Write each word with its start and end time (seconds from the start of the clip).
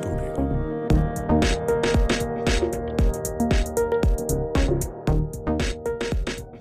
Studio. 0.00 0.50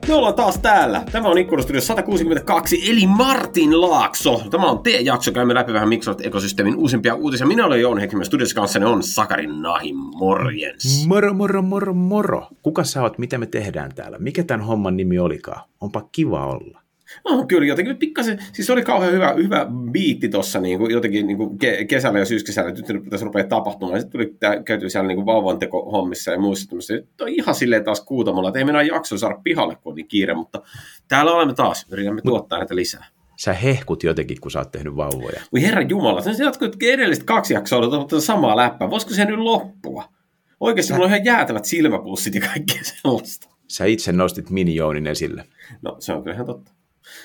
Me 0.08 0.15
ollaan 0.15 0.33
taas 0.33 0.60
täällä. 0.60 1.04
Tämä 1.12 1.28
on 1.28 1.37
Ikkunastudio 1.37 1.81
162, 1.81 2.91
eli 2.91 3.08
Martin 3.08 3.81
Laakso. 3.81 4.41
Tämä 4.51 4.65
on 4.65 4.79
T-jakso, 4.79 5.31
käymme 5.31 5.54
läpi 5.54 5.73
vähän 5.73 5.90
Microsoft 5.90 6.26
ekosysteemin 6.26 6.76
uusimpia 6.76 7.15
uutisia. 7.15 7.47
Minä 7.47 7.65
olen 7.65 7.81
Joon 7.81 7.97
Heikkinen, 7.97 8.26
studiossa 8.26 8.55
kanssani 8.55 8.86
on 8.86 9.04
Sakarin 9.04 9.62
Nahi, 9.62 9.94
morjens. 9.94 11.08
Moro, 11.08 11.33
moro, 11.33 11.62
moro, 11.62 11.94
moro. 11.94 12.47
Kuka 12.63 12.83
sä 12.83 13.01
oot, 13.01 13.17
mitä 13.17 13.37
me 13.37 13.46
tehdään 13.46 13.96
täällä? 13.96 14.17
Mikä 14.19 14.44
tämän 14.44 14.65
homman 14.65 14.97
nimi 14.97 15.19
olikaan? 15.19 15.62
Onpa 15.81 16.02
kiva 16.12 16.45
olla. 16.45 16.88
No, 17.30 17.45
kyllä 17.48 17.68
jotenkin 17.68 17.98
pikkasen, 17.98 18.40
siis 18.54 18.70
oli 18.70 18.84
kauhean 18.84 19.13
hyvä, 19.13 19.34
hyvä 19.34 19.67
biitti 19.91 20.30
tuossa 20.30 20.59
niin 20.59 20.80
kuin, 20.80 20.91
jotenkin 20.91 21.27
niin 21.27 21.38
kuin 21.38 21.58
ke, 21.58 21.86
kesällä 21.86 22.20
ja 22.20 22.26
syyskesällä, 22.26 22.70
että 22.70 22.94
nyt 22.94 23.04
pitäisi 23.04 23.26
rupea 23.26 23.44
tapahtumaan. 23.44 24.02
Sitten 24.02 24.12
tuli 24.12 24.36
tää, 24.40 24.63
käyty 24.63 24.90
siellä 24.90 25.08
niin 25.08 25.26
vauvanteko 25.26 25.91
hommissa 25.91 26.31
ja 26.31 26.40
muissa 26.40 26.70
tämmöisissä. 26.70 26.94
Nyt 26.94 27.22
on 27.22 27.30
ihan 27.30 27.55
silleen 27.55 27.84
taas 27.84 28.02
kuutamalla, 28.02 28.50
että 28.50 28.59
ei 28.59 28.66
mennä 28.66 28.81
jakso 28.81 29.17
saada 29.17 29.40
pihalle, 29.44 29.76
kun 29.76 29.91
on 29.91 29.95
niin 29.95 30.08
kiire, 30.08 30.34
mutta 30.34 30.62
täällä 31.08 31.31
olemme 31.31 31.53
taas, 31.53 31.86
yritämme 31.91 32.22
tuottaa 32.22 32.59
näitä 32.59 32.76
lisää. 32.76 33.05
Sä 33.39 33.53
hehkut 33.53 34.03
jotenkin, 34.03 34.38
kun 34.41 34.52
sä 34.52 34.59
oot 34.59 34.72
tehnyt 34.72 34.95
vauvoja. 34.95 35.41
Voi 35.53 35.62
herran 35.62 35.89
jumala, 35.89 36.22
se 36.22 36.44
jatkuu 36.44 36.67
edellistä 36.81 37.26
kaksi 37.26 37.53
jaksoa 37.53 37.80
on 37.80 38.22
samaa 38.22 38.58
läppää. 38.58 38.89
Voisiko 38.89 39.14
se 39.14 39.26
nyt 39.26 39.39
loppua? 39.39 40.03
Oikeasti 40.59 40.88
Sä... 40.88 40.94
mulla 40.94 41.05
on 41.05 41.14
ihan 41.14 41.26
jäätävät 41.26 41.66
silmäpussit 41.66 42.36
ja 42.36 42.41
kaikkea 42.41 42.84
sellaista. 42.84 43.50
Sä 43.67 43.86
itse 43.86 44.12
nostit 44.12 44.50
Minijoonin 44.50 45.08
esille. 45.08 45.45
No, 45.81 45.95
se 46.00 46.14
on 46.14 46.23
kyllä 46.23 46.34
ihan 46.34 46.45
totta. 46.45 46.72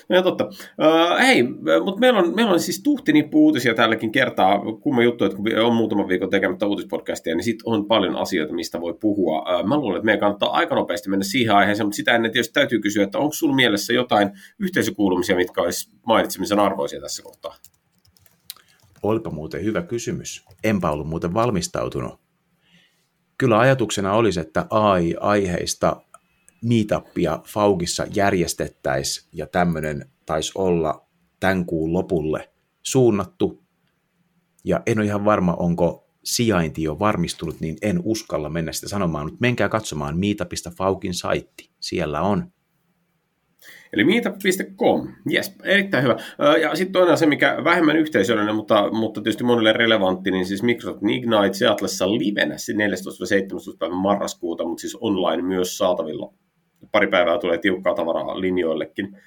No 0.09 0.21
totta. 0.21 0.45
Uh, 0.45 1.19
hei, 1.19 1.43
mutta 1.83 1.99
meillä 1.99 2.19
on, 2.19 2.35
meillä 2.35 2.51
on 2.51 2.59
siis 2.59 2.83
tuhti 2.83 3.13
nippu 3.13 3.45
uutisia 3.45 3.73
tälläkin 3.73 4.11
kertaa. 4.11 4.59
Kumma 4.81 5.03
juttu, 5.03 5.25
että 5.25 5.37
kun 5.37 5.45
on 5.63 5.75
muutama 5.75 6.07
viikon 6.07 6.29
tekemättä 6.29 6.67
uutispodcastia, 6.67 7.35
niin 7.35 7.43
sitten 7.43 7.63
on 7.65 7.85
paljon 7.85 8.15
asioita, 8.15 8.53
mistä 8.53 8.81
voi 8.81 8.93
puhua. 8.93 9.39
Uh, 9.39 9.67
mä 9.67 9.77
luulen, 9.77 9.97
että 9.97 10.05
meidän 10.05 10.19
kannattaa 10.19 10.51
aika 10.51 10.75
nopeasti 10.75 11.09
mennä 11.09 11.23
siihen 11.23 11.55
aiheeseen, 11.55 11.87
mutta 11.87 11.97
sitä 11.97 12.15
ennen 12.15 12.31
tietysti 12.31 12.53
täytyy 12.53 12.79
kysyä, 12.79 13.03
että 13.03 13.17
onko 13.17 13.33
sulla 13.33 13.55
mielessä 13.55 13.93
jotain 13.93 14.31
yhteisökuulumisia, 14.59 15.35
mitkä 15.35 15.61
olisi 15.61 15.91
mainitsemisen 16.05 16.59
arvoisia 16.59 17.01
tässä 17.01 17.23
kohtaa? 17.23 17.55
Olipa 19.03 19.29
muuten 19.29 19.63
hyvä 19.63 19.81
kysymys. 19.81 20.45
Enpä 20.63 20.91
ollut 20.91 21.07
muuten 21.07 21.33
valmistautunut. 21.33 22.19
Kyllä 23.37 23.59
ajatuksena 23.59 24.13
olisi, 24.13 24.39
että 24.39 24.65
AI-aiheista 24.69 26.01
meetupia 26.63 27.39
Faugissa 27.47 28.05
järjestettäisiin 28.15 29.29
ja 29.33 29.47
tämmöinen 29.47 30.09
taisi 30.25 30.51
olla 30.55 31.07
tämän 31.39 31.65
kuun 31.65 31.93
lopulle 31.93 32.49
suunnattu. 32.83 33.63
Ja 34.63 34.81
en 34.85 34.99
ole 34.99 35.05
ihan 35.05 35.25
varma, 35.25 35.53
onko 35.53 36.09
sijainti 36.23 36.83
jo 36.83 36.99
varmistunut, 36.99 37.59
niin 37.59 37.77
en 37.81 38.01
uskalla 38.03 38.49
mennä 38.49 38.71
sitä 38.71 38.87
sanomaan, 38.87 39.25
mutta 39.25 39.37
menkää 39.41 39.69
katsomaan 39.69 40.19
meetupista 40.19 40.71
Faukin 40.77 41.13
saitti. 41.13 41.69
Siellä 41.79 42.21
on. 42.21 42.51
Eli 43.93 44.03
meetup.com, 44.03 45.07
yes, 45.33 45.55
erittäin 45.63 46.03
hyvä. 46.03 46.15
Ja 46.61 46.75
sitten 46.75 46.93
toinen 46.93 47.17
se, 47.17 47.25
mikä 47.25 47.57
vähemmän 47.63 47.97
yhteisöllinen, 47.97 48.55
mutta, 48.55 48.91
mutta 48.91 49.21
tietysti 49.21 49.43
monille 49.43 49.73
relevantti, 49.73 50.31
niin 50.31 50.45
siis 50.45 50.63
Microsoft 50.63 50.99
Ignite 51.09 51.53
Seatlessa 51.53 52.11
livenä 52.11 52.55
14-17 52.55 53.77
päivän 53.79 53.97
marraskuuta, 53.97 54.65
mutta 54.65 54.81
siis 54.81 54.97
online 55.01 55.41
myös 55.41 55.77
saatavilla 55.77 56.33
pari 56.91 57.07
päivää 57.07 57.37
tulee 57.37 57.57
tiukkaa 57.57 57.93
tavaraa 57.93 58.41
linjoillekin. 58.41 59.17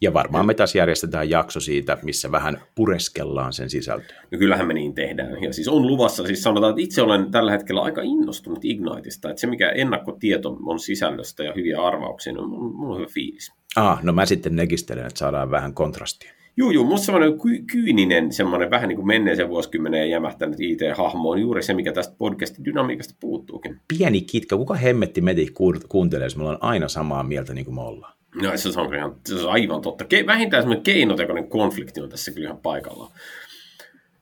Ja 0.00 0.14
varmaan 0.14 0.46
me 0.46 0.54
taas 0.54 0.74
järjestetään 0.74 1.30
jakso 1.30 1.60
siitä, 1.60 1.98
missä 2.02 2.32
vähän 2.32 2.60
pureskellaan 2.74 3.52
sen 3.52 3.70
sisältöä. 3.70 4.22
No 4.30 4.38
kyllähän 4.38 4.66
me 4.66 4.74
niin 4.74 4.94
tehdään. 4.94 5.42
Ja 5.42 5.52
siis 5.52 5.68
on 5.68 5.86
luvassa, 5.86 6.26
siis 6.26 6.42
sanotaan, 6.42 6.70
että 6.70 6.82
itse 6.82 7.02
olen 7.02 7.30
tällä 7.30 7.50
hetkellä 7.50 7.82
aika 7.82 8.02
innostunut 8.02 8.64
Igniteista, 8.64 9.30
että 9.30 9.40
se 9.40 9.46
mikä 9.46 9.70
ennakkotieto 9.70 10.56
on 10.66 10.78
sisällöstä 10.78 11.44
ja 11.44 11.52
hyviä 11.56 11.82
arvauksia, 11.82 12.32
niin 12.32 12.40
on, 12.40 12.90
on 12.90 12.98
hyvä 12.98 13.08
fiilis. 13.14 13.52
Ah, 13.76 14.02
no 14.02 14.12
mä 14.12 14.26
sitten 14.26 14.56
negistelen, 14.56 15.06
että 15.06 15.18
saadaan 15.18 15.50
vähän 15.50 15.74
kontrastia. 15.74 16.37
Joo, 16.58 16.70
joo, 16.70 16.84
musta 16.84 17.06
semmoinen 17.06 17.38
ky- 17.40 17.62
kyyninen, 17.72 18.32
semmoinen 18.32 18.70
vähän 18.70 18.88
niin 18.88 18.96
kuin 18.96 19.06
menneeseen 19.06 19.48
vuosikymmeneen 19.48 20.10
jämähtänyt 20.10 20.60
IT-hahmo 20.60 21.30
on 21.30 21.40
juuri 21.40 21.62
se, 21.62 21.74
mikä 21.74 21.92
tästä 21.92 22.14
podcastin 22.18 22.64
dynamiikasta 22.64 23.14
puuttuukin. 23.20 23.80
Pieni 23.88 24.20
kitka, 24.20 24.56
kuka 24.56 24.74
hemmetti 24.74 25.20
meitä 25.20 25.52
kuuntelee, 25.88 26.26
jos 26.26 26.36
me 26.36 26.42
ollaan 26.42 26.58
aina 26.60 26.88
samaa 26.88 27.22
mieltä 27.22 27.54
niin 27.54 27.64
kuin 27.64 27.74
me 27.74 27.80
ollaan? 27.80 28.14
No 28.42 28.56
se 28.56 28.80
on, 28.80 28.94
ihan, 28.94 29.16
se 29.26 29.34
on 29.34 29.50
aivan 29.50 29.80
totta. 29.80 30.04
Ke- 30.04 30.26
vähintään 30.26 30.62
semmoinen 30.62 30.84
keinotekoinen 30.84 31.48
konflikti 31.48 32.00
on 32.00 32.08
tässä 32.08 32.30
kyllä 32.32 32.46
ihan 32.46 32.60
paikallaan. 32.62 33.12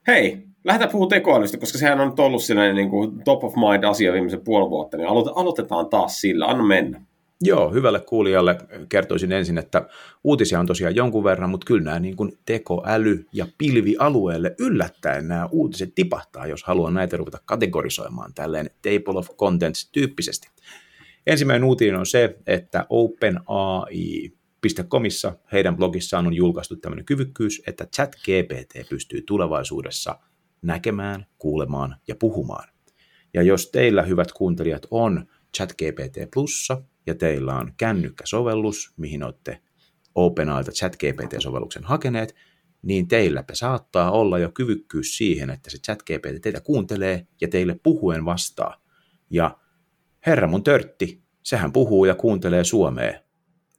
Hei, 0.07 0.39
lähdetään 0.65 0.91
puhumaan 0.91 1.09
tekoälystä, 1.09 1.59
koska 1.59 1.79
sehän 1.79 2.01
on 2.01 2.09
nyt 2.09 2.21
ollut 2.21 2.43
sellainen 2.43 2.77
niin 2.77 2.91
kuin 2.91 3.25
top 3.25 3.45
of 3.45 3.55
mind 3.55 3.85
asia 3.85 4.13
viimeisen 4.13 4.45
puoli 4.45 4.71
vuotta, 4.71 4.97
niin 4.97 5.09
aloitetaan 5.09 5.87
taas 5.87 6.21
sillä. 6.21 6.47
Anna 6.47 6.65
mennä. 6.65 7.01
Joo, 7.41 7.73
hyvälle 7.73 8.01
kuulijalle 8.01 8.59
kertoisin 8.89 9.33
ensin, 9.33 9.59
että 9.59 9.89
uutisia 10.25 10.61
on 10.61 10.67
tosiaan 10.67 10.97
jonkun 10.97 11.25
verran, 11.25 11.51
mutta 11.51 11.65
kyllä 11.65 11.85
nämä 11.85 12.01
niin 12.01 12.17
kuin 12.17 12.39
tekoäly- 12.45 13.27
ja 13.33 13.47
pilvialueelle 13.59 14.55
yllättäen 14.59 15.29
nämä 15.29 15.49
uutiset 15.53 15.95
tipahtaa, 15.95 16.47
jos 16.47 16.65
haluaa 16.65 16.91
näitä 16.91 17.17
ruveta 17.17 17.41
kategorisoimaan 17.47 18.35
tälleen 18.35 18.71
table 18.83 19.19
of 19.19 19.37
contents 19.37 19.91
tyyppisesti. 19.93 20.49
Ensimmäinen 21.27 21.65
uutinen 21.65 21.97
on 21.97 22.07
se, 22.07 22.39
että 22.47 22.87
OpenAI.comissa 22.89 25.33
heidän 25.53 25.77
blogissaan 25.77 26.27
on 26.27 26.35
julkaistu 26.35 26.77
tämmöinen 26.77 27.05
kyvykkyys, 27.05 27.63
että 27.67 27.87
ChatGPT 27.97 28.89
pystyy 28.89 29.23
tulevaisuudessa 29.23 30.19
näkemään, 30.63 31.27
kuulemaan 31.39 31.97
ja 32.09 32.17
puhumaan. 32.17 32.69
Ja 33.35 33.43
jos 33.43 33.71
teillä, 33.71 34.03
hyvät 34.03 34.33
kuuntelijat, 34.33 34.87
on 34.91 35.27
ChatGPT 35.57 36.17
Plussa, 36.35 36.83
ja 37.07 37.15
teillä 37.15 37.55
on 37.55 37.73
kännykkäsovellus, 37.77 38.95
mihin 38.97 39.23
olette 39.23 39.61
OpenAIlta 40.15 40.73
ChatGPT-sovelluksen 40.73 41.85
hakeneet, 41.85 42.35
niin 42.83 43.09
teilläpä 43.09 43.55
saattaa 43.55 44.11
olla 44.11 44.39
jo 44.39 44.51
kyvykkyys 44.51 45.17
siihen, 45.17 45.51
että 45.51 45.71
se 45.71 45.79
ChatGPT 45.79 46.43
teitä 46.43 46.61
kuuntelee 46.61 47.27
ja 47.41 47.49
teille 47.49 47.81
puhuen 47.83 48.25
vastaa. 48.25 48.83
Ja 49.31 49.59
herra 50.27 50.47
mun 50.47 50.65
törtti, 50.65 51.23
sehän 51.43 51.73
puhuu 51.73 52.05
ja 52.05 52.15
kuuntelee 52.15 52.65
suomea 52.65 53.21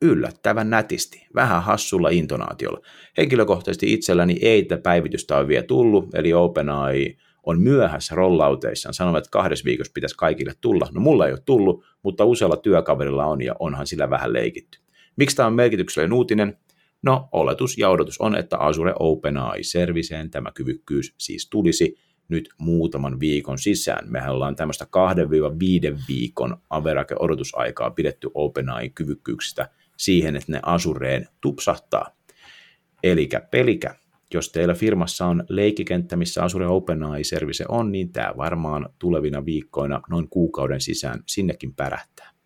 yllättävän 0.01 0.69
nätisti, 0.69 1.27
vähän 1.35 1.63
hassulla 1.63 2.09
intonaatiolla. 2.09 2.81
Henkilökohtaisesti 3.17 3.93
itselläni 3.93 4.39
ei 4.41 4.63
tätä 4.63 4.81
päivitystä 4.81 5.37
ole 5.37 5.47
vielä 5.47 5.63
tullut, 5.63 6.15
eli 6.15 6.33
OpenAI 6.33 7.17
on 7.47 7.61
myöhässä 7.61 8.15
rollouteissaan, 8.15 8.93
sanovat, 8.93 9.17
että 9.17 9.31
kahdessa 9.31 9.65
viikossa 9.65 9.91
pitäisi 9.93 10.15
kaikille 10.17 10.53
tulla. 10.61 10.87
No 10.91 11.01
mulla 11.01 11.25
ei 11.25 11.31
ole 11.31 11.39
tullut, 11.45 11.83
mutta 12.03 12.25
usealla 12.25 12.57
työkaverilla 12.57 13.25
on 13.25 13.41
ja 13.41 13.55
onhan 13.59 13.87
sillä 13.87 14.09
vähän 14.09 14.33
leikitty. 14.33 14.79
Miksi 15.15 15.35
tämä 15.35 15.47
on 15.47 15.53
merkityksellinen 15.53 16.13
uutinen? 16.13 16.57
No, 17.01 17.29
oletus 17.31 17.77
ja 17.77 17.89
odotus 17.89 18.21
on, 18.21 18.35
että 18.35 18.57
Azure 18.57 18.93
OpenAI 18.99 19.63
Serviceen 19.63 20.31
tämä 20.31 20.51
kyvykkyys 20.51 21.13
siis 21.17 21.49
tulisi 21.49 21.97
nyt 22.29 22.49
muutaman 22.57 23.19
viikon 23.19 23.59
sisään. 23.59 24.11
Mehän 24.11 24.33
ollaan 24.33 24.55
tämmöistä 24.55 24.85
2-5 25.93 25.97
viikon 26.07 26.57
averake-odotusaikaa 26.69 27.91
pidetty 27.91 28.29
OpenAI-kyvykkyyksistä 28.33 29.69
siihen, 29.97 30.35
että 30.35 30.51
ne 30.51 30.59
Azureen 30.63 31.27
tupsahtaa. 31.41 32.17
Elikä 33.03 33.41
pelikä 33.51 33.95
jos 34.33 34.51
teillä 34.51 34.73
firmassa 34.73 35.25
on 35.25 35.43
leikkikenttä, 35.49 36.15
missä 36.15 36.43
Azure 36.43 36.67
OpenAI 36.67 37.23
Service 37.23 37.65
on, 37.69 37.91
niin 37.91 38.11
tämä 38.11 38.33
varmaan 38.37 38.89
tulevina 38.99 39.45
viikkoina 39.45 40.01
noin 40.09 40.29
kuukauden 40.29 40.81
sisään 40.81 41.23
sinnekin 41.27 41.75
pärähtää. 41.75 42.37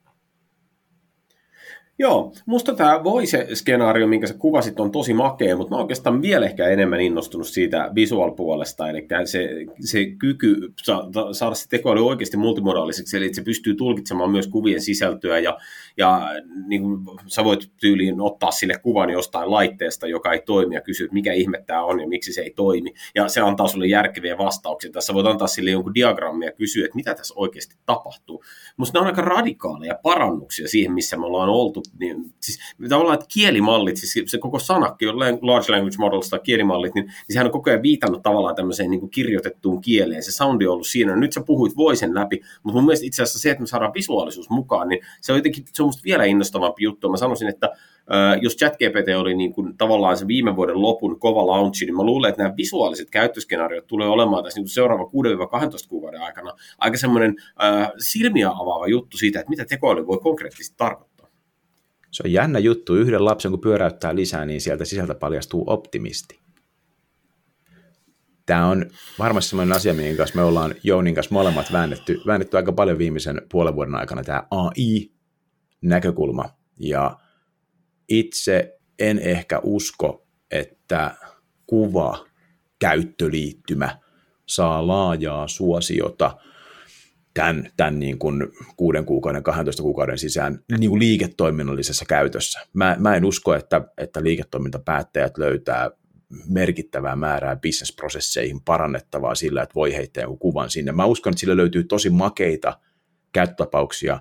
Joo, 1.99 2.33
musta 2.45 2.75
tämä 2.75 3.03
voice-skenaario, 3.03 4.07
minkä 4.07 4.27
sä 4.27 4.33
kuvasit, 4.33 4.79
on 4.79 4.91
tosi 4.91 5.13
makea, 5.13 5.57
mutta 5.57 5.75
mä 5.75 5.81
oikeastaan 5.81 6.21
vielä 6.21 6.45
ehkä 6.45 6.67
enemmän 6.67 7.01
innostunut 7.01 7.47
siitä 7.47 7.91
visual-puolesta, 7.95 8.89
eli 8.89 9.07
se, 9.25 9.49
se 9.79 10.05
kyky 10.05 10.73
saada 11.31 11.55
se 11.55 11.69
tekoäly 11.69 12.07
oikeasti 12.07 12.37
multimodaaliseksi, 12.37 13.17
eli 13.17 13.33
se 13.33 13.43
pystyy 13.43 13.75
tulkitsemaan 13.75 14.31
myös 14.31 14.47
kuvien 14.47 14.81
sisältöä, 14.81 15.39
ja, 15.39 15.57
ja 15.97 16.29
niin 16.67 16.81
kuin 16.81 16.99
sä 17.27 17.43
voit 17.43 17.71
tyyliin 17.81 18.21
ottaa 18.21 18.51
sille 18.51 18.73
kuvan 18.83 19.09
jostain 19.09 19.51
laitteesta, 19.51 20.07
joka 20.07 20.33
ei 20.33 20.41
toimi, 20.45 20.75
ja 20.75 20.81
kysyä, 20.81 21.07
mikä 21.11 21.33
ihme 21.33 21.63
tämä 21.67 21.83
on 21.83 21.99
ja 21.99 22.07
miksi 22.07 22.33
se 22.33 22.41
ei 22.41 22.53
toimi, 22.55 22.93
ja 23.15 23.27
se 23.27 23.41
antaa 23.41 23.67
sulle 23.67 23.87
järkeviä 23.87 24.37
vastauksia. 24.37 24.91
Tässä 24.91 25.13
voit 25.13 25.27
antaa 25.27 25.47
sille 25.47 25.71
jonkun 25.71 25.93
diagrammia 25.93 26.49
ja 26.49 26.53
kysyä, 26.53 26.85
että 26.85 26.95
mitä 26.95 27.13
tässä 27.13 27.33
oikeasti 27.37 27.75
tapahtuu. 27.85 28.43
Musta 28.77 28.97
ne 28.97 29.01
on 29.01 29.07
aika 29.07 29.21
radikaaleja 29.21 29.99
parannuksia 30.03 30.67
siihen, 30.67 30.93
missä 30.93 31.17
me 31.17 31.25
ollaan 31.25 31.49
oltu 31.49 31.83
niin, 31.99 32.33
siis 32.39 32.59
tavallaan, 32.89 33.13
että 33.13 33.25
kielimallit, 33.33 33.97
siis 33.97 34.31
se 34.31 34.37
koko 34.37 34.59
sanakki, 34.59 35.05
large 35.41 35.71
language 35.71 35.97
models 35.97 36.29
tai 36.29 36.39
kielimallit, 36.43 36.95
niin, 36.95 37.05
niin 37.05 37.33
sehän 37.33 37.45
on 37.45 37.51
koko 37.51 37.69
ajan 37.69 37.83
viitannut 37.83 38.23
tavallaan 38.23 38.55
tämmöiseen 38.55 38.89
niin 38.89 38.99
kuin 38.99 39.09
kirjoitettuun 39.09 39.81
kieleen. 39.81 40.23
Se 40.23 40.31
soundi 40.31 40.65
on 40.65 40.73
ollut 40.73 40.87
siinä. 40.87 41.15
Nyt 41.15 41.33
sä 41.33 41.41
puhuit 41.45 41.77
voisen 41.77 42.15
läpi, 42.15 42.41
mutta 42.63 42.77
mun 42.77 42.85
mielestä 42.85 43.05
itse 43.05 43.23
asiassa 43.23 43.39
se, 43.39 43.49
että 43.49 43.61
me 43.61 43.67
saadaan 43.67 43.93
visuaalisuus 43.93 44.49
mukaan, 44.49 44.87
niin 44.87 45.01
se 45.21 45.31
on 45.31 45.37
jotenkin, 45.37 45.65
se 45.73 45.83
on 45.83 45.90
musta 45.91 46.03
vielä 46.05 46.23
innostavampi 46.23 46.83
juttu. 46.83 47.09
Mä 47.09 47.17
sanoisin, 47.17 47.47
että 47.47 47.69
jos 48.41 48.55
ChatGPT 48.55 49.07
oli 49.17 49.35
niin 49.35 49.53
kuin 49.53 49.77
tavallaan 49.77 50.17
se 50.17 50.27
viime 50.27 50.55
vuoden 50.55 50.81
lopun 50.81 51.19
kova 51.19 51.47
launchi, 51.47 51.85
niin 51.85 51.95
mä 51.95 52.03
luulen, 52.03 52.29
että 52.29 52.43
nämä 52.43 52.57
visuaaliset 52.57 53.09
käyttöskenaariot 53.09 53.87
tulee 53.87 54.07
olemaan 54.07 54.43
tässä 54.43 54.59
niin 54.59 54.67
seuraava 54.67 55.03
6-12 55.03 55.07
kuukauden 55.89 56.21
aikana 56.21 56.53
aika 56.77 56.97
semmoinen 56.97 57.35
äh, 57.63 57.91
silmiä 57.97 58.49
avaava 58.49 58.87
juttu 58.87 59.17
siitä, 59.17 59.39
että 59.39 59.49
mitä 59.49 59.65
tekoäly 59.65 60.07
voi 60.07 60.19
konkreettisesti 60.19 60.75
tarkoittaa. 60.77 61.27
Se 62.11 62.23
on 62.25 62.31
jännä 62.31 62.59
juttu. 62.59 62.95
Yhden 62.95 63.25
lapsen 63.25 63.51
kun 63.51 63.61
pyöräyttää 63.61 64.15
lisää, 64.15 64.45
niin 64.45 64.61
sieltä 64.61 64.85
sisältä 64.85 65.15
paljastuu 65.15 65.63
optimisti. 65.67 66.41
Tämä 68.45 68.67
on 68.67 68.85
varmasti 69.19 69.49
sellainen 69.49 69.75
asia, 69.75 69.93
minkä 69.93 70.17
kanssa 70.17 70.35
me 70.35 70.43
ollaan 70.43 70.75
Jounin 70.83 71.15
kanssa 71.15 71.33
molemmat 71.33 71.71
väännetty, 71.71 72.21
väännetty 72.27 72.57
aika 72.57 72.71
paljon 72.71 72.97
viimeisen 72.97 73.41
puolen 73.51 73.75
vuoden 73.75 73.95
aikana, 73.95 74.23
tämä 74.23 74.43
AI-näkökulma. 75.81 76.49
Ja 76.79 77.19
itse 78.09 78.79
en 78.99 79.19
ehkä 79.19 79.59
usko, 79.63 80.27
että 80.51 81.15
kuva, 81.67 82.25
käyttöliittymä 82.79 83.97
saa 84.45 84.87
laajaa 84.87 85.47
suosiota 85.47 86.37
tämän, 87.33 87.71
tämän 87.77 87.99
niin 87.99 88.19
kuin 88.19 88.47
kuuden 88.77 89.05
kuukauden, 89.05 89.43
12 89.43 89.83
kuukauden 89.83 90.17
sisään 90.17 90.59
niin 90.77 90.89
kuin 90.89 90.99
liiketoiminnallisessa 90.99 92.05
käytössä. 92.05 92.59
Mä, 92.73 92.95
mä 92.99 93.15
en 93.15 93.25
usko, 93.25 93.55
että, 93.55 93.81
että 93.97 94.23
liiketoimintapäättäjät 94.23 95.37
löytää 95.37 95.91
merkittävää 96.47 97.15
määrää 97.15 97.55
bisnesprosesseihin 97.55 98.61
parannettavaa 98.61 99.35
sillä, 99.35 99.63
että 99.63 99.75
voi 99.75 99.93
heittää 99.93 100.21
joku 100.21 100.37
kuvan 100.37 100.69
sinne. 100.69 100.91
Mä 100.91 101.05
uskon, 101.05 101.31
että 101.31 101.39
sillä 101.39 101.57
löytyy 101.57 101.83
tosi 101.83 102.09
makeita 102.09 102.79
käyttötapauksia, 103.31 104.19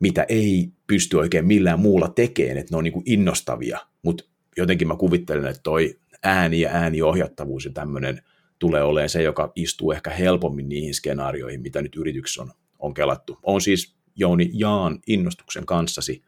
mitä 0.00 0.26
ei 0.28 0.72
pysty 0.86 1.16
oikein 1.16 1.46
millään 1.46 1.80
muulla 1.80 2.08
tekemään, 2.08 2.58
että 2.58 2.74
ne 2.74 2.78
on 2.78 2.84
niin 2.84 2.92
kuin 2.92 3.04
innostavia, 3.06 3.78
mutta 4.02 4.24
jotenkin 4.56 4.88
mä 4.88 4.96
kuvittelen, 4.96 5.46
että 5.46 5.62
toi 5.62 5.98
ääni 6.22 6.60
ja 6.60 6.70
ääniohjattavuus 6.72 7.64
ja 7.64 7.70
tämmöinen 7.72 8.22
tulee 8.58 8.82
olemaan 8.82 9.08
se, 9.08 9.22
joka 9.22 9.52
istuu 9.56 9.92
ehkä 9.92 10.10
helpommin 10.10 10.68
niihin 10.68 10.94
skenaarioihin, 10.94 11.62
mitä 11.62 11.82
nyt 11.82 11.96
yrityksessä 11.96 12.42
on, 12.42 12.50
on 12.78 12.94
kelattu. 12.94 13.38
On 13.42 13.60
siis 13.60 13.94
Jouni 14.16 14.50
Jaan 14.52 14.98
innostuksen 15.06 15.66
kanssasi, 15.66 16.22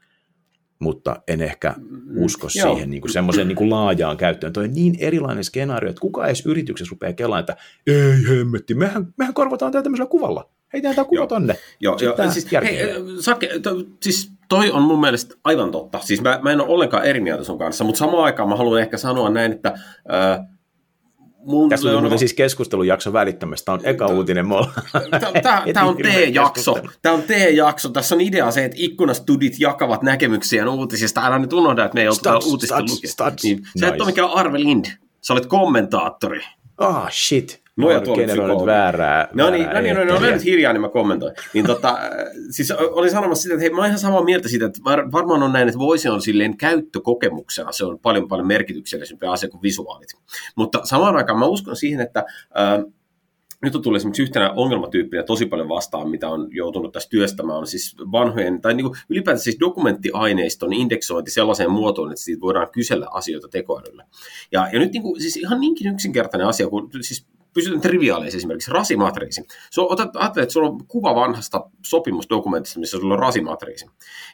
mutta 0.78 1.22
en 1.28 1.40
ehkä 1.40 1.74
usko 2.16 2.46
mm, 2.46 2.50
siihen 2.50 2.90
niin 2.90 3.00
kuin 3.00 3.12
semmoiseen 3.12 3.48
niin 3.48 3.56
kuin 3.56 3.70
laajaan 3.70 4.16
käyttöön. 4.16 4.52
Toi 4.52 4.64
on 4.64 4.72
niin 4.72 4.96
erilainen 4.98 5.44
skenaario, 5.44 5.90
että 5.90 6.00
kuka 6.00 6.26
edes 6.26 6.46
yrityksessä 6.46 6.90
rupeaa 6.90 7.12
kelaamaan, 7.12 7.40
että 7.40 7.56
ei 7.86 8.28
hemmetti, 8.28 8.74
mehän, 8.74 9.14
mehän 9.16 9.34
korvataan 9.34 9.72
tätä 9.72 9.82
tämmöisellä 9.82 10.10
kuvalla. 10.10 10.50
Heitään 10.72 10.94
tämä 10.94 11.04
kuva 11.04 11.26
tonne. 11.26 11.56
Joo, 11.80 11.98
joo. 12.02 12.16
Siis, 12.30 12.52
hei, 12.52 12.78
Sake, 13.20 13.58
to, 13.62 13.70
siis 14.02 14.30
toi 14.48 14.70
on 14.70 14.82
mun 14.82 15.00
mielestä 15.00 15.34
aivan 15.44 15.70
totta. 15.70 15.98
Siis 15.98 16.22
mä, 16.22 16.38
mä 16.42 16.52
en 16.52 16.60
ole 16.60 16.68
ollenkaan 16.68 17.04
eri 17.04 17.20
mieltä 17.20 17.44
sun 17.44 17.58
kanssa, 17.58 17.84
mutta 17.84 17.98
samaan 17.98 18.24
aikaan 18.24 18.48
mä 18.48 18.56
haluan 18.56 18.80
ehkä 18.80 18.96
sanoa 18.96 19.30
näin, 19.30 19.52
että 19.52 19.68
äh, 20.12 20.46
Mulla 21.46 21.68
Tässä 21.68 21.88
on 21.88 22.02
muuten 22.02 22.18
siis 22.18 22.34
keskustelujakso 22.34 23.12
välittämästä. 23.12 23.64
Tämä 23.64 23.74
on 23.74 23.80
eka 23.84 24.06
uutinen. 24.06 24.46
Tämä 25.74 25.86
on 25.86 25.96
T-jakso. 25.96 26.74
Tämä 27.02 27.14
on 27.14 27.22
T-jakso. 27.22 27.88
Tässä 27.88 28.14
on 28.14 28.20
idea 28.20 28.50
se, 28.50 28.64
että 28.64 28.76
ikkunastudit 28.80 29.60
jakavat 29.60 30.02
näkemyksiä 30.02 30.70
uutisista. 30.70 31.26
Älä 31.26 31.38
nyt 31.38 31.52
unohda, 31.52 31.84
että 31.84 31.94
me 31.94 32.00
ei 32.02 32.08
oltu 32.08 32.48
uutista 32.50 32.80
lukea. 32.80 33.32
Niin, 33.42 33.58
nice. 33.74 33.86
et 33.86 34.00
ole 34.00 34.06
mikään 34.06 34.30
Arve 34.30 34.60
Lind. 34.60 34.84
Sä 35.20 35.32
olet 35.32 35.46
kommentaattori. 35.46 36.40
Ah, 36.78 36.96
oh, 36.96 37.10
shit. 37.10 37.62
Luoja 37.76 38.00
generoinut 38.00 38.66
väärää. 38.66 39.28
No 39.34 39.50
niin, 39.50 39.66
no 39.70 39.80
niin, 39.80 39.96
no, 39.96 40.04
no, 40.04 40.14
no, 40.14 40.20
nyt 40.20 40.44
hiljaa, 40.44 40.72
niin 40.72 40.80
mä 40.80 40.88
kommentoin. 40.88 41.34
Niin 41.54 41.66
tota, 41.66 41.98
siis 42.50 42.70
olin 42.70 43.10
sanomassa 43.10 43.42
sitä, 43.42 43.54
että 43.54 43.62
hei, 43.62 43.70
mä 43.70 43.76
oon 43.76 43.86
ihan 43.86 43.98
samaa 43.98 44.24
mieltä 44.24 44.48
siitä, 44.48 44.66
että 44.66 44.80
var, 44.84 45.12
varmaan 45.12 45.42
on 45.42 45.52
näin, 45.52 45.68
että 45.68 45.78
voisi 45.78 46.08
on 46.08 46.22
silleen 46.22 46.56
käyttökokemuksena, 46.56 47.72
se 47.72 47.84
on 47.84 47.98
paljon 47.98 48.28
paljon 48.28 48.46
merkityksellisempi 48.46 49.26
asia 49.26 49.48
kuin 49.48 49.62
visuaalit. 49.62 50.08
Mutta 50.56 50.80
samaan 50.84 51.16
aikaan 51.16 51.38
mä 51.38 51.46
uskon 51.46 51.76
siihen, 51.76 52.00
että 52.00 52.24
äh, 52.58 52.84
nyt 53.62 53.74
on 53.74 53.82
tullut 53.82 53.96
esimerkiksi 53.96 54.22
yhtenä 54.22 54.50
ongelmatyyppinä 54.50 55.22
tosi 55.22 55.46
paljon 55.46 55.68
vastaan, 55.68 56.10
mitä 56.10 56.28
on 56.28 56.48
joutunut 56.50 56.92
tässä 56.92 57.08
työstämään, 57.08 57.58
on 57.58 57.66
siis 57.66 57.96
vanhojen, 58.12 58.60
tai 58.60 58.74
niin 58.74 58.86
kuin 58.86 58.98
ylipäätään 59.08 59.42
siis 59.42 59.56
dokumenttiaineiston 59.60 60.72
indeksointi 60.72 61.30
sellaiseen 61.30 61.70
muotoon, 61.70 62.12
että 62.12 62.22
siitä 62.22 62.40
voidaan 62.40 62.70
kysellä 62.72 63.06
asioita 63.10 63.48
tekoälyllä. 63.48 64.04
Ja, 64.52 64.68
ja 64.72 64.78
nyt 64.78 64.92
niin 64.92 65.02
kuin, 65.02 65.20
siis 65.20 65.36
ihan 65.36 65.60
niinkin 65.60 65.92
yksinkertainen 65.92 66.48
asia, 66.48 66.68
kun 66.68 66.90
siis 67.00 67.26
pysytään 67.56 67.80
triviaaleissa 67.80 68.36
esimerkiksi, 68.36 68.70
rasimatriisi. 68.70 69.42
So, 69.70 69.86
otat, 69.90 70.16
ajattelet, 70.16 70.44
että 70.44 70.52
sulla 70.52 70.68
on 70.68 70.86
kuva 70.86 71.14
vanhasta 71.14 71.70
sopimusdokumentista, 71.82 72.80
missä 72.80 72.98
sulla 72.98 73.14
on 73.14 73.20
rasimatriisi. 73.20 73.86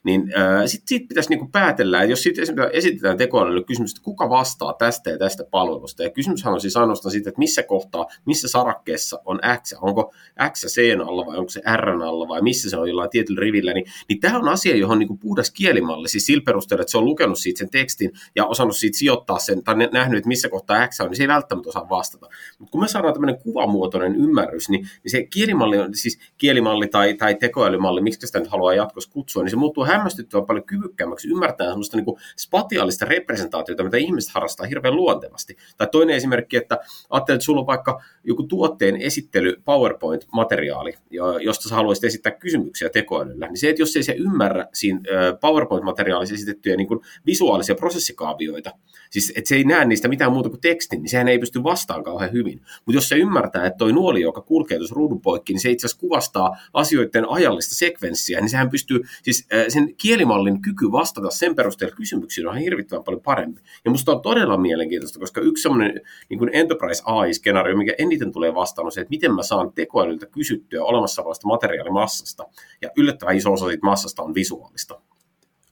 Niin 0.05 0.33
äh, 0.39 0.63
sitten 0.67 0.89
siitä 0.89 1.09
pitäisi 1.09 1.31
niinku 1.31 1.49
päätellä, 1.53 2.03
että 2.03 2.13
jos 2.13 2.23
sitten 2.23 2.47
esitetään 2.73 3.17
tekoälylle 3.17 3.65
kysymys, 3.65 3.91
että 3.91 4.05
kuka 4.05 4.31
vastaa 4.31 4.73
tästä 4.73 5.11
ja 5.11 5.19
tästä 5.19 5.45
palvelusta. 5.51 6.03
Ja 6.03 6.11
kysymyshän 6.11 6.55
on 6.55 6.61
siis 6.61 6.77
ainoastaan 6.77 7.13
siitä, 7.13 7.29
että 7.29 7.39
missä 7.39 7.63
kohtaa, 7.63 8.07
missä 8.27 8.49
sarakkeessa 8.49 9.21
on 9.25 9.41
X, 9.63 9.73
onko 9.81 10.15
X 10.53 10.65
C 10.67 11.01
alla 11.07 11.27
vai 11.27 11.37
onko 11.39 11.51
se 11.51 11.61
R 11.77 11.89
alla 11.91 12.29
vai 12.29 12.43
missä 12.43 12.71
se 12.71 12.77
on 12.77 12.89
jollain 12.89 13.11
tietyllä 13.11 13.41
rivillä. 13.41 13.73
Niin, 13.73 13.87
niin 14.09 14.21
tämä 14.21 14.39
on 14.39 14.49
asia, 14.49 14.77
johon 14.77 14.99
niinku 14.99 15.17
puhdas 15.17 15.51
kielimalli, 15.51 16.09
siis 16.09 16.27
sillä 16.27 16.43
perusteella, 16.47 16.83
että 16.83 16.91
se 16.91 16.99
on 16.99 17.05
lukenut 17.05 17.39
siitä 17.39 17.59
sen 17.59 17.71
tekstin 17.71 18.13
ja 18.37 18.47
osannut 18.47 18.77
siitä 18.77 18.99
sijoittaa 18.99 19.39
sen, 19.39 19.65
tai 19.65 19.75
nähnyt, 19.93 20.19
että 20.19 20.29
missä 20.29 20.49
kohtaa 20.49 20.89
X 20.89 21.01
on, 21.01 21.07
niin 21.07 21.17
se 21.17 21.23
ei 21.23 21.29
välttämättä 21.29 21.69
osaa 21.69 21.89
vastata. 21.89 22.29
Mutta 22.59 22.71
kun 22.71 22.81
me 22.81 22.89
saadaan 22.89 23.12
on 23.13 23.15
tämmöinen 23.15 23.43
kuvamuotoinen 23.43 24.17
ymmärrys, 24.17 24.69
niin, 24.69 24.81
niin 24.81 25.11
se 25.11 25.23
kielimalli, 25.23 25.77
siis 25.95 26.19
kielimalli 26.39 26.89
tai, 26.89 27.15
tai 27.15 27.35
tekoälymalli, 27.35 28.01
miksi 28.01 28.27
sitä 28.27 28.39
nyt 28.39 28.49
haluaa 28.49 28.75
jatkossa 28.75 29.11
kutsua, 29.11 29.43
niin 29.43 29.51
se 29.51 29.57
muuttuu 29.57 29.85
hämmästyttävän 29.85 30.47
paljon 30.47 30.65
kyvykkäämmäksi 30.65 31.29
ymmärtää 31.29 31.69
semmoista 31.69 31.97
niin 31.97 32.07
spatiaalista 32.37 33.05
representaatiota, 33.05 33.85
mitä 33.85 33.97
ihmiset 33.97 34.35
harrastaa 34.35 34.67
hirveän 34.67 34.97
luontevasti. 34.97 35.57
Tai 35.77 35.89
toinen 35.93 36.17
esimerkki, 36.17 36.57
että 36.57 36.79
ajattelet, 37.11 37.37
että 37.37 37.45
sulla 37.45 37.61
on 37.61 37.67
vaikka 37.67 38.03
joku 38.25 38.43
tuotteen 38.43 38.97
esittely 38.97 39.57
PowerPoint-materiaali, 39.65 40.95
josta 41.41 41.69
sä 41.69 41.75
haluaisit 41.75 42.05
esittää 42.05 42.33
kysymyksiä 42.33 42.89
tekoälyllä, 42.89 43.47
niin 43.47 43.59
se, 43.59 43.69
että 43.69 43.83
jos 43.83 43.97
ei 43.97 44.03
se 44.03 44.13
ymmärrä 44.13 44.67
siinä 44.73 45.01
PowerPoint-materiaalissa 45.41 46.35
esitettyjä 46.35 46.77
niin 46.77 46.89
visuaalisia 47.27 47.75
prosessikaavioita, 47.75 48.71
siis 49.11 49.33
että 49.37 49.49
se 49.49 49.55
ei 49.55 49.65
näe 49.65 49.85
niistä 49.85 50.09
mitään 50.09 50.33
muuta 50.33 50.49
kuin 50.49 50.61
tekstin, 50.61 51.03
niin 51.03 51.11
sehän 51.11 51.29
ei 51.29 51.39
pysty 51.39 51.63
vastaan 51.63 52.05
kauhean 52.05 52.33
hyvin. 52.33 52.61
Mutta 52.87 52.93
jos 53.03 53.09
se 53.09 53.17
ymmärtää, 53.17 53.67
että 53.67 53.79
toi 53.79 53.93
nuoli, 53.93 54.21
joka 54.21 54.41
kulkee 54.41 54.79
tuossa 54.79 54.95
ruudun 54.95 55.21
poikki, 55.21 55.53
niin 55.53 55.61
se 55.61 55.71
itse 55.71 55.87
asiassa 55.87 56.01
kuvastaa 56.01 56.57
asioiden 56.75 57.29
ajallista 57.29 57.75
sekvenssiä, 57.75 58.41
niin 58.41 58.51
sehän 58.51 58.71
pystyy, 58.71 59.01
siis 59.23 59.49
sen 59.69 59.95
kielimallin 59.97 60.63
kyky 60.63 60.93
vastata 60.93 61.31
sen 61.31 61.55
perusteella 61.55 61.97
kysymyksiin 61.97 62.49
on 62.49 62.57
hirvittävän 62.57 63.05
paljon 63.05 63.23
parempi. 63.23 63.61
Ja 63.85 63.91
musta 63.91 64.13
on 64.13 64.23
todella 64.23 64.57
mielenkiintoista, 64.57 65.19
koska 65.19 65.41
yksi 65.41 65.63
semmoinen 65.63 66.01
niin 66.29 66.51
Enterprise 66.53 67.03
AI-skenaario, 67.07 67.77
mikä 67.77 67.95
eniten 67.99 68.33
tulee 68.33 68.55
vastaan, 68.55 68.87
on 68.87 68.93
se, 68.93 69.01
että 69.01 69.11
miten 69.11 69.35
mä 69.35 69.43
saan 69.43 69.73
tekoälyltä 69.73 70.27
kysyttyä 70.27 70.85
olemassa 70.85 71.23
olevasta 71.23 71.47
materiaalimassasta. 71.49 72.45
Ja 72.83 72.91
yllättävän 72.97 73.37
iso 73.37 73.53
osa 73.53 73.67
siitä 73.67 73.87
massasta 73.87 74.23
on 74.23 74.35
visuaalista. 74.35 75.01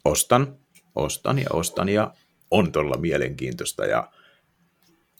Ostan, 0.04 0.56
ostan 0.94 1.38
ja 1.38 1.48
ostan 1.52 1.88
ja 1.88 2.14
on 2.50 2.72
todella 2.72 2.96
mielenkiintoista 2.96 3.86
ja, 3.86 4.10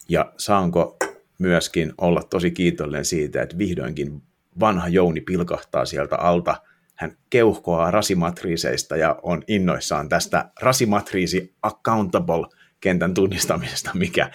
ja 0.08 0.32
saanko 0.36 0.96
myöskin 1.40 1.92
olla 1.98 2.22
tosi 2.22 2.50
kiitollinen 2.50 3.04
siitä, 3.04 3.42
että 3.42 3.58
vihdoinkin 3.58 4.22
vanha 4.60 4.88
Jouni 4.88 5.20
pilkahtaa 5.20 5.84
sieltä 5.84 6.16
alta. 6.16 6.56
Hän 6.94 7.16
keuhkoaa 7.30 7.90
rasimatriiseista 7.90 8.96
ja 8.96 9.16
on 9.22 9.42
innoissaan 9.48 10.08
tästä 10.08 10.50
rasimatriisi 10.60 11.54
accountable 11.62 12.46
kentän 12.80 13.14
tunnistamisesta, 13.14 13.90
mikä, 13.94 14.30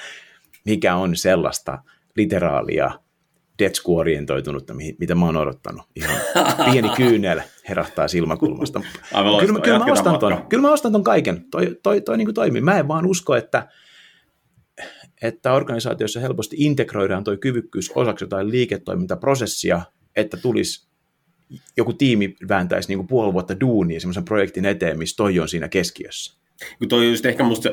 mikä 0.65 0.95
on 0.95 1.15
sellaista 1.15 1.79
literaalia 2.15 2.91
Detsku-orientoitunutta, 3.59 4.74
mitä 5.00 5.15
mä 5.15 5.25
oon 5.25 5.38
odottanut. 5.38 5.85
Ihan 5.95 6.17
pieni 6.71 6.89
kyynel 6.97 7.41
herättää 7.69 8.07
silmäkulmasta. 8.07 8.81
kyllä, 9.39 9.59
kyllä, 9.59 9.79
mä 9.79 9.85
ostan 9.85 10.19
ton, 10.19 10.45
kyllä 10.50 10.62
mä 10.62 10.71
ostan 10.71 10.91
ton 10.91 11.03
kaiken. 11.03 11.45
Toi, 11.51 11.77
toi, 11.83 12.01
toi 12.01 12.17
niin 12.17 12.25
kuin 12.25 12.35
toimii. 12.35 12.62
Mä 12.62 12.79
en 12.79 12.88
vaan 12.88 13.05
usko, 13.05 13.35
että, 13.35 13.67
että 15.27 15.53
organisaatiossa 15.53 16.20
helposti 16.20 16.55
integroidaan 16.60 17.24
toi 17.24 17.38
kyvykkyys 17.38 17.91
osaksi 17.96 18.24
jotain 18.24 18.51
liiketoimintaprosessia, 18.51 19.82
että 20.15 20.38
tulisi 20.38 20.88
joku 21.77 21.94
tiimi 21.94 22.36
vääntäisi 22.48 22.89
niin 22.89 22.98
kuin 22.98 23.08
puoli 23.08 23.34
vuotta 23.34 23.60
duunia 23.60 24.00
semmoisen 24.00 24.25
projektin 24.25 24.65
eteen, 24.65 24.98
missä 24.98 25.15
toi 25.17 25.39
on 25.39 25.50
siinä 25.50 25.67
keskiössä. 25.67 26.46
Kun 26.79 26.88
toi 26.88 27.00
on 27.00 27.12
just 27.12 27.25
ehkä 27.25 27.44
musta, 27.44 27.70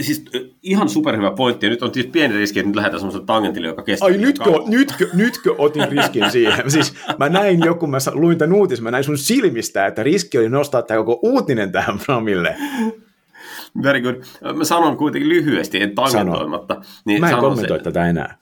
siis 0.00 0.24
ihan 0.62 0.88
superhyvä 0.88 1.30
pointti, 1.30 1.66
ja 1.66 1.70
nyt 1.70 1.82
on 1.82 1.90
tietysti 1.90 2.12
pieni 2.12 2.36
riski, 2.36 2.58
että 2.58 2.68
nyt 2.68 2.76
lähdetään 2.76 3.00
semmoiselle 3.00 3.26
tangentille, 3.26 3.66
joka 3.66 3.82
kestää. 3.82 4.06
Ai 4.06 4.18
nytkö, 4.18 4.50
nytkö, 4.66 5.08
nytkö 5.12 5.54
otin 5.58 5.88
riskin 5.88 6.30
siihen? 6.30 6.70
Siis 6.70 6.94
mä 7.18 7.28
näin 7.28 7.60
joku, 7.64 7.86
mä 7.86 7.98
luin 8.12 8.38
tämän 8.38 8.56
uutisen, 8.56 8.84
mä 8.84 8.90
näin 8.90 9.04
sun 9.04 9.18
silmistä, 9.18 9.86
että 9.86 10.02
riski 10.02 10.38
oli 10.38 10.48
nostaa 10.48 10.82
tämä 10.82 11.04
koko 11.04 11.18
uutinen 11.22 11.72
tähän 11.72 11.98
Framille. 11.98 12.56
Very 13.82 14.00
good. 14.00 14.14
Mä 14.56 14.64
sanon 14.64 14.96
kuitenkin 14.96 15.28
lyhyesti, 15.28 15.82
en 15.82 15.94
tangentoimatta. 15.94 16.80
Niin 17.04 17.20
mä 17.20 17.30
en 17.30 17.38
kommentoi 17.38 17.76
sen, 17.78 17.84
tätä 17.84 18.08
enää. 18.08 18.38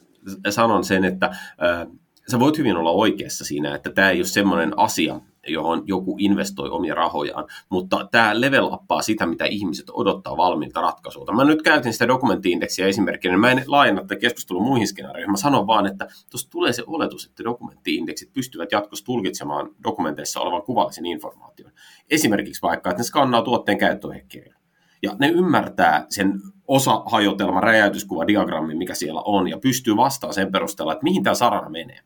Sanon 0.50 0.84
sen, 0.84 1.04
että 1.04 1.26
äh, 1.26 1.86
sä 2.30 2.40
voit 2.40 2.58
hyvin 2.58 2.76
olla 2.76 2.90
oikeassa 2.90 3.44
siinä, 3.44 3.74
että 3.74 3.90
tämä 3.90 4.10
ei 4.10 4.18
ole 4.18 4.24
semmoinen 4.24 4.78
asia, 4.78 5.20
johon 5.46 5.82
joku 5.86 6.16
investoi 6.18 6.70
omia 6.70 6.94
rahojaan, 6.94 7.44
mutta 7.68 8.08
tämä 8.10 8.40
level 8.40 8.64
uppaa 8.64 9.02
sitä, 9.02 9.26
mitä 9.26 9.44
ihmiset 9.44 9.86
odottaa 9.92 10.36
valmiilta 10.36 10.80
ratkaisuilta. 10.80 11.32
Mä 11.32 11.44
nyt 11.44 11.62
käytin 11.62 11.92
sitä 11.92 12.08
dokumenttiindeksiä 12.08 12.86
esimerkkinä, 12.86 13.36
mä 13.36 13.50
en 13.50 13.64
laajenna 13.66 14.00
tätä 14.00 14.16
keskustelua 14.16 14.62
muihin 14.62 14.88
skenaarioihin, 14.88 15.30
mä 15.30 15.36
sanon 15.36 15.66
vaan, 15.66 15.86
että 15.86 16.08
tuossa 16.30 16.50
tulee 16.50 16.72
se 16.72 16.82
oletus, 16.86 17.26
että 17.26 17.44
dokumenttiindeksit 17.44 18.32
pystyvät 18.32 18.72
jatkossa 18.72 19.04
tulkitsemaan 19.04 19.70
dokumenteissa 19.84 20.40
olevan 20.40 20.62
kuvallisen 20.62 21.06
informaation. 21.06 21.72
Esimerkiksi 22.10 22.62
vaikka, 22.62 22.90
että 22.90 23.00
ne 23.00 23.04
skannaa 23.04 23.42
tuotteen 23.42 23.78
käyttöohjekirjan. 23.78 24.61
Ja 25.02 25.16
ne 25.18 25.28
ymmärtää 25.28 26.06
sen 26.08 26.40
osahajotelman 26.68 27.62
räjäytyskuva 27.62 28.26
diagrammin, 28.26 28.78
mikä 28.78 28.94
siellä 28.94 29.22
on, 29.24 29.48
ja 29.48 29.58
pystyy 29.58 29.96
vastaamaan 29.96 30.34
sen 30.34 30.52
perusteella, 30.52 30.92
että 30.92 31.04
mihin 31.04 31.22
tämä 31.22 31.34
sarana 31.34 31.70
menee. 31.70 31.98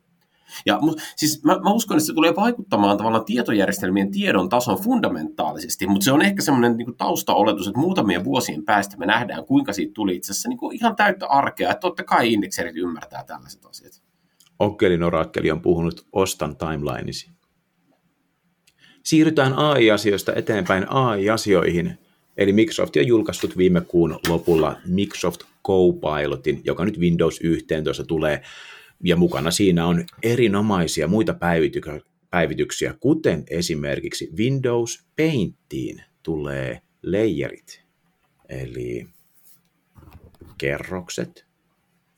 Ja 0.66 0.80
siis 1.16 1.44
mä, 1.44 1.58
mä 1.58 1.70
uskon, 1.70 1.96
että 1.96 2.06
se 2.06 2.14
tulee 2.14 2.36
vaikuttamaan 2.36 2.96
tavallaan 2.96 3.24
tietojärjestelmien 3.24 4.10
tiedon 4.10 4.48
tason 4.48 4.78
fundamentaalisesti, 4.78 5.86
mutta 5.86 6.04
se 6.04 6.12
on 6.12 6.22
ehkä 6.22 6.42
semmoinen 6.42 6.76
niin 6.76 6.96
taustaoletus, 6.96 7.66
että 7.66 7.80
muutamien 7.80 8.24
vuosien 8.24 8.64
päästä 8.64 8.96
me 8.96 9.06
nähdään, 9.06 9.44
kuinka 9.44 9.72
siitä 9.72 9.92
tuli 9.94 10.16
itse 10.16 10.32
asiassa 10.32 10.48
niin 10.48 10.58
kuin 10.58 10.76
ihan 10.76 10.96
täyttä 10.96 11.26
arkea, 11.26 11.70
että 11.70 11.80
totta 11.80 12.04
kai 12.04 12.32
indekserit 12.32 12.76
ymmärtää 12.76 13.24
tällaiset 13.24 13.64
asiat. 13.66 14.02
Okkelin 14.58 15.02
orakkeli 15.02 15.50
on 15.50 15.60
puhunut 15.60 16.06
Ostan 16.12 16.56
timelinesi. 16.56 17.30
Siirrytään 19.04 19.54
AI-asioista 19.54 20.32
eteenpäin 20.34 20.90
AI-asioihin. 20.90 21.98
Eli 22.36 22.52
Microsoft 22.52 22.96
on 22.96 23.06
julkaissut 23.06 23.56
viime 23.56 23.80
kuun 23.80 24.18
lopulla 24.28 24.76
Microsoft 24.86 25.40
Copilotin, 25.66 26.60
joka 26.64 26.84
nyt 26.84 26.98
Windows 26.98 27.40
11 27.42 28.04
tulee 28.04 28.42
ja 29.04 29.16
mukana 29.16 29.50
siinä 29.50 29.86
on 29.86 30.04
erinomaisia 30.22 31.08
muita 31.08 31.34
päivityksiä, 32.30 32.94
kuten 33.00 33.44
esimerkiksi 33.50 34.30
Windows 34.36 35.06
Paintiin 35.16 36.02
tulee 36.22 36.80
layerit, 37.02 37.82
eli 38.48 39.06
kerrokset, 40.58 41.46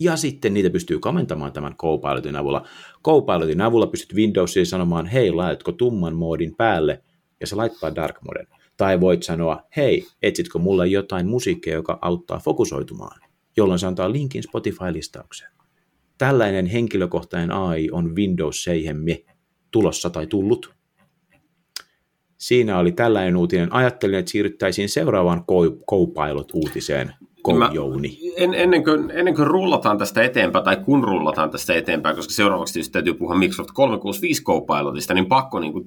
ja 0.00 0.16
sitten 0.16 0.54
niitä 0.54 0.70
pystyy 0.70 0.98
komentamaan 0.98 1.52
tämän 1.52 1.76
Copilotin 1.76 2.36
avulla. 2.36 2.66
Copilotin 3.04 3.60
avulla 3.60 3.86
pystyt 3.86 4.16
Windowsiin 4.16 4.66
sanomaan, 4.66 5.06
hei, 5.06 5.30
laitatko 5.30 5.72
tumman 5.72 6.14
moodin 6.14 6.54
päälle, 6.56 7.02
ja 7.40 7.46
se 7.46 7.56
laittaa 7.56 7.94
dark 7.94 8.16
moden. 8.22 8.46
Tai 8.78 9.00
voit 9.00 9.22
sanoa, 9.22 9.62
hei, 9.76 10.06
etsitkö 10.22 10.58
mulle 10.58 10.86
jotain 10.86 11.26
musiikkia, 11.26 11.74
joka 11.74 11.98
auttaa 12.02 12.38
fokusoitumaan, 12.38 13.20
jolloin 13.56 13.78
se 13.78 13.86
antaa 13.86 14.12
linkin 14.12 14.42
Spotify-listaukseen 14.42 15.58
tällainen 16.18 16.66
henkilökohtainen 16.66 17.52
AI 17.52 17.88
on 17.92 18.16
Windows 18.16 18.64
7 18.64 18.96
tulossa 19.70 20.10
tai 20.10 20.26
tullut. 20.26 20.74
Siinä 22.38 22.78
oli 22.78 22.92
tällainen 22.92 23.36
uutinen. 23.36 23.72
Ajattelin, 23.72 24.18
että 24.18 24.30
siirryttäisiin 24.30 24.88
seuraavaan 24.88 25.44
Copilot-uutiseen. 25.90 27.14
Mä, 27.58 27.70
en, 28.36 28.54
ennen, 28.54 28.84
kuin, 28.84 29.10
ennen 29.10 29.34
kuin 29.34 29.46
rullataan 29.46 29.98
tästä 29.98 30.22
eteenpäin, 30.22 30.64
tai 30.64 30.76
kun 30.76 31.04
rullataan 31.04 31.50
tästä 31.50 31.74
eteenpäin, 31.74 32.16
koska 32.16 32.32
seuraavaksi 32.32 32.74
tietysti 32.74 32.92
täytyy 32.92 33.14
puhua 33.14 33.34
Microsoft 33.34 33.70
365 33.74 34.42
Copilotista, 34.42 35.14
niin 35.14 35.26
pakko 35.26 35.60
niin 35.60 35.72
kuin, 35.72 35.84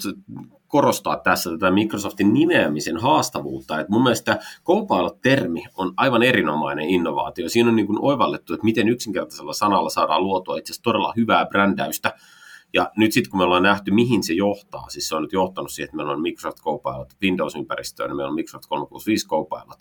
korostaa 0.67 1.17
tässä 1.17 1.49
tätä 1.49 1.71
Microsoftin 1.71 2.33
nimeämisen 2.33 2.97
haastavuutta. 2.97 3.79
Et 3.79 3.89
mun 3.89 4.03
mielestä 4.03 4.39
Copilot-termi 4.65 5.63
on 5.75 5.93
aivan 5.97 6.23
erinomainen 6.23 6.89
innovaatio. 6.89 7.49
Siinä 7.49 7.69
on 7.69 7.75
niin 7.75 7.87
kuin 7.87 7.99
oivallettu, 8.01 8.53
että 8.53 8.65
miten 8.65 8.89
yksinkertaisella 8.89 9.53
sanalla 9.53 9.89
saadaan 9.89 10.23
luotua 10.23 10.57
itse 10.57 10.71
asiassa 10.71 10.83
todella 10.83 11.13
hyvää 11.15 11.45
brändäystä. 11.45 12.13
Ja 12.73 12.91
nyt 12.97 13.11
sitten 13.11 13.31
kun 13.31 13.37
me 13.39 13.43
ollaan 13.43 13.63
nähty, 13.63 13.91
mihin 13.91 14.23
se 14.23 14.33
johtaa, 14.33 14.89
siis 14.89 15.07
se 15.07 15.15
on 15.15 15.21
nyt 15.21 15.33
johtanut 15.33 15.71
siihen, 15.71 15.85
että 15.85 15.97
meillä 15.97 16.13
on 16.13 16.21
Microsoft 16.21 16.61
Copilot 16.61 17.13
Windows-ympäristöön, 17.21 18.09
niin 18.09 18.17
meillä 18.17 18.29
on 18.29 18.35
Microsoft 18.35 18.65
365 18.69 19.27
Copilot. 19.27 19.79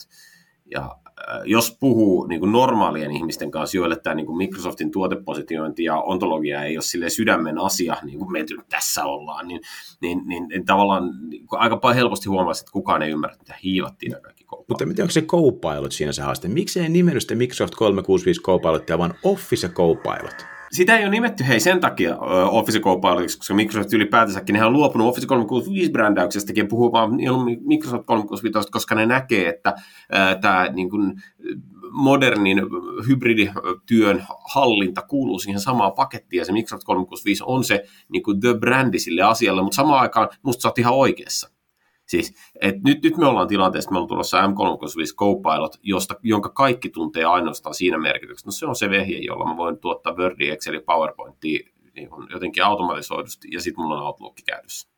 Ja 0.71 0.97
äh, 1.07 1.41
jos 1.45 1.77
puhuu 1.81 2.27
niin 2.27 2.41
kuin 2.41 2.53
normaalien 2.53 3.11
ihmisten 3.11 3.51
kanssa, 3.51 3.77
joille 3.77 3.97
tämä 3.97 4.15
niin 4.15 4.27
kuin 4.27 4.37
Microsoftin 4.37 4.91
tuotepositiointi 4.91 5.85
ja 5.85 5.97
ontologia 5.97 6.65
ei 6.65 6.77
ole 6.77 6.83
sille 6.83 7.11
sydämen 7.11 7.59
asia, 7.59 7.97
niin 8.03 8.19
kuin 8.19 8.33
me 8.33 8.45
tässä 8.69 9.05
ollaan, 9.05 9.49
niin, 9.49 9.61
niin, 10.01 10.23
niin, 10.27 10.49
niin 10.49 10.65
tavallaan 10.65 11.11
niin 11.29 11.47
aika 11.51 11.93
helposti 11.93 12.29
huomaa, 12.29 12.53
että 12.53 12.73
kukaan 12.73 13.03
ei 13.03 13.11
ymmärrä, 13.11 13.37
mitä 13.39 13.55
hiivattiin 13.63 14.13
nämä 14.13 14.23
kaikki 14.23 14.45
Copilot. 14.45 14.69
Mutta 14.69 14.87
miten 14.87 15.03
onko 15.03 15.13
se 15.13 15.23
Copilot 15.23 15.93
siinä 15.93 16.13
se 16.13 16.23
haaste? 16.23 16.49
Miksi 16.49 16.81
ei 16.81 16.89
nimennyt 16.89 17.23
sitä 17.23 17.35
Microsoft 17.35 17.75
365 17.75 18.43
Copilotia, 18.43 18.99
vaan 18.99 19.15
Office 19.25 19.69
Copilot? 19.69 20.60
Sitä 20.73 20.99
ei 20.99 21.05
ole 21.05 21.11
nimetty 21.11 21.45
hei 21.49 21.61
sen 21.61 21.81
takia 21.81 22.17
Office 22.51 22.81
Copilotiksi, 22.81 23.39
koska 23.39 23.55
Microsoft 23.55 23.93
ylipäätänsäkin 23.93 24.53
ne 24.53 24.65
on 24.65 24.73
luopunut 24.73 25.09
Office 25.09 25.27
365 25.27 25.93
brändäyksestäkin 25.93 26.63
ja 26.63 26.69
puhuu 26.69 26.93
vaan 26.93 27.11
Microsoft 27.61 28.07
365, 28.07 28.71
koska 28.71 28.95
ne 28.95 29.07
näkee, 29.07 29.49
että 29.49 29.75
tämä 30.41 30.69
niin 30.73 30.91
kuin, 30.91 31.23
modernin 31.91 32.63
hybridityön 33.09 34.25
hallinta 34.55 35.03
kuuluu 35.03 35.39
siihen 35.39 35.61
samaan 35.61 35.93
pakettiin 35.93 36.39
ja 36.39 36.45
se 36.45 36.53
Microsoft 36.53 36.85
365 36.85 37.43
on 37.47 37.65
se 37.65 37.85
niin 38.09 38.23
kuin 38.23 38.41
the 38.41 38.55
brändi 38.55 38.99
sille 38.99 39.23
asialle, 39.23 39.63
mutta 39.63 39.77
samaan 39.77 40.01
aikaan 40.01 40.29
musta 40.43 40.63
sä 40.63 40.69
oot 40.69 40.79
ihan 40.79 40.95
oikeassa. 40.95 41.51
Siis, 42.11 42.35
et 42.61 42.75
nyt, 42.85 43.03
nyt 43.03 43.17
me 43.17 43.27
ollaan 43.27 43.49
tilanteessa, 43.49 43.91
me 43.91 43.97
ollaan 43.97 44.09
tulossa 44.09 44.47
M365 44.47 45.15
Copilot, 45.17 45.77
josta, 45.83 46.15
jonka 46.23 46.49
kaikki 46.49 46.89
tuntee 46.89 47.25
ainoastaan 47.25 47.75
siinä 47.75 47.99
merkityksessä. 47.99 48.49
No 48.49 48.53
se 48.53 48.67
on 48.67 48.77
se 48.77 48.91
vehje, 48.91 49.19
jolla 49.19 49.49
mä 49.49 49.57
voin 49.57 49.79
tuottaa 49.79 50.17
Wordia, 50.17 50.53
Excel 50.53 50.83
PowerPointia 50.87 51.71
niin 51.95 52.09
jotenkin 52.31 52.65
automatisoidusti, 52.65 53.49
ja 53.53 53.61
sitten 53.61 53.85
mulla 53.85 54.01
on 54.01 54.07
Outlook 54.07 54.35
käytössä 54.47 54.89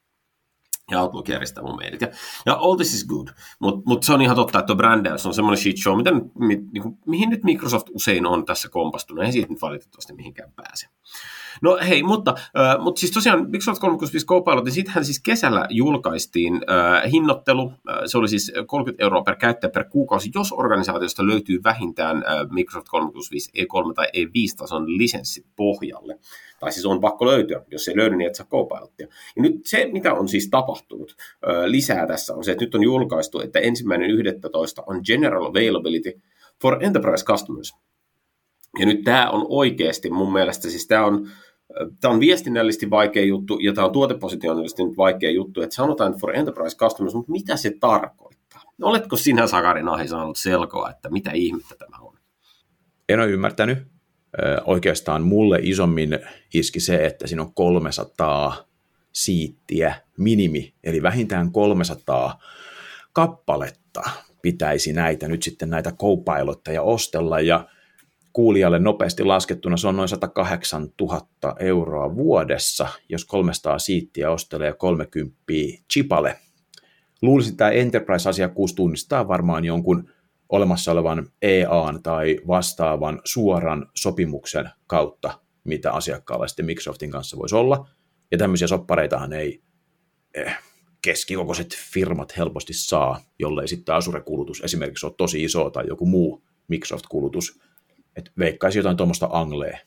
ja 0.91 1.01
Outlook 1.01 1.29
järjestää 1.29 1.65
mun 1.65 1.75
mailit. 1.75 2.01
Ja, 2.01 2.09
ja 2.47 2.55
all 2.55 2.77
this 2.77 2.95
is 2.95 3.07
good, 3.07 3.29
mutta 3.59 3.83
mut 3.87 4.03
se 4.03 4.13
on 4.13 4.23
ihan 4.23 4.37
totta, 4.37 4.59
että 4.59 4.75
brändäys 4.75 5.27
on 5.27 5.35
semmoinen 5.35 5.63
shit 5.63 5.77
show, 5.77 5.97
mitä, 5.97 6.11
mi, 6.39 6.57
niin 6.73 6.99
mihin 7.07 7.31
nyt 7.31 7.45
Microsoft 7.45 7.87
usein 7.95 8.27
on 8.27 8.45
tässä 8.45 8.69
kompastunut, 8.69 9.25
ei 9.25 9.33
siitä 9.33 9.49
nyt 9.49 9.63
valitettavasti 9.63 10.13
mihinkään 10.13 10.53
pääse. 10.57 10.89
No 11.63 11.79
hei, 11.89 12.03
mutta, 12.03 12.35
äh, 12.37 12.85
mutta 12.85 13.01
siis 13.01 13.13
tosiaan 13.13 13.51
Microsoft 13.51 13.81
365 13.81 14.27
Copilot, 14.27 14.65
niin 14.65 14.73
sittenhän 14.73 15.05
siis 15.05 15.21
kesällä 15.21 15.67
julkaistiin 15.71 16.55
äh, 16.55 17.13
hinnoittelu, 17.13 17.73
se 18.07 18.19
oli 18.19 18.29
siis 18.29 18.53
30 18.67 19.05
euroa 19.05 19.23
per 19.23 19.37
käyttäjä 19.37 19.71
per 19.71 19.85
kuukausi, 19.85 20.31
jos 20.35 20.53
organisaatiosta 20.53 21.27
löytyy 21.27 21.61
vähintään 21.65 22.17
äh, 22.17 22.51
Microsoft 22.51 22.89
365 22.89 23.51
E3 23.59 23.95
tai 23.95 24.07
E5-tason 24.07 24.99
lisenssit 24.99 25.47
pohjalle. 25.57 26.19
Tai 26.61 26.73
siis 26.73 26.87
on 26.87 27.01
pakko 27.01 27.27
löytyä, 27.27 27.65
jos 27.71 27.89
ei 27.89 27.97
löydy, 27.97 28.17
niin 28.17 28.29
et 28.29 28.35
saa 28.35 28.47
Copilottia. 28.47 29.07
Ja 29.37 29.43
nyt 29.43 29.61
se, 29.65 29.89
mitä 29.93 30.15
on 30.15 30.29
siis 30.29 30.49
tapahtunut 30.51 31.17
äh, 31.49 31.65
lisää 31.65 32.07
tässä, 32.07 32.35
on 32.35 32.45
se, 32.45 32.53
että 32.53 32.65
nyt 32.65 32.75
on 32.75 32.83
julkaistu, 32.83 33.41
että 33.41 33.59
ensimmäinen 33.59 34.11
11 34.11 34.83
on 34.87 35.01
General 35.07 35.47
Availability 35.47 36.21
for 36.63 36.79
Enterprise 36.85 37.25
Customers. 37.25 37.75
Ja 38.79 38.87
nyt 38.87 39.05
tämä 39.05 39.31
on 39.31 39.47
oikeasti 39.49 40.11
mun 40.11 40.33
mielestä, 40.33 40.71
siis 40.71 40.87
tämä 40.87 41.05
on, 41.07 41.29
on 42.05 42.21
viestinnällisesti 42.21 42.91
vaikea 42.91 43.25
juttu 43.25 43.59
ja 43.59 43.73
tämä 43.73 43.87
on 43.87 43.93
tuotepositionaalisesti 43.93 44.85
nyt 44.85 44.97
vaikea 44.97 45.31
juttu, 45.31 45.63
että 45.63 45.75
sanotaan 45.75 46.15
for 46.15 46.37
enterprise 46.37 46.77
customers, 46.77 47.15
mutta 47.15 47.33
mitä 47.33 47.57
se 47.57 47.77
tarkoittaa? 47.81 48.63
Oletko 48.83 49.17
sinä, 49.17 49.47
Sakari 49.47 49.83
Nahi, 49.83 50.09
saanut 50.09 50.37
selkoa, 50.37 50.91
että 50.91 51.11
mitä 51.11 51.31
ihmettä 51.31 51.75
tämä 51.79 51.97
on? 52.01 52.19
En 53.09 53.21
ole 53.21 53.31
ymmärtänyt. 53.31 53.79
Oikeastaan 54.65 55.23
mulle 55.23 55.59
isommin 55.63 56.19
iski 56.55 56.81
se, 56.81 57.07
että 57.07 57.27
siinä 57.27 57.43
on 57.43 57.55
300 57.55 58.69
siittiä 59.13 59.95
minimi, 60.19 60.75
eli 60.85 61.03
vähintään 61.03 61.53
300 61.53 62.39
kappaletta 63.13 64.03
pitäisi 64.43 64.93
näitä 64.93 65.29
nyt 65.29 65.43
sitten 65.43 65.71
näitä 65.71 65.93
co 65.93 66.25
ostella, 66.81 67.41
ja 67.41 67.69
kuulijalle 68.33 68.79
nopeasti 68.79 69.25
laskettuna 69.25 69.77
se 69.77 69.89
on 69.89 69.97
noin 69.97 70.09
108 70.09 70.89
000 71.01 71.27
euroa 71.59 72.15
vuodessa, 72.15 72.89
jos 73.09 73.25
300 73.25 73.79
siittiä 73.79 74.31
ostelee 74.31 74.73
30 74.73 75.37
chipale. 75.93 76.37
Luulisin, 77.23 77.51
että 77.53 77.65
tämä 77.65 77.71
Enterprise-asiakkuus 77.71 78.75
tunnistaa 78.75 79.29
varmaan 79.29 79.65
jonkun 79.65 80.11
olemassa 80.49 80.93
olevan 80.93 81.27
EAN 81.43 82.03
tai 82.03 82.39
vastaavan 82.47 83.21
suoran 83.25 83.87
sopimuksen 83.95 84.71
kautta, 84.87 85.39
mitä 85.65 85.93
asiakkaalla 85.93 86.49
sitten 86.49 86.67
Microsoftin 86.67 87.11
kanssa 87.11 87.37
voisi 87.39 87.55
olla. 87.55 87.89
Ja 88.31 88.39
tämmöisiä 88.39 88.69
soppareitahan 88.69 89.33
ei 89.33 89.63
eh, 90.35 90.57
keskikokoiset 91.03 91.77
firmat 91.93 92.37
helposti 92.37 92.73
saa, 92.73 93.21
jollei 93.39 93.69
sitten 93.69 93.95
Azure-kulutus 93.95 94.61
esimerkiksi 94.61 95.07
ole 95.07 95.15
tosi 95.17 95.45
iso 95.45 95.71
tai 95.71 95.85
joku 95.89 96.07
muu 96.07 96.45
Microsoft-kulutus. 96.69 97.61
Että 98.17 98.31
veikkaisi 98.39 98.79
jotain 98.79 98.97
tuommoista 98.97 99.29
Anglee. 99.33 99.79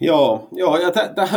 Joo, 0.00 0.48
joo 0.52 0.76
ja 0.76 0.90
tämä 0.92 1.28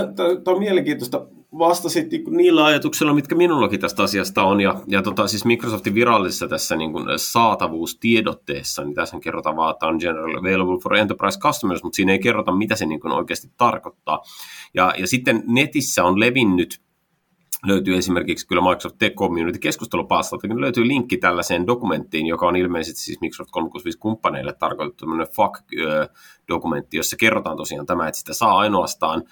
on 0.45 0.59
mielenkiintoista. 0.59 1.25
Vastasit 1.57 2.11
niinku 2.11 2.29
niillä 2.29 2.65
ajatuksilla, 2.65 3.13
mitkä 3.13 3.35
minullakin 3.35 3.79
tästä 3.79 4.03
asiasta 4.03 4.43
on. 4.43 4.61
Ja, 4.61 4.81
ja 4.87 5.01
tota, 5.01 5.27
siis 5.27 5.45
Microsoftin 5.45 5.93
virallisessa 5.93 6.47
tässä 6.47 6.75
niin 6.75 6.91
kuin 6.91 7.05
saatavuustiedotteessa, 7.17 8.83
niin 8.83 8.95
tässä 8.95 9.19
kerrotaan 9.19 9.55
vaan, 9.55 9.71
että 9.71 9.87
on 9.87 9.97
general 9.99 10.37
available 10.37 10.79
for 10.83 10.95
enterprise 10.95 11.39
customers, 11.39 11.83
mutta 11.83 11.95
siinä 11.95 12.11
ei 12.11 12.19
kerrota, 12.19 12.51
mitä 12.51 12.75
se 12.75 12.85
niin 12.85 12.99
kuin 12.99 13.13
oikeasti 13.13 13.51
tarkoittaa. 13.57 14.21
Ja, 14.73 14.93
ja 14.97 15.07
sitten 15.07 15.43
netissä 15.47 16.03
on 16.03 16.19
levinnyt 16.19 16.81
löytyy 17.67 17.97
esimerkiksi 17.97 18.47
kyllä 18.47 18.61
Microsoft 18.61 18.95
Tech 18.97 19.15
Community 19.15 19.59
keskustelupalstalta, 19.59 20.47
niin 20.47 20.61
löytyy 20.61 20.87
linkki 20.87 21.17
tällaiseen 21.17 21.67
dokumenttiin, 21.67 22.27
joka 22.27 22.47
on 22.47 22.55
ilmeisesti 22.55 23.01
siis 23.01 23.21
Microsoft 23.21 23.51
365 23.51 23.99
kumppaneille 23.99 24.53
tarkoitettu 24.53 25.05
tämmöinen 25.05 25.27
FAQ-dokumentti, 25.27 26.97
jossa 26.97 27.17
kerrotaan 27.17 27.57
tosiaan 27.57 27.85
tämä, 27.85 28.07
että 28.07 28.19
sitä 28.19 28.33
saa 28.33 28.57
ainoastaan, 28.57 29.23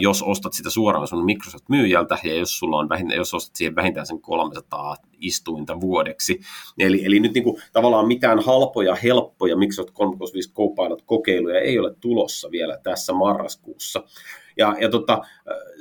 jos 0.00 0.22
ostat 0.22 0.52
sitä 0.52 0.70
suoraan 0.70 1.08
sun 1.08 1.24
Microsoft-myyjältä 1.24 2.18
ja 2.24 2.34
jos, 2.34 2.58
sulla 2.58 2.78
on 2.78 2.88
vähintään, 2.88 3.18
jos 3.18 3.34
ostat 3.34 3.56
siihen 3.56 3.76
vähintään 3.76 4.06
sen 4.06 4.20
300 4.20 4.96
istuinta 5.18 5.80
vuodeksi. 5.80 6.40
Eli, 6.78 7.04
eli 7.04 7.20
nyt 7.20 7.34
niin 7.34 7.44
kuin, 7.44 7.62
tavallaan 7.72 8.06
mitään 8.06 8.38
halpoja, 8.38 8.94
helppoja 8.94 9.56
Microsoft 9.56 9.90
365 9.90 10.52
Copilot-kokeiluja 10.52 11.60
ei 11.60 11.78
ole 11.78 11.94
tulossa 12.00 12.50
vielä 12.50 12.78
tässä 12.82 13.12
marraskuussa. 13.12 14.02
Ja, 14.56 14.76
ja 14.80 14.88
tota, 14.88 15.22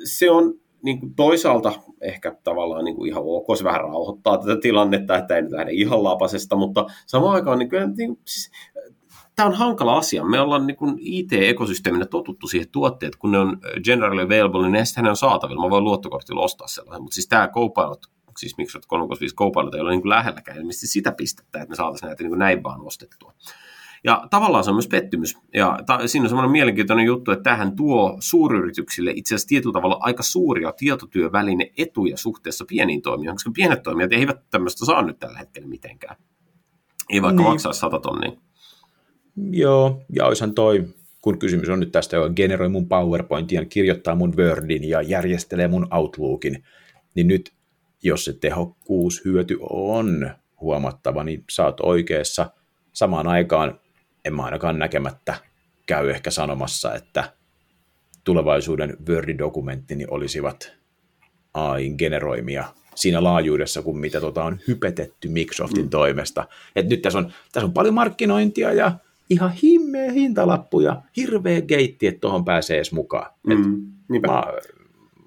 se 0.03 0.31
on 0.31 0.53
niin 0.83 0.99
kuin 0.99 1.15
toisaalta 1.15 1.73
ehkä 2.01 2.35
tavallaan 2.43 2.85
niin 2.85 2.95
kuin 2.95 3.09
ihan 3.09 3.23
ok, 3.25 3.57
se 3.57 3.63
vähän 3.63 3.81
rauhoittaa 3.81 4.37
tätä 4.37 4.61
tilannetta, 4.61 5.17
että 5.17 5.35
ei 5.35 5.41
nyt 5.41 5.51
lähde 5.51 5.71
ihan 5.71 6.03
lapasesta, 6.03 6.55
mutta 6.55 6.85
samaan 7.05 7.35
aikaan 7.35 7.59
niin 7.59 7.69
kuin, 7.69 7.93
niin, 7.97 8.19
siis, 8.25 8.51
tämä 9.35 9.49
on 9.49 9.55
hankala 9.55 9.97
asia. 9.97 10.23
Me 10.23 10.39
ollaan 10.39 10.67
niin 10.67 10.77
kuin 10.77 10.95
IT-ekosysteeminä 10.99 12.05
totuttu 12.05 12.47
siihen 12.47 12.69
tuotteet, 12.71 13.15
kun 13.15 13.31
ne 13.31 13.39
on 13.39 13.57
generally 13.83 14.21
available, 14.21 14.69
niin 14.69 14.85
ne 15.01 15.09
on 15.09 15.17
saatavilla. 15.17 15.63
Mä 15.63 15.69
voin 15.69 15.83
luottokortilla 15.83 16.41
ostaa 16.41 16.67
sellaisen, 16.67 17.01
mutta 17.01 17.15
siis 17.15 17.27
tämä 17.27 17.47
Copilot, 17.47 18.05
siis 18.37 18.57
Microsoft 18.57 18.85
365 18.87 19.35
Copilot 19.35 19.75
ei 19.75 19.81
ole 19.81 19.91
niin 19.91 20.01
kuin 20.01 20.09
lähelläkään 20.09 20.57
ilmeisesti 20.57 20.87
sitä 20.87 21.11
pistettä, 21.11 21.59
että 21.59 21.69
me 21.69 21.75
saataisiin 21.75 22.07
näitä 22.07 22.23
niin 22.23 22.31
kuin 22.31 22.39
näin 22.39 22.63
vaan 22.63 22.81
ostettua. 22.81 23.33
Ja 24.03 24.27
tavallaan 24.29 24.63
se 24.63 24.69
on 24.69 24.75
myös 24.75 24.87
pettymys. 24.87 25.37
Ja 25.53 25.79
ta, 25.85 26.07
siinä 26.07 26.23
on 26.23 26.29
semmoinen 26.29 26.51
mielenkiintoinen 26.51 27.05
juttu, 27.05 27.31
että 27.31 27.43
tähän 27.43 27.75
tuo 27.75 28.17
suuryrityksille 28.19 29.11
itse 29.15 29.35
asiassa 29.35 29.47
tietyllä 29.47 29.73
tavalla 29.73 29.97
aika 29.99 30.23
suuria 30.23 30.71
tietotyöväline 30.71 31.71
etuja 31.77 32.17
suhteessa 32.17 32.65
pieniin 32.67 33.01
toimijoihin, 33.01 33.35
koska 33.35 33.51
pienet 33.55 33.83
toimijat 33.83 34.13
eivät 34.13 34.37
tämmöistä 34.51 34.85
saa 34.85 35.01
nyt 35.01 35.19
tällä 35.19 35.39
hetkellä 35.39 35.67
mitenkään. 35.67 36.15
Ei 37.09 37.21
vaikka 37.21 37.41
niin. 37.41 37.51
maksaa 37.51 37.73
100 37.73 37.99
tonnia. 37.99 38.31
Joo, 39.51 40.01
ja 40.15 40.25
olisihan 40.25 40.53
toi, 40.53 40.85
kun 41.21 41.39
kysymys 41.39 41.69
on 41.69 41.79
nyt 41.79 41.91
tästä, 41.91 42.15
joka 42.15 42.33
generoi 42.33 42.69
mun 42.69 42.87
PowerPointin, 42.87 43.69
kirjoittaa 43.69 44.15
mun 44.15 44.37
Wordin 44.37 44.89
ja 44.89 45.01
järjestelee 45.01 45.67
mun 45.67 45.87
Outlookin, 45.91 46.63
niin 47.15 47.27
nyt 47.27 47.53
jos 48.03 48.25
se 48.25 48.33
tehokkuushyöty 48.33 49.57
on 49.69 50.29
huomattava, 50.61 51.23
niin 51.23 51.43
saat 51.49 51.79
oikeassa. 51.79 52.51
Samaan 52.93 53.27
aikaan 53.27 53.79
en 54.25 54.35
mä 54.35 54.43
ainakaan 54.43 54.79
näkemättä 54.79 55.35
käy 55.85 56.09
ehkä 56.09 56.31
sanomassa, 56.31 56.95
että 56.95 57.33
tulevaisuuden 58.23 58.97
Word-dokumenttini 59.09 60.05
olisivat 60.07 60.71
AIn 61.53 61.95
generoimia 61.97 62.65
siinä 62.95 63.23
laajuudessa, 63.23 63.81
kuin 63.81 63.97
mitä 63.97 64.21
tota 64.21 64.43
on 64.43 64.59
hypetetty 64.67 65.27
Microsoftin 65.27 65.83
mm. 65.83 65.89
toimesta. 65.89 66.47
Et 66.75 66.89
nyt 66.89 67.01
tässä 67.01 67.19
on, 67.19 67.31
tässä 67.51 67.65
on 67.65 67.73
paljon 67.73 67.93
markkinointia 67.93 68.73
ja 68.73 68.91
ihan 69.29 69.51
himmeä 69.63 70.11
hintalappuja, 70.11 71.01
hirveä 71.17 71.61
geitti, 71.61 72.07
että 72.07 72.19
tuohon 72.19 72.45
pääsee 72.45 72.77
edes 72.77 72.91
mukaan. 72.91 73.31
Mm. 73.47 73.91
mä, 74.27 74.43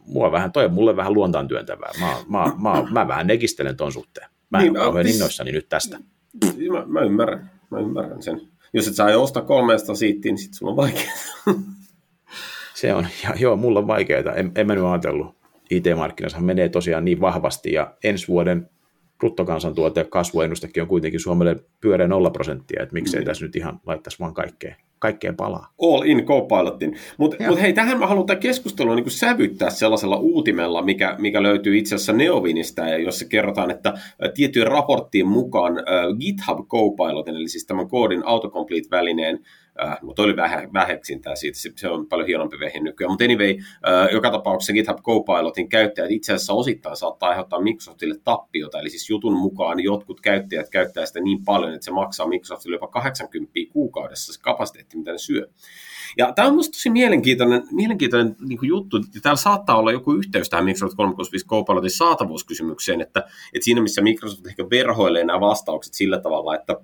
mua 0.06 0.32
vähän, 0.32 0.52
toi 0.52 0.64
on 0.64 0.72
mulle 0.72 0.96
vähän 0.96 1.14
luontaan 1.14 1.48
työntävää. 1.48 1.90
Mä, 2.00 2.16
mä, 2.28 2.52
mä, 2.62 2.86
mä 2.90 3.08
vähän 3.08 3.26
negistelen 3.26 3.76
ton 3.76 3.92
suhteen. 3.92 4.30
Mä 4.50 4.58
en 4.58 4.64
niin, 4.64 4.78
ole 4.78 5.00
innoissani 5.00 5.52
nyt 5.52 5.68
tästä. 5.68 5.98
Mä, 6.72 6.84
mä 6.86 7.00
ymmärrän, 7.00 7.50
mä 7.70 7.78
ymmärrän 7.78 8.22
sen 8.22 8.51
jos 8.72 8.88
et 8.88 8.94
saa 8.94 9.18
ostaa 9.18 9.42
300 9.42 9.94
siittiin, 9.94 10.32
niin 10.32 10.38
sitten 10.42 10.58
sulla 10.58 10.72
on 10.72 10.76
vaikeaa. 10.76 11.14
Se 12.74 12.94
on, 12.94 13.06
ja 13.22 13.34
joo, 13.38 13.56
mulla 13.56 13.78
on 13.78 13.86
vaikeaa. 13.86 14.34
En, 14.34 14.52
en 14.54 14.66
mä 14.66 14.74
nyt 14.74 14.84
ajatellut. 14.84 15.36
IT-markkinassa 15.70 16.40
menee 16.40 16.68
tosiaan 16.68 17.04
niin 17.04 17.20
vahvasti, 17.20 17.72
ja 17.72 17.94
ensi 18.04 18.28
vuoden 18.28 18.70
bruttokansantuote 19.18 20.04
kasvuennustekin 20.04 20.82
on 20.82 20.88
kuitenkin 20.88 21.20
Suomelle 21.20 21.56
pyöreä 21.80 22.08
nolla 22.08 22.30
prosenttia, 22.30 22.82
että 22.82 22.92
miksei 22.92 23.20
mm. 23.20 23.24
tässä 23.24 23.44
nyt 23.44 23.56
ihan 23.56 23.80
laittaisi 23.86 24.18
vaan 24.18 24.34
kaikkea, 24.34 24.76
kaikkea 25.02 25.32
palaa. 25.32 25.72
All 25.82 26.02
in 26.02 26.24
Copilotin. 26.24 26.96
Mutta 27.18 27.36
mut 27.48 27.60
hei, 27.60 27.72
tähän 27.72 27.98
mä 27.98 28.06
haluan 28.06 28.38
keskustelua 28.40 28.94
niin 28.94 29.10
sävyttää 29.10 29.70
sellaisella 29.70 30.16
uutimella, 30.16 30.82
mikä, 30.82 31.16
mikä 31.18 31.42
löytyy 31.42 31.78
itse 31.78 31.94
asiassa 31.94 32.12
Neovinista, 32.12 32.82
ja 32.82 32.98
jossa 32.98 33.24
kerrotaan, 33.24 33.70
että 33.70 33.94
tiettyjen 34.34 34.68
raporttien 34.68 35.28
mukaan 35.28 35.72
uh, 35.72 36.18
GitHub 36.18 36.68
Copilotin, 36.68 37.36
eli 37.36 37.48
siis 37.48 37.66
tämän 37.66 37.88
koodin 37.88 38.26
autocomplete-välineen, 38.26 39.34
Äh, 39.34 39.61
mutta 40.02 40.22
oli 40.22 40.36
vähän 40.36 40.72
väheksintää 40.72 41.36
siitä, 41.36 41.58
se 41.76 41.88
on 41.88 42.06
paljon 42.06 42.26
hienompi 42.26 42.58
vehi 42.58 42.80
nykyään. 42.80 43.10
Mutta 43.10 43.24
anyway, 43.24 43.56
äh, 43.88 44.12
joka 44.12 44.30
tapauksessa 44.30 44.72
GitHub 44.72 44.98
Copilotin 45.02 45.68
käyttäjät 45.68 46.10
itse 46.10 46.32
asiassa 46.32 46.52
osittain 46.52 46.96
saattaa 46.96 47.28
aiheuttaa 47.28 47.60
Microsoftille 47.60 48.14
tappiota, 48.24 48.80
eli 48.80 48.90
siis 48.90 49.10
jutun 49.10 49.38
mukaan 49.38 49.80
jotkut 49.80 50.20
käyttäjät 50.20 50.70
käyttää 50.70 51.06
sitä 51.06 51.20
niin 51.20 51.44
paljon, 51.44 51.74
että 51.74 51.84
se 51.84 51.90
maksaa 51.90 52.28
Microsoftille 52.28 52.74
jopa 52.74 52.86
80 52.86 53.52
kuukaudessa 53.72 54.32
se 54.32 54.40
kapasiteetti, 54.40 54.96
mitä 54.96 55.12
ne 55.12 55.18
syö. 55.18 55.46
Ja 56.18 56.32
tämä 56.32 56.48
on 56.48 56.54
minusta 56.54 56.72
tosi 56.72 56.90
mielenkiintoinen, 56.90 57.62
mielenkiintoinen 57.72 58.36
niin 58.40 58.58
juttu. 58.62 59.00
Täällä 59.22 59.36
saattaa 59.36 59.76
olla 59.76 59.92
joku 59.92 60.12
yhteys 60.12 60.48
tähän 60.48 60.64
Microsoft 60.64 60.96
365 60.96 61.46
Copilotin 61.46 61.90
saatavuuskysymykseen, 61.90 63.00
että, 63.00 63.20
että 63.54 63.64
siinä 63.64 63.82
missä 63.82 64.02
Microsoft 64.02 64.46
ehkä 64.46 64.70
verhoilee 64.70 65.24
nämä 65.24 65.40
vastaukset 65.40 65.94
sillä 65.94 66.20
tavalla, 66.20 66.54
että 66.54 66.76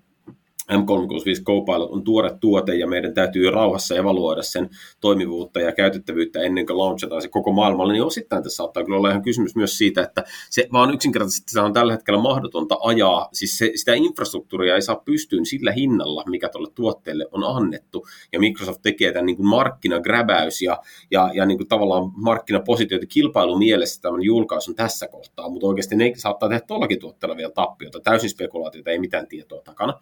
M365 0.72 1.42
Copilot 1.44 1.90
on 1.90 2.04
tuore 2.04 2.30
tuote 2.40 2.74
ja 2.74 2.86
meidän 2.86 3.14
täytyy 3.14 3.50
rauhassa 3.50 3.94
evaluoida 3.94 4.42
sen 4.42 4.70
toimivuutta 5.00 5.60
ja 5.60 5.72
käytettävyyttä 5.72 6.40
ennen 6.40 6.66
kuin 6.66 6.78
launchataan 6.78 7.22
se 7.22 7.28
koko 7.28 7.52
maailmalle, 7.52 7.92
niin 7.92 8.04
osittain 8.04 8.42
tässä 8.42 8.56
saattaa 8.56 8.84
kyllä 8.84 8.98
olla 8.98 9.10
ihan 9.10 9.22
kysymys 9.22 9.56
myös 9.56 9.78
siitä, 9.78 10.02
että 10.02 10.24
se 10.50 10.68
vaan 10.72 10.94
yksinkertaisesti 10.94 11.52
se 11.52 11.60
on 11.60 11.72
tällä 11.72 11.92
hetkellä 11.92 12.20
mahdotonta 12.20 12.76
ajaa, 12.80 13.28
siis 13.32 13.58
se, 13.58 13.70
sitä 13.74 13.94
infrastruktuuria 13.94 14.74
ei 14.74 14.82
saa 14.82 15.02
pystyyn 15.04 15.46
sillä 15.46 15.72
hinnalla, 15.72 16.24
mikä 16.26 16.48
tuolle 16.48 16.70
tuotteelle 16.74 17.26
on 17.32 17.56
annettu, 17.56 18.06
ja 18.32 18.40
Microsoft 18.40 18.82
tekee 18.82 19.12
tämän 19.12 19.26
niin 19.26 19.36
kuin 19.36 19.48
markkinagräbäys 19.48 20.62
ja, 20.62 20.78
ja, 21.10 21.30
ja 21.34 21.46
niin 21.46 21.58
kuin 21.58 21.68
tavallaan 21.68 22.12
markkinapositioita 22.16 23.06
kilpailumielessä 23.06 24.02
tämän 24.02 24.22
julkaisun 24.22 24.74
tässä 24.74 25.08
kohtaa, 25.08 25.48
mutta 25.48 25.66
oikeasti 25.66 25.96
ne 25.96 26.12
saattaa 26.16 26.48
tehdä 26.48 26.64
tuollakin 26.66 27.00
tuotteella 27.00 27.36
vielä 27.36 27.52
tappiota, 27.52 28.00
täysin 28.00 28.30
spekulaatiota, 28.30 28.90
ei 28.90 28.98
mitään 28.98 29.26
tietoa 29.26 29.62
takana. 29.62 29.94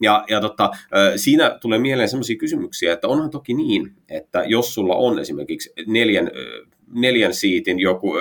Ja, 0.00 0.24
ja 0.28 0.40
tota, 0.40 0.70
siinä 1.16 1.58
tulee 1.60 1.78
mieleen 1.78 2.08
sellaisia 2.08 2.36
kysymyksiä, 2.36 2.92
että 2.92 3.08
onhan 3.08 3.30
toki 3.30 3.54
niin, 3.54 3.92
että 4.08 4.44
jos 4.46 4.74
sulla 4.74 4.94
on 4.94 5.18
esimerkiksi 5.18 5.72
neljän 5.86 6.30
neljän 6.92 7.34
siitin 7.34 7.78
joku 7.78 8.12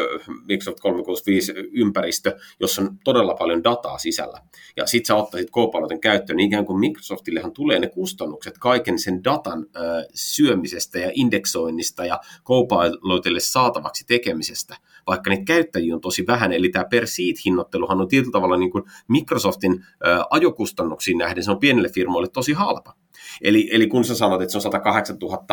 Microsoft 0.47 0.79
365 0.79 1.53
ympäristö, 1.71 2.37
jossa 2.59 2.81
on 2.81 2.97
todella 3.03 3.33
paljon 3.33 3.63
dataa 3.63 3.97
sisällä. 3.97 4.41
Ja 4.77 4.87
sit 4.87 5.05
sä 5.05 5.15
ottaisit 5.15 5.51
Copilotin 5.51 6.01
käyttöön, 6.01 6.37
niin 6.37 6.47
ikään 6.47 6.65
kuin 6.65 6.79
Microsoftillehan 6.79 7.51
tulee 7.51 7.79
ne 7.79 7.87
kustannukset 7.87 8.57
kaiken 8.57 8.99
sen 8.99 9.23
datan 9.23 9.65
ö, 9.75 9.79
syömisestä 10.13 10.99
ja 10.99 11.11
indeksoinnista 11.13 12.05
ja 12.05 12.19
Copilotille 12.45 13.39
saatavaksi 13.39 14.05
tekemisestä, 14.07 14.77
vaikka 15.07 15.29
ne 15.29 15.43
käyttäjiä 15.45 15.95
on 15.95 16.01
tosi 16.01 16.27
vähän. 16.27 16.53
Eli 16.53 16.69
tämä 16.69 16.85
per 16.85 17.07
seat 17.07 17.45
hinnoitteluhan 17.45 18.01
on 18.01 18.07
tietyllä 18.07 18.31
tavalla 18.31 18.57
niin 18.57 18.71
kuin 18.71 18.83
Microsoftin 19.07 19.73
ö, 19.73 20.23
ajokustannuksiin 20.29 21.17
nähden, 21.17 21.43
se 21.43 21.51
on 21.51 21.59
pienille 21.59 21.89
firmoille 21.89 22.29
tosi 22.29 22.53
halpa. 22.53 23.02
Eli, 23.41 23.69
eli 23.71 23.87
kun 23.87 24.05
sä 24.05 24.15
sanot, 24.15 24.41
että 24.41 24.51
se 24.51 24.57
on 24.57 24.61
108 24.61 25.17
000 25.21 25.45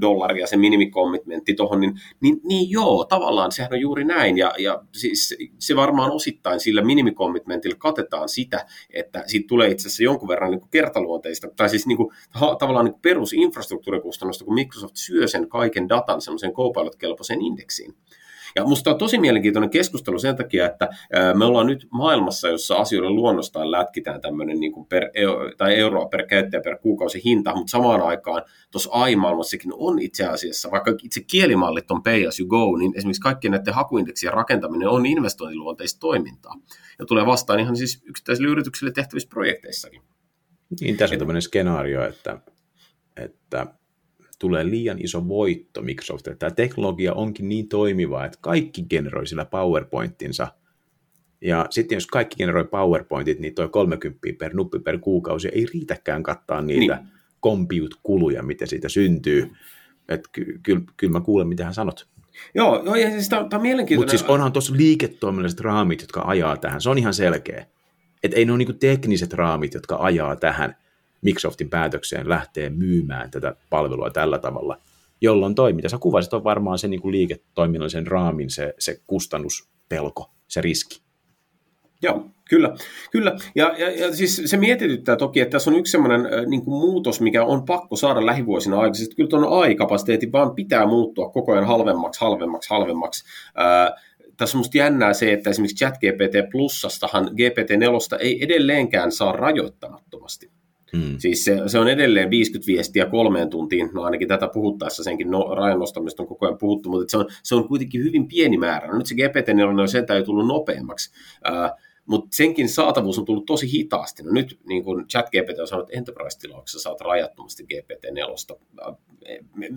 dollaria 0.00 0.46
se 0.46 0.56
minimikommitmentti 0.56 1.54
tuohon, 1.54 1.80
niin, 1.80 2.00
niin, 2.20 2.40
niin 2.44 2.70
joo, 2.70 3.04
tavallaan 3.04 3.52
sehän 3.52 3.72
on 3.72 3.80
juuri 3.80 4.04
näin. 4.04 4.38
Ja, 4.38 4.52
ja 4.58 4.82
siis 4.92 5.36
se 5.58 5.76
varmaan 5.76 6.10
osittain 6.10 6.60
sillä 6.60 6.82
minimikommitmentillä 6.82 7.76
katetaan 7.78 8.28
sitä, 8.28 8.66
että 8.90 9.24
siitä 9.26 9.46
tulee 9.48 9.70
itse 9.70 9.88
asiassa 9.88 10.02
jonkun 10.02 10.28
verran 10.28 10.50
niin 10.50 10.60
kuin 10.60 10.70
kertaluonteista, 10.70 11.48
tai 11.56 11.68
siis 11.68 11.86
niin 11.86 11.96
kuin, 11.96 12.08
tavallaan 12.58 12.84
niin 12.84 13.00
perusinfrastruktuurikustannusta, 13.02 14.44
kun 14.44 14.54
Microsoft 14.54 14.96
syö 14.96 15.28
sen 15.28 15.48
kaiken 15.48 15.88
datan 15.88 16.20
semmoisen 16.20 16.52
Copilot-kelpoiseen 16.52 17.40
indeksiin. 17.40 17.94
Ja 18.56 18.64
musta 18.64 18.90
on 18.90 18.98
tosi 18.98 19.18
mielenkiintoinen 19.18 19.70
keskustelu 19.70 20.18
sen 20.18 20.36
takia, 20.36 20.66
että 20.66 20.88
me 21.34 21.44
ollaan 21.44 21.66
nyt 21.66 21.86
maailmassa, 21.90 22.48
jossa 22.48 22.76
asioiden 22.76 23.14
luonnostaan 23.14 23.70
lätkitään 23.70 24.20
tämmöinen 24.20 24.60
niin 24.60 24.72
kuin 24.72 24.86
per, 24.86 25.10
tai 25.56 25.74
euroa 25.74 26.08
per 26.08 26.26
käyttäjä 26.26 26.60
per 26.60 26.78
kuukausi 26.78 27.24
hinta, 27.24 27.54
mutta 27.54 27.70
samaan 27.70 28.02
aikaan 28.02 28.42
tuossa 28.70 28.90
AI-maailmassakin 28.92 29.72
on 29.74 29.98
itse 29.98 30.26
asiassa, 30.26 30.70
vaikka 30.70 30.94
itse 31.02 31.20
kielimallit 31.20 31.90
on 31.90 32.02
pay 32.02 32.26
as 32.26 32.40
you 32.40 32.48
go, 32.48 32.76
niin 32.76 32.92
esimerkiksi 32.96 33.22
kaikkien 33.22 33.52
näiden 33.52 33.74
hakuindeksien 33.74 34.32
rakentaminen 34.32 34.88
on 34.88 35.06
investointiluonteista 35.06 36.00
toimintaa 36.00 36.54
ja 36.98 37.06
tulee 37.06 37.26
vastaan 37.26 37.60
ihan 37.60 37.76
siis 37.76 38.02
yksittäisille 38.04 38.48
yrityksille 38.48 38.92
tehtävissä 38.92 39.28
projekteissakin. 39.28 40.02
Niin, 40.80 40.96
tässä 40.96 41.14
on 41.14 41.18
tämmöinen 41.18 41.42
skenaario, 41.42 42.04
että, 42.04 42.38
että 43.16 43.66
tulee 44.40 44.70
liian 44.70 44.98
iso 44.98 45.28
voitto 45.28 45.82
Microsoftille. 45.82 46.36
Tämä 46.36 46.50
teknologia 46.50 47.14
onkin 47.14 47.48
niin 47.48 47.68
toimiva, 47.68 48.24
että 48.24 48.38
kaikki 48.40 48.82
generoi 48.82 49.26
sillä 49.26 49.44
PowerPointinsa. 49.44 50.48
Ja 51.40 51.66
sitten 51.70 51.96
jos 51.96 52.06
kaikki 52.06 52.36
generoi 52.36 52.64
PowerPointit, 52.64 53.38
niin 53.38 53.54
toi 53.54 53.68
30 53.68 54.18
per 54.38 54.54
nuppi 54.54 54.78
per 54.78 54.98
kuukausi 54.98 55.48
ei 55.48 55.66
riitäkään 55.74 56.22
kattaa 56.22 56.62
niitä 56.62 56.96
niin. 56.96 57.08
compute-kuluja, 57.42 58.42
mitä 58.42 58.66
siitä 58.66 58.88
syntyy. 58.88 59.50
Että 60.08 60.28
ky- 60.32 60.60
kyllä 60.62 60.80
ky- 60.96 61.08
mä 61.08 61.20
kuulen, 61.20 61.48
mitä 61.48 61.64
hän 61.64 61.74
sanot. 61.74 62.08
Joo, 62.54 62.82
joo 62.84 62.94
ja 62.94 63.10
siis 63.10 63.28
tämä 63.28 63.48
on 63.52 63.62
mielenkiintoinen. 63.62 64.12
Mutta 64.12 64.18
siis 64.18 64.30
onhan 64.30 64.52
tuossa 64.52 64.76
liiketoiminnalliset 64.76 65.60
raamit, 65.60 66.00
jotka 66.00 66.22
ajaa 66.26 66.56
tähän. 66.56 66.80
Se 66.80 66.90
on 66.90 66.98
ihan 66.98 67.14
selkeä. 67.14 67.66
Että 68.22 68.36
ei 68.36 68.44
ne 68.44 68.52
ole 68.52 68.58
niinku 68.58 68.72
tekniset 68.72 69.32
raamit, 69.32 69.74
jotka 69.74 69.96
ajaa 70.00 70.36
tähän 70.36 70.76
Microsoftin 71.22 71.70
päätökseen 71.70 72.28
lähtee 72.28 72.70
myymään 72.70 73.30
tätä 73.30 73.54
palvelua 73.70 74.10
tällä 74.10 74.38
tavalla, 74.38 74.78
jolloin 75.20 75.54
toi, 75.54 75.72
mitä 75.72 75.88
sä 75.88 75.98
kuvasit, 75.98 76.32
on 76.32 76.44
varmaan 76.44 76.78
se 76.78 76.88
niin 76.88 77.00
kuin 77.00 77.12
liiketoiminnallisen 77.12 78.06
raamin 78.06 78.50
se, 78.50 78.74
se 78.78 79.00
kustannuspelko, 79.06 80.30
se 80.48 80.60
riski. 80.60 81.02
Joo, 82.02 82.30
kyllä. 82.50 82.74
kyllä. 83.10 83.36
Ja, 83.54 83.74
ja, 83.78 83.90
ja 83.90 84.14
siis 84.14 84.42
se 84.44 84.56
mietityttää 84.56 85.16
toki, 85.16 85.40
että 85.40 85.52
tässä 85.52 85.70
on 85.70 85.76
yksi 85.76 85.90
sellainen 85.90 86.26
äh, 86.26 86.46
niin 86.46 86.64
kuin 86.64 86.80
muutos, 86.80 87.20
mikä 87.20 87.44
on 87.44 87.64
pakko 87.64 87.96
saada 87.96 88.26
lähivuosina 88.26 88.80
aikaisemmin. 88.80 89.16
Kyllä 89.16 89.28
tuon 89.28 89.62
AI-kapasiteetti 89.62 90.32
vaan 90.32 90.54
pitää 90.54 90.86
muuttua 90.86 91.28
koko 91.28 91.52
ajan 91.52 91.66
halvemmaksi, 91.66 92.20
halvemmaksi, 92.20 92.70
halvemmaksi. 92.70 93.24
Äh, 93.58 94.02
tässä 94.36 94.56
on 94.56 94.60
musta 94.60 94.78
jännää 94.78 95.12
se, 95.12 95.32
että 95.32 95.50
esimerkiksi 95.50 95.84
ChatGPT 95.84 96.50
Plussastahan 96.52 97.24
GPT-4 97.24 98.18
ei 98.20 98.44
edelleenkään 98.44 99.12
saa 99.12 99.32
rajoittamattomasti. 99.32 100.59
Hmm. 100.96 101.18
Siis 101.18 101.44
se, 101.44 101.62
se, 101.66 101.78
on 101.78 101.88
edelleen 101.88 102.30
50 102.30 102.66
viestiä 102.66 103.06
kolmeen 103.06 103.50
tuntiin, 103.50 103.90
no 103.92 104.02
ainakin 104.02 104.28
tätä 104.28 104.48
puhuttaessa 104.48 105.04
senkin 105.04 105.30
no, 105.30 105.54
rajan 105.54 105.78
nostamista 105.78 106.22
on 106.22 106.28
koko 106.28 106.46
ajan 106.46 106.58
puhuttu, 106.58 106.88
mutta 106.88 107.10
se 107.10 107.16
on, 107.16 107.26
se 107.42 107.54
on 107.54 107.68
kuitenkin 107.68 108.04
hyvin 108.04 108.28
pieni 108.28 108.58
määrä. 108.58 108.88
No 108.88 108.98
nyt 108.98 109.06
se 109.06 109.14
GPT-4 109.14 109.80
on 109.80 109.88
sentään 109.88 110.18
jo 110.18 110.24
tullut 110.24 110.46
nopeammaksi. 110.46 111.10
Uh, 111.48 111.80
mutta 112.10 112.28
senkin 112.30 112.68
saatavuus 112.68 113.18
on 113.18 113.24
tullut 113.24 113.46
tosi 113.46 113.72
hitaasti. 113.72 114.22
No 114.22 114.30
nyt 114.32 114.58
niin 114.66 114.84
kun 114.84 115.06
ChatGPT 115.08 115.58
on 115.60 115.68
sanonut, 115.68 115.88
että 115.88 115.98
Enterprise-tilauksessa 115.98 116.80
saat 116.80 117.00
rajattomasti 117.00 117.62
GPT-4. 117.62 118.96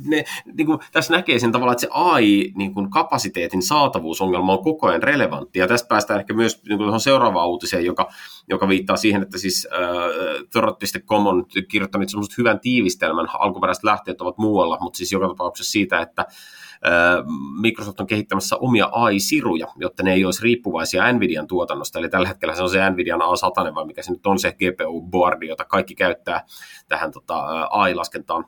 Ne, 0.05 0.23
niin 0.53 0.65
kun, 0.65 0.79
tässä 0.91 1.13
näkee 1.13 1.39
sen 1.39 1.51
tavalla, 1.51 1.71
että 1.71 1.81
se 1.81 1.87
AI-kapasiteetin 1.91 3.57
niin 3.57 3.67
saatavuusongelma 3.67 4.53
on 4.53 4.63
koko 4.63 4.87
ajan 4.87 5.03
relevantti. 5.03 5.59
Ja 5.59 5.67
tästä 5.67 5.87
päästään 5.87 6.19
ehkä 6.19 6.33
myös 6.33 6.63
niin 6.69 6.77
tuohon 6.77 6.99
seuraavaan 6.99 7.47
uutiseen, 7.47 7.85
joka, 7.85 8.09
joka 8.49 8.67
viittaa 8.67 8.97
siihen, 8.97 9.21
että 9.21 9.37
siis 9.37 9.67
äh, 9.73 9.79
Thorot.com 10.51 11.27
on 11.27 11.45
kirjoittanut 11.67 12.37
hyvän 12.37 12.59
tiivistelmän. 12.59 13.27
Alkuperäiset 13.39 13.83
lähteet 13.83 14.21
ovat 14.21 14.37
muualla, 14.37 14.77
mutta 14.81 14.97
siis 14.97 15.11
joka 15.11 15.27
tapauksessa 15.27 15.71
siitä, 15.71 16.01
että 16.01 16.25
Microsoft 17.61 17.99
on 17.99 18.07
kehittämässä 18.07 18.55
omia 18.57 18.89
AI-siruja, 18.91 19.67
jotta 19.75 20.03
ne 20.03 20.13
ei 20.13 20.25
olisi 20.25 20.43
riippuvaisia 20.43 21.13
Nvidian 21.13 21.47
tuotannosta. 21.47 21.99
Eli 21.99 22.09
tällä 22.09 22.27
hetkellä 22.27 22.55
se 22.55 22.63
on 22.63 22.69
se 22.69 22.89
Nvidian 22.89 23.21
A100, 23.21 23.75
vai 23.75 23.85
mikä 23.85 24.01
se 24.01 24.11
nyt 24.11 24.25
on 24.25 24.39
se 24.39 24.51
GPU-boardi, 24.51 25.47
jota 25.47 25.65
kaikki 25.65 25.95
käyttää 25.95 26.45
tähän 26.87 27.11
tota, 27.11 27.67
AI-laskentaan. 27.69 28.45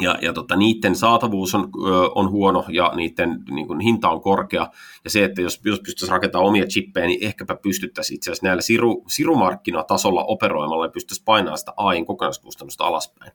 Ja, 0.00 0.18
ja 0.22 0.32
tota, 0.32 0.56
niiden 0.56 0.96
saatavuus 0.96 1.54
on, 1.54 1.70
on 2.14 2.30
huono 2.30 2.64
ja 2.68 2.92
niiden 2.96 3.44
niin 3.50 3.66
kuin, 3.66 3.80
hinta 3.80 4.08
on 4.08 4.20
korkea. 4.20 4.68
Ja 5.04 5.10
se, 5.10 5.24
että 5.24 5.42
jos, 5.42 5.60
jos 5.64 5.80
pystyttäisiin 5.80 6.12
rakentamaan 6.12 6.48
omia 6.48 6.66
chippejä, 6.66 7.06
niin 7.06 7.24
ehkäpä 7.24 7.56
pystyttäisiin 7.62 8.16
itse 8.16 8.30
asiassa 8.30 8.46
näillä 8.46 8.62
siru, 8.62 9.04
sirumarkkinatasolla 9.08 10.24
operoimalla 10.24 10.84
ja 10.84 10.90
pystyttäisiin 10.90 11.24
painamaan 11.24 11.58
sitä 11.58 11.72
AIin 11.76 12.06
kokonaiskustannusta 12.06 12.84
alaspäin. 12.84 13.32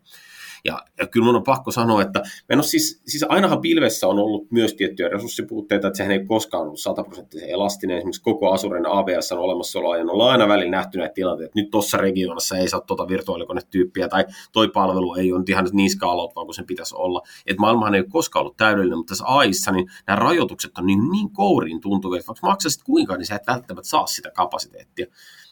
Ja, 0.65 0.85
ja 0.99 1.07
kyllä 1.07 1.25
mun 1.25 1.35
on 1.35 1.43
pakko 1.43 1.71
sanoa, 1.71 2.01
että 2.01 2.23
en 2.49 2.63
siis, 2.63 3.01
siis 3.05 3.25
ainahan 3.29 3.61
pilvessä 3.61 4.07
on 4.07 4.19
ollut 4.19 4.51
myös 4.51 4.73
tiettyjä 4.73 5.09
resurssipuutteita, 5.09 5.87
että 5.87 5.97
sehän 5.97 6.11
ei 6.11 6.25
koskaan 6.25 6.63
ollut 6.63 6.79
sataprosenttisen 6.79 7.49
elastinen. 7.49 7.97
Esimerkiksi 7.97 8.21
koko 8.21 8.51
Asuren 8.51 8.85
ABS 8.85 9.31
on 9.31 9.39
olemassaolo 9.39 9.95
ja 9.95 10.03
ollaan 10.03 10.31
aina 10.31 10.47
välillä 10.47 10.71
nähty 10.71 10.97
näitä 10.97 11.13
tilanteita, 11.13 11.49
että 11.49 11.59
nyt 11.59 11.71
tuossa 11.71 11.97
regionassa 11.97 12.57
ei 12.57 12.69
saa 12.69 12.81
tuota 12.81 13.07
virtuaalikonetyyppiä 13.07 14.07
tai 14.07 14.25
toi 14.51 14.67
palvelu 14.67 15.15
ei 15.15 15.33
ole 15.33 15.43
ihan 15.47 15.69
niin 15.71 15.89
skaalot, 15.89 16.35
vaan 16.35 16.47
kuin 16.47 16.55
sen 16.55 16.65
pitäisi 16.65 16.95
olla. 16.95 17.21
Että 17.45 17.61
maailmahan 17.61 17.95
ei 17.95 18.01
ole 18.01 18.09
koskaan 18.09 18.41
ollut 18.41 18.57
täydellinen, 18.57 18.97
mutta 18.97 19.11
tässä 19.11 19.25
AIssa 19.25 19.71
niin 19.71 19.91
nämä 20.07 20.19
rajoitukset 20.19 20.77
on 20.77 20.85
niin, 20.85 21.11
niin 21.11 21.29
kouriin 21.29 21.81
tuntuvia, 21.81 22.19
että 22.19 22.27
vaikka 22.27 22.47
maksasit 22.47 22.83
kuinka, 22.83 23.17
niin 23.17 23.25
sä 23.25 23.35
et 23.35 23.47
välttämättä 23.47 23.89
saa 23.89 24.07
sitä 24.07 24.31
kapasiteettia. 24.31 25.05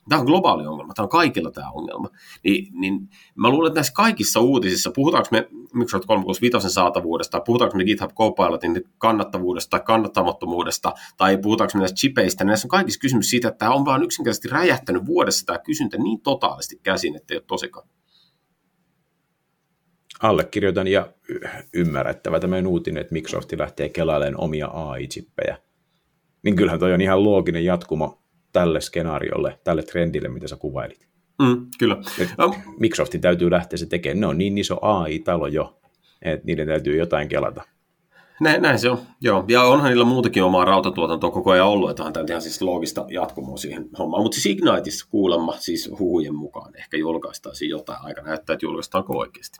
Tämä 0.09 0.19
on 0.19 0.25
globaali 0.25 0.67
ongelma, 0.67 0.93
tämä 0.93 1.03
on 1.03 1.09
kaikilla 1.09 1.51
tämä 1.51 1.71
ongelma. 1.71 2.09
Niin, 2.43 2.67
niin 2.79 3.09
mä 3.35 3.49
luulen, 3.49 3.69
että 3.69 3.77
näissä 3.77 3.93
kaikissa 3.93 4.39
uutisissa, 4.39 4.91
puhutaanko 4.95 5.27
me 5.31 5.47
Microsoft 5.73 6.05
365 6.05 6.69
saatavuudesta, 6.69 7.39
puhutaanko 7.39 7.77
me 7.77 7.83
GitHub 7.83 8.11
Copilotin 8.13 8.83
kannattavuudesta 8.97 9.69
tai 9.69 9.79
kannattamattomuudesta, 9.85 10.93
tai 11.17 11.37
puhutaanko 11.37 11.71
me 11.73 11.79
näistä 11.79 11.95
chipeistä, 11.95 12.43
niin 12.43 12.47
näissä 12.47 12.65
on 12.65 12.69
kaikissa 12.69 12.99
kysymys 12.99 13.29
siitä, 13.29 13.47
että 13.47 13.57
tämä 13.57 13.73
on 13.73 13.85
vaan 13.85 14.03
yksinkertaisesti 14.03 14.47
räjähtänyt 14.47 15.05
vuodessa 15.05 15.45
tämä 15.45 15.59
kysyntä 15.59 15.97
niin 15.97 16.21
totaalisti 16.21 16.79
käsin, 16.83 17.15
että 17.15 17.33
ei 17.33 17.37
ole 17.37 17.43
tosikaan. 17.47 17.87
Allekirjoitan 20.21 20.87
ja 20.87 21.13
ymmärrettävä 21.73 22.39
tämmöinen 22.39 22.67
uutinen, 22.67 23.01
että 23.01 23.13
Microsoft 23.13 23.51
lähtee 23.57 23.89
kelailemaan 23.89 24.43
omia 24.43 24.67
AI-chippejä. 24.67 25.57
Niin 26.43 26.55
kyllähän 26.55 26.79
toi 26.79 26.93
on 26.93 27.01
ihan 27.01 27.23
looginen 27.23 27.65
jatkumo 27.65 28.21
tälle 28.53 28.81
skenaariolle, 28.81 29.59
tälle 29.63 29.83
trendille, 29.83 30.29
mitä 30.29 30.47
sä 30.47 30.55
kuvailit. 30.55 31.07
Mm, 31.41 31.67
kyllä. 31.79 31.97
Um, 32.45 32.53
Microsoftin 32.79 33.21
täytyy 33.21 33.51
lähteä 33.51 33.77
se 33.77 33.85
tekemään. 33.85 34.19
Ne 34.19 34.27
on 34.27 34.37
niin 34.37 34.57
iso 34.57 34.77
AI-talo 34.81 35.47
jo, 35.47 35.79
että 36.21 36.45
niiden 36.45 36.67
täytyy 36.67 36.97
jotain 36.97 37.27
kelata. 37.27 37.63
Näin, 38.41 38.61
näin 38.61 38.79
se 38.79 38.89
on, 38.89 38.99
joo. 39.21 39.45
Ja 39.47 39.63
onhan 39.63 39.89
niillä 39.89 40.05
muutakin 40.05 40.43
omaa 40.43 40.65
rautatuotantoa 40.65 41.31
koko 41.31 41.51
ajan 41.51 41.67
ollut, 41.67 41.89
että 41.89 42.03
on 42.03 42.13
tämä 42.13 42.25
ihan 42.29 42.41
siis 42.41 42.61
loogista 42.61 43.05
jatkumoa 43.09 43.57
siihen 43.57 43.89
hommaan. 43.99 44.23
Mutta 44.23 44.35
siis 44.35 44.45
Igniteissa 44.45 45.07
kuulemma, 45.09 45.53
siis 45.59 45.91
huhujen 45.99 46.35
mukaan, 46.35 46.75
ehkä 46.75 46.97
julkaistaisiin 46.97 47.69
jotain 47.69 47.99
aika 48.01 48.21
näyttää, 48.21 48.53
että 48.53 48.65
julkaistaanko 48.65 49.17
oikeasti. 49.17 49.59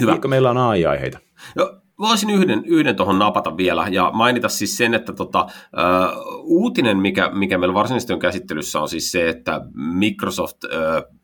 Hyvä. 0.00 0.12
Eikö 0.12 0.28
meillä 0.28 0.50
on 0.50 0.58
AI-aiheita? 0.58 1.18
Joo, 1.56 1.80
voisin 1.98 2.30
yhden, 2.30 2.64
yhden 2.64 2.96
tuohon 2.96 3.18
napata 3.18 3.56
vielä 3.56 3.88
ja 3.90 4.10
mainita 4.14 4.48
siis 4.48 4.76
sen, 4.76 4.94
että 4.94 5.12
tota, 5.12 5.46
uh, 5.46 6.42
uutinen, 6.42 6.96
mikä, 6.98 7.30
mikä 7.34 7.58
meillä 7.58 7.74
varsinaisesti 7.74 8.12
on 8.12 8.18
käsittelyssä, 8.18 8.80
on 8.80 8.88
siis 8.88 9.12
se, 9.12 9.28
että 9.28 9.60
Microsoft 9.74 10.64
uh, 10.64 11.14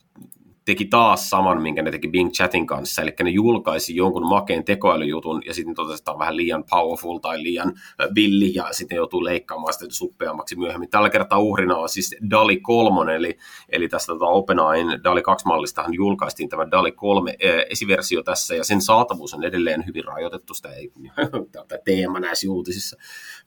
teki 0.70 0.84
taas 0.84 1.30
saman, 1.30 1.62
minkä 1.62 1.82
ne 1.82 1.90
teki 1.90 2.08
Bing 2.08 2.30
Chatin 2.30 2.66
kanssa, 2.66 3.02
eli 3.02 3.12
ne 3.22 3.30
julkaisi 3.30 3.96
jonkun 3.96 4.28
makeen 4.28 4.64
tekoälyjutun, 4.64 5.42
ja 5.46 5.54
sitten 5.54 5.74
totesi, 5.74 6.00
että 6.00 6.12
on 6.12 6.18
vähän 6.18 6.36
liian 6.36 6.64
powerful 6.70 7.18
tai 7.18 7.42
liian 7.42 7.72
villi, 8.14 8.54
ja 8.54 8.68
sitten 8.70 8.96
joutuu 8.96 9.24
leikkaamaan 9.24 9.72
sitä 9.72 9.86
suppeammaksi 9.88 10.58
myöhemmin. 10.58 10.90
Tällä 10.90 11.10
kertaa 11.10 11.38
uhrina 11.38 11.76
on 11.76 11.88
siis 11.88 12.16
DALI 12.30 12.60
3, 12.60 13.16
eli, 13.16 13.38
eli 13.68 13.88
tästä 13.88 14.12
tota 14.12 14.26
OpenAIn 14.26 14.86
DALI 15.04 15.20
2-mallistahan 15.20 15.94
julkaistiin 15.94 16.48
tämä 16.48 16.70
DALI 16.70 16.92
3 16.92 17.36
esiversio 17.70 18.22
tässä, 18.22 18.54
ja 18.54 18.64
sen 18.64 18.80
saatavuus 18.80 19.34
on 19.34 19.44
edelleen 19.44 19.86
hyvin 19.86 20.04
rajoitettu, 20.04 20.54
sitä 20.54 20.72
ei 20.72 20.92
tämä 21.52 21.80
teema 21.84 22.20
näissä 22.20 22.50
uutisissa, 22.50 22.96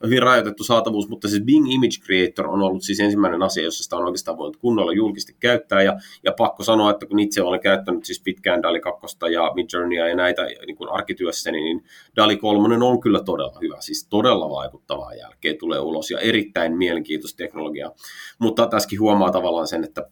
hyvin 0.04 0.22
rajoitettu 0.22 0.64
saatavuus, 0.64 1.08
mutta 1.08 1.28
siis 1.28 1.44
Bing 1.44 1.72
Image 1.72 1.96
Creator 2.04 2.48
on 2.48 2.62
ollut 2.62 2.82
siis 2.82 3.00
ensimmäinen 3.00 3.42
asia, 3.42 3.64
jossa 3.64 3.84
sitä 3.84 3.96
on 3.96 4.04
oikeastaan 4.04 4.38
voinut 4.38 4.56
kunnolla 4.56 4.92
julkisesti 4.92 5.36
käyttää, 5.40 5.82
ja, 5.82 5.96
ja 6.24 6.32
pakko 6.32 6.62
sanoa, 6.62 6.90
että 6.90 7.06
kun 7.06 7.13
itse 7.18 7.42
olen 7.42 7.60
käyttänyt 7.60 8.04
siis 8.04 8.22
pitkään 8.22 8.62
DALI 8.62 8.80
2 8.80 9.06
ja 9.32 9.52
Midjourneya 9.54 10.08
ja 10.08 10.16
näitä 10.16 10.42
niin 10.42 10.76
kuin 10.76 10.90
arkityössäni, 10.90 11.60
niin 11.60 11.84
DALI 12.16 12.36
3 12.36 12.84
on 12.84 13.00
kyllä 13.00 13.20
todella 13.24 13.58
hyvä, 13.62 13.76
siis 13.80 14.06
todella 14.10 14.50
vaikuttavaa 14.50 15.14
jälkeen 15.14 15.58
tulee 15.58 15.80
ulos 15.80 16.10
ja 16.10 16.18
erittäin 16.18 16.76
mielenkiintoista 16.76 17.36
teknologiaa. 17.36 17.92
Mutta 18.38 18.66
tässäkin 18.66 19.00
huomaa 19.00 19.30
tavallaan 19.30 19.68
sen, 19.68 19.84
että 19.84 20.10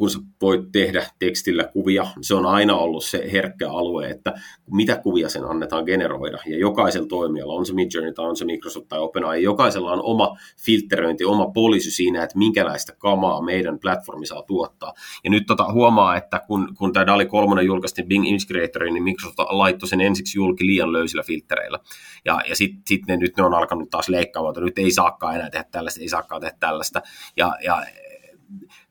kun 0.00 0.10
sä 0.10 0.18
voit 0.42 0.72
tehdä 0.72 1.06
tekstillä 1.18 1.64
kuvia, 1.64 2.06
se 2.20 2.34
on 2.34 2.46
aina 2.46 2.76
ollut 2.76 3.04
se 3.04 3.28
herkkä 3.32 3.70
alue, 3.70 4.10
että 4.10 4.32
mitä 4.70 4.96
kuvia 4.96 5.28
sen 5.28 5.44
annetaan 5.44 5.84
generoida. 5.84 6.38
Ja 6.46 6.58
jokaisella 6.58 7.08
toimijalla, 7.08 7.52
on 7.52 7.66
se 7.66 7.74
Midjourney 7.74 8.12
tai 8.12 8.26
on 8.26 8.36
se 8.36 8.44
Microsoft 8.44 8.88
tai 8.88 8.98
OpenAI, 8.98 9.42
jokaisella 9.42 9.92
on 9.92 10.02
oma 10.02 10.36
filtteröinti, 10.64 11.24
oma 11.24 11.50
poliisi 11.50 11.90
siinä, 11.90 12.22
että 12.22 12.38
minkälaista 12.38 12.92
kamaa 12.98 13.42
meidän 13.42 13.78
platformi 13.78 14.26
saa 14.26 14.42
tuottaa. 14.42 14.92
Ja 15.24 15.30
nyt 15.30 15.46
tota, 15.46 15.72
huomaa, 15.72 16.16
että 16.16 16.40
kun, 16.46 16.74
kun 16.78 16.92
tämä 16.92 17.06
DALI 17.06 17.26
3 17.26 17.62
julkaistiin 17.62 18.08
Bing 18.08 18.24
Creatoriin, 18.46 18.94
niin 18.94 19.04
Microsoft 19.04 19.38
laittoi 19.38 19.88
sen 19.88 20.00
ensiksi 20.00 20.38
julki 20.38 20.66
liian 20.66 20.92
löysillä 20.92 21.22
filtreillä. 21.22 21.78
Ja, 22.24 22.40
ja 22.48 22.56
sitten 22.56 22.82
sit 22.86 23.06
ne, 23.08 23.16
nyt 23.16 23.36
ne 23.36 23.42
on 23.42 23.54
alkanut 23.54 23.90
taas 23.90 24.08
leikkaamaan, 24.08 24.52
että 24.52 24.60
nyt 24.60 24.78
ei 24.78 24.90
saakaan 24.90 25.34
enää 25.34 25.50
tehdä 25.50 25.64
tällaista, 25.70 26.00
ei 26.00 26.08
saakaan 26.08 26.40
tehdä 26.40 26.56
tällaista. 26.60 27.02
Ja, 27.36 27.56
ja 27.64 27.82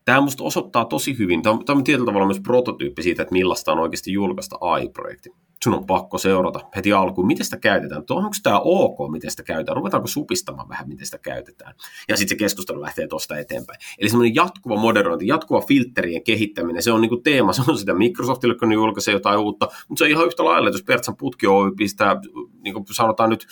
tämä 0.09 0.21
minusta 0.21 0.43
osoittaa 0.43 0.85
tosi 0.85 1.17
hyvin, 1.17 1.41
tämä 1.41 1.53
on, 1.53 1.65
tämä 1.65 1.77
on 1.77 1.83
tietyllä 1.83 2.05
tavalla 2.05 2.27
myös 2.27 2.39
prototyyppi 2.39 3.03
siitä, 3.03 3.21
että 3.21 3.33
millaista 3.33 3.71
on 3.71 3.79
oikeasti 3.79 4.11
julkaista 4.11 4.57
AI-projekti. 4.61 5.29
Sun 5.63 5.73
on 5.73 5.85
pakko 5.85 6.17
seurata 6.17 6.59
heti 6.75 6.93
alkuun, 6.93 7.27
miten 7.27 7.45
sitä 7.45 7.57
käytetään. 7.57 8.03
Onko 8.09 8.35
tämä 8.43 8.59
ok, 8.63 9.11
miten 9.11 9.31
sitä 9.31 9.43
käytetään? 9.43 9.75
Ruvetaanko 9.75 10.07
supistamaan 10.07 10.69
vähän, 10.69 10.87
miten 10.87 11.05
sitä 11.05 11.17
käytetään? 11.17 11.75
Ja 12.07 12.17
sitten 12.17 12.37
se 12.37 12.39
keskustelu 12.39 12.81
lähtee 12.81 13.07
tuosta 13.07 13.37
eteenpäin. 13.37 13.79
Eli 13.99 14.09
semmoinen 14.09 14.35
jatkuva 14.35 14.75
moderointi, 14.75 15.27
jatkuva 15.27 15.61
filterien 15.61 16.23
kehittäminen, 16.23 16.83
se 16.83 16.91
on 16.91 17.01
niinku 17.01 17.17
teema, 17.17 17.53
se 17.53 17.61
on 17.67 17.77
sitä 17.77 17.93
Microsoftille, 17.93 18.55
kun 18.55 18.69
ne 18.69 18.75
julkaisee 18.75 19.13
jotain 19.13 19.39
uutta, 19.39 19.67
mutta 19.87 19.99
se 19.99 20.03
on 20.03 20.09
ihan 20.09 20.27
yhtä 20.27 20.45
lailla, 20.45 20.69
jos 20.69 20.83
Pertsan 20.83 21.17
putki 21.17 21.47
Oy 21.47 21.71
pistää, 21.77 22.15
niin 22.63 22.73
kuin 22.73 22.85
sanotaan 22.91 23.29
nyt, 23.29 23.47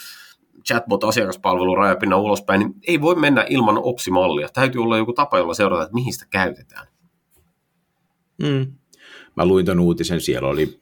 chatbot-asiakaspalvelu 0.63 1.76
rajapinnan 1.76 2.22
ulospäin, 2.22 2.60
niin 2.60 2.74
ei 2.88 3.02
voi 3.02 3.15
mennä 3.15 3.46
ilman 3.50 3.78
opsimallia. 3.78 4.50
Täytyy 4.54 4.82
olla 4.82 4.98
joku 4.98 5.13
tapa, 5.13 5.38
jolla 5.38 5.54
seurata, 5.54 5.84
että 5.84 5.93
mihin 5.93 6.13
sitä 6.13 6.26
käytetään. 6.30 6.88
Mm. 8.43 8.74
Mä 9.38 9.46
luin 9.46 9.65
ton 9.65 9.80
uutisen, 9.80 10.22
siellä 10.22 10.48
oli 10.48 10.80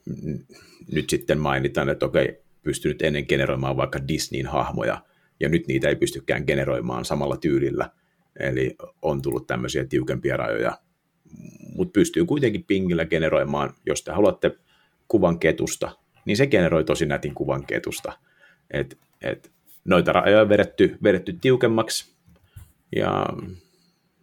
nyt 0.92 1.10
sitten 1.10 1.40
mainitaan, 1.40 1.90
että 1.90 2.06
okei, 2.06 2.44
pystynyt 2.64 3.02
ennen 3.02 3.26
generoimaan 3.30 3.78
vaikka 3.78 4.08
Disneyn 4.08 4.48
hahmoja, 4.48 5.02
ja 5.40 5.50
nyt 5.50 5.68
niitä 5.68 5.90
ei 5.90 5.96
pystykään 5.96 6.44
generoimaan 6.48 7.06
samalla 7.06 7.38
tyylillä. 7.38 7.90
Eli 8.40 8.76
on 9.02 9.22
tullut 9.22 9.48
tämmöisiä 9.48 9.86
tiukempia 9.86 10.38
rajoja, 10.38 10.78
mutta 11.76 11.92
pystyy 11.92 12.26
kuitenkin 12.26 12.64
pingillä 12.64 13.06
generoimaan, 13.06 13.74
jos 13.86 14.04
te 14.04 14.12
haluatte 14.12 14.52
kuvan 15.08 15.40
ketusta, 15.40 15.92
niin 16.26 16.38
se 16.38 16.48
generoi 16.48 16.84
tosi 16.84 17.06
nätin 17.06 17.34
kuvan 17.34 17.66
ketusta. 17.66 18.14
Et, 18.72 19.00
et 19.22 19.52
noita 19.86 20.12
rajoja 20.12 20.42
on 20.42 20.50
vedetty, 20.50 20.98
vedetty 21.04 21.34
tiukemmaksi, 21.42 22.16
ja 22.96 23.26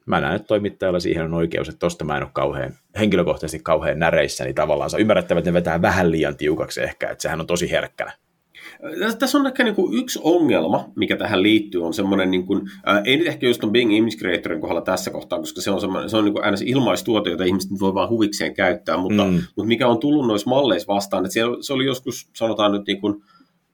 mä 0.06 0.20
näen, 0.20 0.36
että 0.36 0.46
toimittajalla 0.46 1.00
siihen 1.00 1.24
on 1.24 1.34
oikeus, 1.34 1.68
että 1.68 1.78
tosta 1.78 2.04
mä 2.04 2.16
en 2.16 2.22
ole 2.22 2.30
kauhean, 2.32 2.72
henkilökohtaisesti 2.98 3.64
kauhean 3.64 3.98
näreissä, 3.98 4.44
niin 4.44 4.54
tavallaan 4.54 4.90
se 4.90 4.98
ymmärrettävä, 4.98 5.38
että 5.38 5.50
ne 5.50 5.54
vetää 5.54 5.82
vähän 5.82 6.10
liian 6.10 6.36
tiukaksi 6.36 6.82
ehkä, 6.82 7.10
että 7.10 7.22
sehän 7.22 7.40
on 7.40 7.46
tosi 7.46 7.70
herkkänä. 7.70 8.12
Tässä 9.18 9.38
on 9.38 9.46
ehkä 9.46 9.64
niin 9.64 9.74
kuin 9.74 9.98
yksi 9.98 10.20
ongelma, 10.22 10.88
mikä 10.96 11.16
tähän 11.16 11.42
liittyy, 11.42 11.86
on 11.86 11.94
semmoinen, 11.94 12.30
niin 12.30 12.46
kuin, 12.46 12.60
ää, 12.86 13.02
ei 13.04 13.16
nyt 13.16 13.26
ehkä 13.26 13.46
just 13.46 13.64
on 13.64 13.72
Bing 13.72 13.96
Image 13.96 14.16
Creatorin 14.16 14.60
kohdalla 14.60 14.80
tässä 14.80 15.10
kohtaa, 15.10 15.38
koska 15.38 15.60
se 15.60 15.70
on, 15.70 16.10
se 16.10 16.16
on 16.16 16.24
niin 16.24 16.32
kuin 16.32 16.44
aina 16.44 16.56
se 16.56 16.64
ilmaistuote, 16.68 17.30
jota 17.30 17.44
ihmiset 17.44 17.70
voi 17.80 17.94
vaan 17.94 18.08
huvikseen 18.08 18.54
käyttää, 18.54 18.96
mutta, 18.96 19.24
mm. 19.24 19.32
mutta 19.32 19.68
mikä 19.68 19.88
on 19.88 19.98
tullut 19.98 20.26
noissa 20.26 20.50
malleissa 20.50 20.94
vastaan, 20.94 21.24
että 21.24 21.32
siellä, 21.32 21.56
se 21.60 21.72
oli 21.72 21.84
joskus, 21.84 22.30
sanotaan 22.34 22.72
nyt 22.72 22.86
niin 22.86 23.00
kuin, 23.00 23.22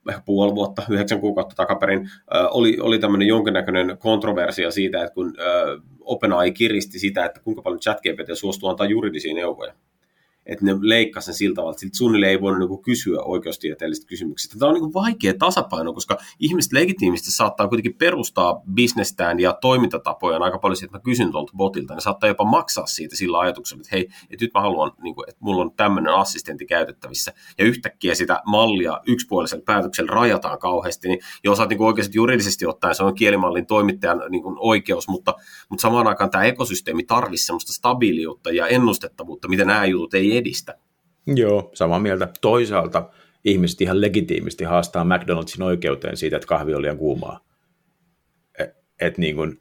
ehkä 0.08 0.22
puoli 0.26 0.54
vuotta, 0.54 0.82
yhdeksän 0.90 1.20
kuukautta 1.20 1.54
takaperin, 1.56 2.10
oli, 2.50 2.76
oli 2.80 2.98
tämmöinen 2.98 3.28
jonkinnäköinen 3.28 3.98
kontroversia 3.98 4.70
siitä, 4.70 5.02
että 5.02 5.14
kun 5.14 5.34
OpenAI 6.00 6.52
kiristi 6.52 6.98
sitä, 6.98 7.24
että 7.24 7.40
kuinka 7.40 7.62
paljon 7.62 7.80
ChatGPT 7.80 8.28
suostuu 8.34 8.68
antaa 8.68 8.86
juridisia 8.86 9.34
neuvoja 9.34 9.72
että 10.48 10.64
ne 10.64 10.76
leikkasi 10.80 11.26
sen 11.26 11.34
sillä 11.34 11.54
tavalla, 11.54 11.72
että 11.72 11.80
siltä 11.80 11.96
suunnilleen 11.96 12.30
ei 12.30 12.40
voinut 12.40 12.70
niin 12.70 12.82
kysyä 12.82 13.20
oikeustieteellisistä 13.20 14.08
kysymyksistä. 14.08 14.58
Tämä 14.58 14.68
on 14.68 14.74
niin 14.74 14.94
vaikea 14.94 15.34
tasapaino, 15.38 15.92
koska 15.92 16.18
ihmiset 16.38 16.72
legitiimisti 16.72 17.30
saattaa 17.30 17.68
kuitenkin 17.68 17.94
perustaa 17.94 18.62
bisnestään 18.74 19.40
ja 19.40 19.58
toimintatapojaan 19.60 20.42
aika 20.42 20.58
paljon 20.58 20.76
siitä, 20.76 20.96
että 20.96 20.98
mä 20.98 21.10
kysyn 21.12 21.30
tuolta 21.30 21.52
botilta. 21.56 21.94
Ne 21.94 22.00
saattaa 22.00 22.28
jopa 22.28 22.44
maksaa 22.44 22.86
siitä 22.86 23.16
sillä 23.16 23.38
ajatuksella, 23.38 23.80
että 23.80 23.96
hei, 23.96 24.08
että 24.30 24.44
nyt 24.44 24.54
mä 24.54 24.60
haluan, 24.60 24.92
niin 25.02 25.14
kuin, 25.14 25.28
että 25.28 25.44
mulla 25.44 25.62
on 25.62 25.72
tämmöinen 25.72 26.14
assistentti 26.14 26.66
käytettävissä. 26.66 27.32
Ja 27.58 27.64
yhtäkkiä 27.64 28.14
sitä 28.14 28.42
mallia 28.46 29.00
yksipuolisella 29.06 29.62
päätöksellä 29.66 30.10
rajataan 30.12 30.58
kauheasti, 30.58 31.08
niin 31.08 31.20
jos 31.44 31.58
osaat 31.58 31.70
niin 31.70 31.82
oikeasti 31.82 32.18
juridisesti 32.18 32.66
ottaen, 32.66 32.94
se 32.94 33.04
on 33.04 33.14
kielimallin 33.14 33.66
toimittajan 33.66 34.22
niin 34.28 34.42
oikeus, 34.58 35.08
mutta, 35.08 35.34
mutta 35.68 35.82
samaan 35.82 36.06
aikaan 36.06 36.30
tämä 36.30 36.44
ekosysteemi 36.44 37.04
tarvitsee 37.04 37.46
sellaista 37.46 37.72
stabiiliutta 37.72 38.50
ja 38.50 38.66
ennustettavuutta, 38.66 39.48
mitä 39.48 39.64
nämä 39.64 39.84
jutut 39.84 40.14
ei 40.14 40.36
edistä. 40.38 40.78
Joo, 41.26 41.70
samaa 41.74 41.98
mieltä. 41.98 42.28
Toisaalta 42.40 43.10
ihmiset 43.44 43.80
ihan 43.80 44.00
legitiimisti 44.00 44.64
haastaa 44.64 45.04
McDonaldsin 45.04 45.62
oikeuteen 45.62 46.16
siitä, 46.16 46.36
että 46.36 46.48
kahvi 46.48 46.74
on 46.74 46.82
liian 46.82 46.98
kuumaa. 46.98 47.44
Et, 48.58 48.76
et 49.00 49.18
niin 49.18 49.36
kuin, 49.36 49.60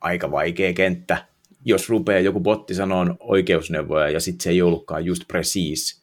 aika 0.00 0.30
vaikea 0.30 0.72
kenttä. 0.72 1.26
Jos 1.64 1.88
rupeaa 1.88 2.20
joku 2.20 2.40
botti 2.40 2.74
sanoa 2.74 3.16
oikeusneuvoja 3.20 4.10
ja 4.10 4.20
sitten 4.20 4.44
se 4.44 4.50
ei 4.50 4.62
ollutkaan 4.62 5.04
just 5.04 5.22
precis, 5.28 6.02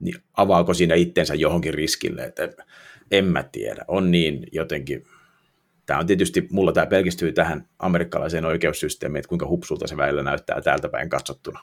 niin 0.00 0.14
avaako 0.36 0.74
siinä 0.74 0.94
itsensä 0.94 1.34
johonkin 1.34 1.74
riskille, 1.74 2.24
että 2.24 2.48
en 3.10 3.24
mä 3.24 3.42
tiedä. 3.42 3.84
On 3.88 4.10
niin 4.10 4.46
jotenkin, 4.52 5.04
tämä 5.86 6.00
on 6.00 6.06
tietysti, 6.06 6.48
mulla 6.50 6.72
tämä 6.72 6.86
pelkistyy 6.86 7.32
tähän 7.32 7.68
amerikkalaiseen 7.78 8.44
oikeussysteemiin, 8.44 9.18
että 9.18 9.28
kuinka 9.28 9.46
hupsulta 9.46 9.86
se 9.86 9.96
välillä 9.96 10.22
näyttää 10.22 10.60
täältä 10.60 10.88
päin 10.88 11.08
katsottuna 11.08 11.60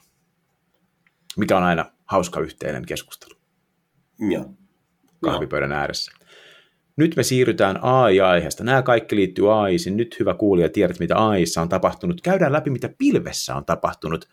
mikä 1.36 1.56
on 1.56 1.62
aina 1.62 1.84
hauska 2.04 2.40
yhteinen 2.40 2.86
keskustelu. 2.86 3.34
Ja. 4.30 4.44
Kahvipöydän 5.24 5.72
ääressä. 5.72 6.12
Nyt 6.96 7.16
me 7.16 7.22
siirrytään 7.22 7.78
AI-aiheesta. 7.82 8.64
Nämä 8.64 8.82
kaikki 8.82 9.16
liittyy 9.16 9.62
AIisin. 9.62 9.96
Nyt 9.96 10.16
hyvä 10.20 10.34
kuulija, 10.34 10.68
tiedät 10.68 10.98
mitä 10.98 11.16
AIissa 11.16 11.62
on 11.62 11.68
tapahtunut. 11.68 12.20
Käydään 12.20 12.52
läpi, 12.52 12.70
mitä 12.70 12.90
pilvessä 12.98 13.54
on 13.54 13.64
tapahtunut. 13.64 14.28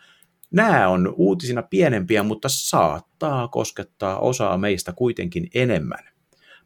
Nämä 0.52 0.88
on 0.88 1.14
uutisina 1.18 1.62
pienempiä, 1.64 2.24
mutta 2.24 2.50
saattaa 2.50 3.48
koskettaa 3.48 4.20
osaa 4.20 4.58
meistä 4.58 4.94
kuitenkin 4.94 5.50
enemmän. 5.56 6.10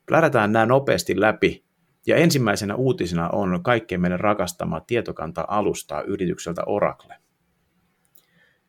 Plärätään 0.05 0.51
nämä 0.51 0.65
nopeasti 0.65 1.19
läpi. 1.19 1.63
Ja 2.07 2.15
ensimmäisenä 2.15 2.75
uutisena 2.75 3.29
on 3.29 3.63
kaikkein 3.63 4.01
meidän 4.01 4.19
rakastama 4.19 4.79
tietokanta-alusta 4.79 6.01
yritykseltä 6.01 6.63
Oracle. 6.65 7.15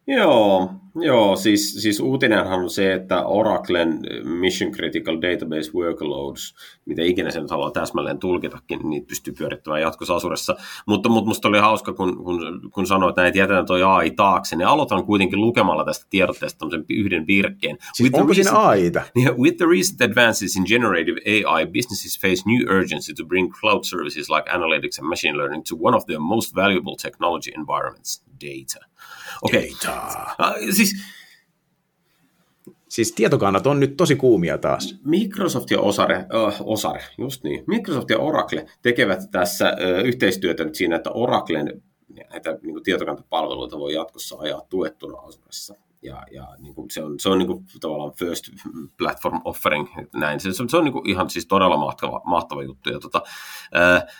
Joo, 0.06 0.70
joo 0.94 1.36
siis, 1.36 1.82
siis 1.82 2.00
uutinenhan 2.00 2.60
on 2.60 2.70
se, 2.70 2.92
että 2.92 3.26
Oraclen 3.26 4.00
Mission 4.24 4.72
Critical 4.72 5.16
Database 5.16 5.70
Workloads, 5.74 6.54
mitä 6.84 7.02
ikinä 7.02 7.30
sen 7.30 7.46
haluaa 7.50 7.70
täsmälleen 7.70 8.18
tulkitakin, 8.18 8.78
niin 8.78 8.90
niitä 8.90 9.06
pystyy 9.06 9.34
pyörittämään 9.38 9.82
jatkossa 9.82 10.14
Asuressa. 10.14 10.56
Mutta, 10.86 11.08
mutta 11.08 11.28
musta 11.28 11.48
oli 11.48 11.58
hauska, 11.58 11.92
kun, 11.92 12.24
kun, 12.24 12.70
kun 12.74 12.86
sanoit, 12.86 13.12
että 13.12 13.22
näitä 13.22 13.38
jätetään 13.38 13.66
toi 13.66 13.82
AI 13.82 14.10
taakse, 14.10 14.56
niin 14.56 14.66
aloitan 14.66 15.04
kuitenkin 15.04 15.40
lukemalla 15.40 15.84
tästä 15.84 16.06
tiedotteesta 16.10 16.66
yhden 16.90 17.26
virkkeen. 17.26 17.78
Siis 17.92 18.10
with 18.10 18.20
onko 18.20 18.34
siinä 18.34 18.52
AIta? 18.52 19.02
Yeah, 19.18 19.38
with 19.38 19.56
the 19.56 19.66
recent 19.66 20.00
advances 20.02 20.56
in 20.56 20.64
generative 20.68 21.20
AI, 21.26 21.66
businesses 21.66 22.20
face 22.20 22.42
new 22.46 22.76
urgency 22.78 23.14
to 23.14 23.24
bring 23.24 23.52
cloud 23.60 23.84
services 23.84 24.30
like 24.30 24.50
analytics 24.50 24.98
and 24.98 25.08
machine 25.08 25.36
learning 25.36 25.62
to 25.68 25.76
one 25.80 25.96
of 25.96 26.04
their 26.06 26.20
most 26.20 26.54
valuable 26.54 26.96
technology 26.96 27.50
environments, 27.56 28.22
data. 28.40 28.80
Okei. 29.42 29.72
Okay. 29.82 29.94
Uh, 30.40 30.74
siis, 30.74 30.92
siis 32.88 33.12
tietokannat 33.12 33.66
on 33.66 33.80
nyt 33.80 33.96
tosi 33.96 34.16
kuumia 34.16 34.58
taas. 34.58 34.98
Microsoft 35.04 35.70
ja 35.70 35.80
Osare, 35.80 36.18
uh, 36.18 36.72
Osare, 36.72 37.04
just 37.18 37.44
niin. 37.44 37.64
Microsoft 37.66 38.10
ja 38.10 38.18
Oracle 38.18 38.66
tekevät 38.82 39.20
tässä 39.30 39.76
uh, 39.80 40.06
yhteistyötä 40.06 40.64
nyt 40.64 40.74
siinä, 40.74 40.96
että 40.96 41.10
Oraclen 41.10 41.82
näitä 42.30 42.58
niin 42.62 42.72
kuin 42.72 42.82
tietokantapalveluita 42.82 43.78
voi 43.78 43.94
jatkossa 43.94 44.36
ajaa 44.38 44.62
tuettuna 44.68 45.18
Azuressa. 45.18 45.74
Ja, 46.02 46.22
ja 46.30 46.48
niin 46.58 46.74
kuin 46.74 46.90
se 46.90 47.02
on, 47.02 47.20
se 47.20 47.28
on 47.28 47.38
niin 47.38 47.46
kuin 47.46 47.64
tavallaan 47.80 48.12
first 48.12 48.44
platform 48.98 49.40
offering, 49.44 49.88
näin. 50.14 50.40
Se, 50.40 50.50
se 50.68 50.76
on 50.76 50.84
niin 50.84 50.92
kuin 50.92 51.08
ihan 51.08 51.30
siis 51.30 51.46
todella 51.46 51.76
mahtava, 51.76 52.20
mahtava 52.24 52.62
juttu. 52.62 52.90
Ja 52.90 52.98
tota, 52.98 53.22
uh, 53.22 54.10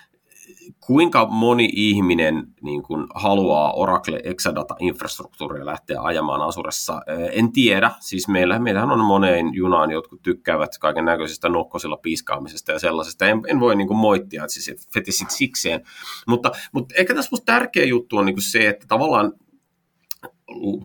kuinka 0.81 1.27
moni 1.27 1.69
ihminen 1.73 2.47
niin 2.63 2.83
kuin 2.83 3.07
haluaa 3.15 3.73
Oracle 3.73 4.21
Exadata-infrastruktuuria 4.25 5.67
lähteä 5.67 6.01
ajamaan 6.01 6.43
Asuressa? 6.43 7.01
En 7.33 7.53
tiedä. 7.53 7.91
Siis 8.01 8.29
meillä, 8.29 8.59
meillähän 8.59 8.91
on 8.91 9.01
moneen 9.01 9.55
junaan, 9.55 9.91
jotkut 9.91 10.23
tykkäävät 10.23 10.79
kaiken 10.81 11.05
näköisestä 11.05 11.49
nokkosilla 11.49 11.97
piiskaamisesta 11.97 12.73
ja 12.73 12.79
sellaisesta. 12.79 13.27
En, 13.27 13.43
en 13.47 13.61
voi 13.61 13.77
niin 13.77 13.89
kuin 13.89 13.99
moittia, 13.99 14.45
että 14.45 14.55
siis 14.55 14.87
fetisit 14.95 15.31
sikseen. 15.31 15.81
Mutta, 16.27 16.53
mutta 16.73 16.95
ehkä 16.99 17.15
tässä 17.15 17.37
tärkeä 17.45 17.85
juttu 17.85 18.17
on 18.17 18.27
niin 18.27 18.37
kuin 18.37 18.43
se, 18.43 18.69
että 18.69 18.87
tavallaan 18.87 19.33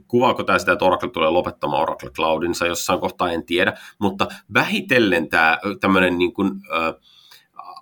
kuvaako 0.08 0.44
tämä 0.44 0.60
sitä, 0.60 0.72
että 0.72 0.86
Oracle 0.86 1.10
tulee 1.10 1.30
lopettamaan 1.30 1.82
Oracle 1.82 2.10
Cloudinsa 2.10 2.68
jossain 2.68 3.00
kohtaa, 3.00 3.32
en 3.32 3.46
tiedä, 3.46 3.78
mutta 4.00 4.28
vähitellen 4.54 5.30
tämä 5.30 5.58
tämmöinen 5.80 6.18
niin 6.18 6.34
kuin, 6.34 6.52
äh, 6.52 6.94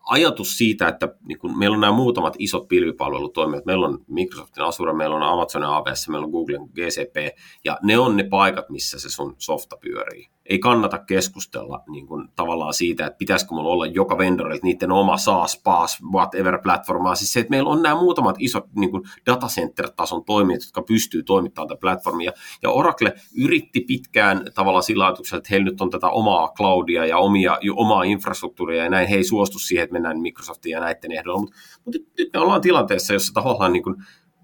ajatus 0.08 0.58
siitä, 0.58 0.88
että 0.88 1.16
niin 1.28 1.40
kun 1.40 1.60
meillä 1.60 1.76
on 1.76 1.82
nämä 1.82 1.94
muutamat 1.94 2.36
isot 2.40 2.68
pilvipalvelutoimijat, 2.68 3.66
meillä 3.66 3.88
on 3.88 4.00
Microsoftin 4.08 4.64
Azure, 4.64 4.94
meillä 4.94 5.16
on 5.16 5.24
Amazonin 5.24 5.70
AWS, 5.70 6.10
meillä 6.10 6.26
on 6.26 6.32
Googlen 6.32 6.70
GCP, 6.76 7.38
ja 7.66 7.78
ne 7.84 7.98
on 7.98 8.18
ne 8.18 8.24
paikat, 8.24 8.70
missä 8.70 9.00
se 9.00 9.10
sun 9.10 9.36
softa 9.38 9.78
pyörii 9.78 10.30
ei 10.50 10.60
kannata 10.60 10.98
keskustella 10.98 11.84
niin 11.90 12.08
kuin, 12.08 12.28
tavallaan 12.36 12.74
siitä, 12.74 13.06
että 13.06 13.18
pitäisikö 13.18 13.56
mulla 13.56 13.70
olla 13.70 13.86
joka 13.86 14.18
vendorilla 14.18 14.60
niiden 14.64 14.92
oma 14.92 15.18
SaaS, 15.18 15.62
PaaS, 15.64 15.98
whatever 16.14 16.60
platformaa. 16.64 17.16
Siis 17.16 17.34
se, 17.34 17.40
että 17.40 17.50
meillä 17.50 17.70
on 17.70 17.82
nämä 17.82 17.96
muutamat 17.96 18.36
isot 18.40 18.66
niin 18.76 18.92
kuin 18.92 19.04
datacenter-tason 19.26 20.26
toimijat, 20.26 20.62
jotka 20.64 20.82
pystyy 20.82 21.24
toimittamaan 21.24 21.68
tätä 21.68 21.80
platformia. 21.80 22.32
Ja 22.64 22.70
Oracle 22.70 23.14
yritti 23.38 23.82
pitkään 23.82 24.46
tavallaan 24.54 24.84
sillä 24.84 25.06
ajatuksella, 25.06 25.38
että 25.38 25.50
heillä 25.52 25.66
nyt 25.66 25.82
on 25.82 25.90
tätä 25.90 26.10
omaa 26.10 26.52
cloudia 26.58 27.06
ja 27.06 27.18
omia, 27.18 27.58
omaa 27.76 28.04
infrastruktuuria 28.04 28.84
ja 28.84 28.90
näin 28.90 29.08
he 29.08 29.16
ei 29.16 29.24
suostu 29.24 29.60
siihen, 29.60 29.84
että 29.84 29.97
mennään 29.98 30.20
Microsoftiin 30.20 30.74
ja 30.74 30.80
näiden 30.80 31.12
ehdolla. 31.12 31.40
Mutta, 31.40 31.58
mutta 31.86 32.00
nyt 32.18 32.30
me 32.34 32.40
ollaan 32.40 32.62
tilanteessa, 32.62 33.14
jossa 33.14 33.34
tavallaan 33.34 33.74
niin 33.74 33.84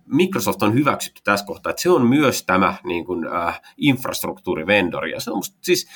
Microsoft 0.05 0.63
on 0.63 0.73
hyväksytty 0.73 1.21
tässä 1.23 1.45
kohtaa, 1.45 1.69
että 1.69 1.81
se 1.81 1.89
on 1.89 2.07
myös 2.07 2.43
tämä 2.45 2.75
niin 2.83 3.05
kuin, 3.05 3.27
äh, 3.27 3.61
infrastruktuurivendori. 3.77 5.11
Ja 5.11 5.19
se 5.19 5.31
on 5.31 5.37
musta, 5.37 5.57
siis, 5.61 5.87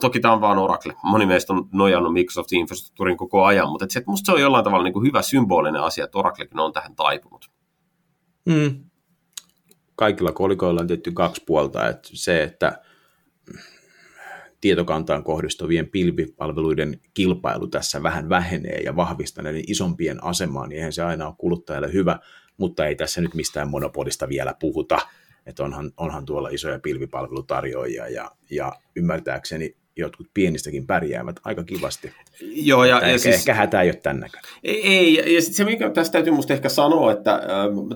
toki 0.00 0.20
tämä 0.20 0.34
on 0.34 0.40
vaan 0.40 0.58
Oracle. 0.58 0.94
Moni 1.02 1.26
meistä 1.26 1.52
on 1.52 1.68
nojannut 1.72 2.12
Microsoftin 2.12 2.60
infrastruktuurin 2.60 3.16
koko 3.16 3.44
ajan, 3.44 3.68
mutta 3.68 3.84
että 3.84 3.92
se, 3.92 4.02
musta 4.06 4.26
se 4.26 4.32
on 4.32 4.40
jollain 4.40 4.64
tavalla 4.64 4.84
niin 4.84 4.92
kuin 4.92 5.06
hyvä 5.06 5.22
symbolinen 5.22 5.82
asia, 5.82 6.04
että 6.04 6.18
Oraclekin 6.18 6.60
on 6.60 6.72
tähän 6.72 6.96
taipunut. 6.96 7.50
Mm. 8.46 8.84
Kaikilla 9.94 10.32
kolikoilla 10.32 10.80
on 10.80 10.86
tietty 10.86 11.12
kaksi 11.12 11.42
puolta. 11.46 11.88
Että 11.88 12.08
se, 12.12 12.42
että 12.42 12.82
tietokantaan 14.62 15.24
kohdistuvien 15.24 15.88
pilvipalveluiden 15.88 17.00
kilpailu 17.14 17.66
tässä 17.66 18.02
vähän 18.02 18.28
vähenee 18.28 18.80
ja 18.84 18.96
vahvistaa 18.96 19.44
näiden 19.44 19.64
isompien 19.66 20.24
asemaa, 20.24 20.66
niin 20.66 20.76
eihän 20.76 20.92
se 20.92 21.02
aina 21.02 21.26
ole 21.26 21.34
kuluttajalle 21.38 21.92
hyvä– 21.92 22.18
mutta 22.56 22.86
ei 22.86 22.94
tässä 22.94 23.20
nyt 23.20 23.34
mistään 23.34 23.68
monopolista 23.68 24.28
vielä 24.28 24.54
puhuta, 24.60 24.98
että 25.46 25.62
onhan, 25.62 25.92
onhan 25.96 26.24
tuolla 26.24 26.48
isoja 26.48 26.78
pilvipalvelutarjoajia 26.78 28.08
ja, 28.08 28.30
ja 28.50 28.72
ymmärtääkseni 28.96 29.76
jotkut 29.96 30.26
pienistäkin 30.34 30.86
pärjäävät 30.86 31.36
aika 31.44 31.64
kivasti. 31.64 32.10
Joo, 32.40 32.84
ja, 32.84 32.96
ja 32.96 33.00
ehkä, 33.00 33.18
siis, 33.18 33.34
ehkä 33.34 33.54
hätä 33.54 33.82
ei 33.82 33.88
ole 33.88 33.96
tämän 33.96 34.20
näköinen. 34.20 34.50
Ei, 34.64 34.86
ei 34.86 35.14
ja, 35.14 35.34
ja 35.34 35.40
sitten 35.40 35.56
se, 35.56 35.64
mikä 35.64 35.90
tästä 35.90 36.12
täytyy 36.12 36.32
musta 36.32 36.52
ehkä 36.52 36.68
sanoa, 36.68 37.12
että 37.12 37.34
äh, 37.34 37.40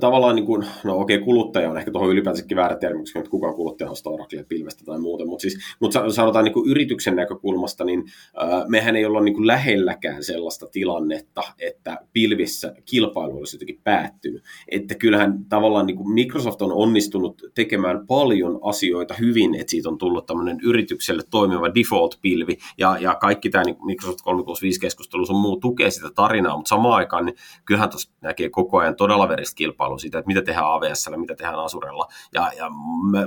tavallaan 0.00 0.36
niin 0.36 0.46
kuin, 0.46 0.66
no 0.84 0.98
okei, 0.98 1.18
kuluttaja 1.18 1.70
on 1.70 1.78
ehkä 1.78 1.90
tuohon 1.90 2.10
ylipäänsäkin 2.10 2.56
väärä 2.56 2.76
termi, 2.76 3.00
koska 3.00 3.18
nyt 3.18 3.28
kukaan 3.28 3.54
kuluttaja 3.54 3.90
ostaa 3.90 4.12
Oracle 4.12 4.44
pilvestä 4.48 4.84
tai 4.84 4.98
muuta, 4.98 5.26
mutta 5.26 5.42
siis, 5.42 5.58
mutta 5.80 6.10
sanotaan 6.10 6.44
niin 6.44 6.52
kuin 6.52 6.70
yrityksen 6.70 7.16
näkökulmasta, 7.16 7.84
niin 7.84 8.04
äh, 8.42 8.68
mehän 8.68 8.96
ei 8.96 9.04
olla 9.04 9.20
niin 9.20 9.34
kuin 9.34 9.46
lähelläkään 9.46 10.24
sellaista 10.24 10.66
tilannetta, 10.66 11.42
että 11.58 11.98
pilvissä 12.12 12.74
kilpailu 12.84 13.38
olisi 13.38 13.56
jotenkin 13.56 13.80
päättynyt. 13.84 14.42
Että 14.68 14.94
kyllähän 14.94 15.44
tavallaan 15.48 15.86
niin 15.86 15.96
kuin 15.96 16.14
Microsoft 16.14 16.62
on 16.62 16.72
onnistunut 16.72 17.42
tekemään 17.54 18.06
paljon 18.06 18.58
asioita 18.62 19.14
hyvin, 19.14 19.54
että 19.54 19.70
siitä 19.70 19.88
on 19.88 19.98
tullut 19.98 20.26
tämmöinen 20.26 20.58
yritykselle 20.62 21.22
toimiva 21.30 21.74
default-pilvi, 21.86 22.58
ja, 22.78 22.98
ja 23.00 23.14
kaikki 23.14 23.50
tämä 23.50 23.64
niin 23.64 23.76
Microsoft 23.84 24.20
365-keskustelu 24.20 25.26
sun 25.26 25.40
muu 25.40 25.56
tukee 25.56 25.90
sitä 25.90 26.10
tarinaa, 26.14 26.56
mutta 26.56 26.68
samaan 26.68 26.96
aikaan 26.96 27.26
niin 27.26 27.36
kyllähän 27.64 27.90
tuossa 27.90 28.10
näkee 28.20 28.48
koko 28.48 28.78
ajan 28.78 28.96
todella 28.96 29.28
veristä 29.28 29.54
kilpailua 29.56 29.98
siitä, 29.98 30.18
että 30.18 30.26
mitä 30.26 30.42
tehdään 30.42 30.66
AWS, 30.66 31.10
mitä 31.16 31.34
tehdään 31.34 31.64
Asurella, 31.64 32.06
ja, 32.34 32.52
ja 32.58 32.70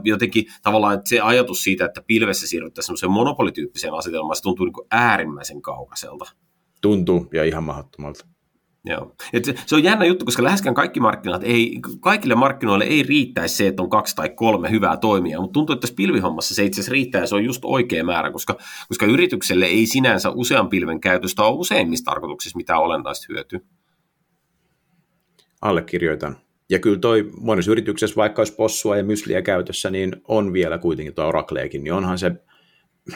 jotenkin 0.03 0.45
tavallaan 0.61 0.93
että 0.93 1.09
se 1.09 1.19
ajatus 1.19 1.63
siitä, 1.63 1.85
että 1.85 2.01
pilvessä 2.07 2.47
siirryttäisiin 2.47 2.87
semmoiseen 2.87 3.11
monopolityyppiseen 3.11 3.93
asetelmaan, 3.93 4.35
se 4.35 4.41
tuntuu 4.41 4.65
niin 4.65 4.87
äärimmäisen 4.91 5.61
kaukaiselta. 5.61 6.25
Tuntuu, 6.81 7.27
ja 7.33 7.43
ihan 7.43 7.63
mahdottomalta. 7.63 8.25
Joo. 8.85 9.15
Et 9.33 9.45
se, 9.45 9.75
on 9.75 9.83
jännä 9.83 10.05
juttu, 10.05 10.25
koska 10.25 10.43
läheskään 10.43 10.75
kaikki 10.75 10.99
markkinat 10.99 11.43
ei, 11.43 11.79
kaikille 11.99 12.35
markkinoille 12.35 12.85
ei 12.85 13.03
riittäisi 13.03 13.55
se, 13.55 13.67
että 13.67 13.81
on 13.81 13.89
kaksi 13.89 14.15
tai 14.15 14.29
kolme 14.29 14.71
hyvää 14.71 14.97
toimijaa, 14.97 15.41
mutta 15.41 15.53
tuntuu, 15.53 15.73
että 15.73 15.81
tässä 15.81 15.95
pilvihommassa 15.95 16.55
se 16.55 16.63
itse 16.63 16.81
asiassa 16.81 16.91
riittää 16.91 17.21
ja 17.21 17.27
se 17.27 17.35
on 17.35 17.45
just 17.45 17.61
oikea 17.65 18.03
määrä, 18.03 18.31
koska, 18.31 18.57
koska 18.87 19.05
yritykselle 19.05 19.65
ei 19.65 19.85
sinänsä 19.85 20.29
usean 20.29 20.69
pilven 20.69 21.01
käytöstä 21.01 21.43
ole 21.43 21.59
useimmissa 21.59 22.05
tarkoituksissa 22.05 22.57
mitään 22.57 22.79
olennaista 22.79 23.25
hyötyä. 23.29 23.59
Allekirjoitan. 25.61 26.37
Ja 26.69 26.79
kyllä 26.79 26.99
toi 26.99 27.31
monessa 27.41 27.71
yrityksessä, 27.71 28.15
vaikka 28.15 28.39
olisi 28.39 28.55
possua 28.55 28.97
ja 28.97 29.03
mysliä 29.03 29.41
käytössä, 29.41 29.89
niin 29.89 30.15
on 30.27 30.53
vielä 30.53 30.77
kuitenkin 30.77 31.15
tuo 31.15 31.25
Oracleakin, 31.25 31.83
niin 31.83 31.93
onhan 31.93 32.17
se 32.17 32.31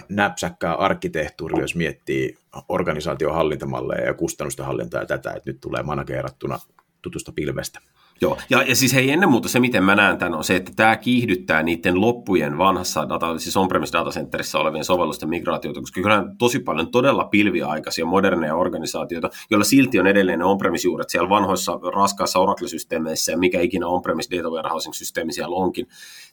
näpsäkkää 0.10 0.74
arkkitehtuuri, 0.74 1.62
jos 1.62 1.76
miettii 1.76 2.38
organisaation 2.70 3.36
hallintamalleja 3.36 4.06
ja 4.06 4.14
kustannusten 4.14 4.66
hallintaa 4.66 5.02
ja 5.02 5.06
tätä, 5.06 5.32
että 5.32 5.50
nyt 5.50 5.62
tulee 5.62 5.84
manageerattuna 5.84 6.60
tutusta 7.02 7.32
pilvestä. 7.32 7.80
Joo, 8.24 8.38
ja, 8.50 8.64
ja 8.64 8.76
siis 8.76 8.94
hei 8.94 9.12
ennen 9.12 9.30
muuta 9.30 9.50
se, 9.50 9.60
miten 9.60 9.84
mä 9.84 9.96
näen 9.96 10.18
tämän, 10.18 10.34
on 10.34 10.44
se, 10.44 10.56
että 10.56 10.72
tämä 10.76 10.96
kiihdyttää 10.96 11.64
niiden 11.64 12.02
loppujen 12.02 12.58
vanhassa 12.58 13.10
data, 13.10 13.38
siis 13.38 13.58
on-premise 13.58 13.94
datacenterissä 13.94 14.60
olevien 14.60 14.84
sovellusten 14.84 15.30
migraatioita, 15.30 15.80
koska 15.80 16.02
kyllä 16.02 16.16
on 16.16 16.38
tosi 16.38 16.60
paljon 16.60 16.92
todella 16.92 17.24
pilviaikaisia 17.24 18.06
moderneja 18.06 18.56
organisaatioita, 18.56 19.30
joilla 19.50 19.64
silti 19.64 20.00
on 20.00 20.08
edelleen 20.08 20.40
ne 20.40 20.46
on-premise 20.46 20.88
juuret 20.88 21.10
siellä 21.10 21.30
vanhoissa 21.30 21.80
raskaissa 21.96 22.40
Oracle-systeemeissä 22.40 23.32
ja 23.32 23.38
mikä 23.38 23.62
ikinä 23.62 23.88
on-premise 23.88 24.38
data 24.38 24.50
warehousing-systeemi 24.50 25.34
siellä 25.34 25.56
onkin. 25.56 25.88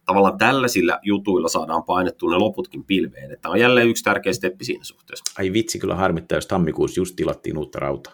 Tavallaan 0.05 0.39
tällaisilla 0.39 0.99
jutuilla 1.03 1.49
saadaan 1.49 1.85
painettua 1.85 2.31
ne 2.31 2.37
loputkin 2.37 2.85
pilveen. 2.85 3.39
Tämä 3.43 3.53
on 3.53 3.61
jälleen 3.61 3.89
yksi 3.89 4.05
tärkeä 4.05 4.33
steppi 4.33 4.65
siinä 4.65 4.85
suhteessa. 4.85 5.25
Ai 5.39 5.53
vitsi, 5.53 5.79
kyllä 5.79 5.95
harmittaa, 5.95 6.37
jos 6.37 6.47
tammikuussa 6.47 7.01
just 7.01 7.17
tilattiin 7.17 7.59
uutta 7.59 7.79
rautaa. 7.79 8.13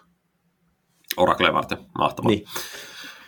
Oracle 1.17 1.53
varten, 1.53 1.77
mahtavaa. 1.97 2.31
Niin. 2.31 2.43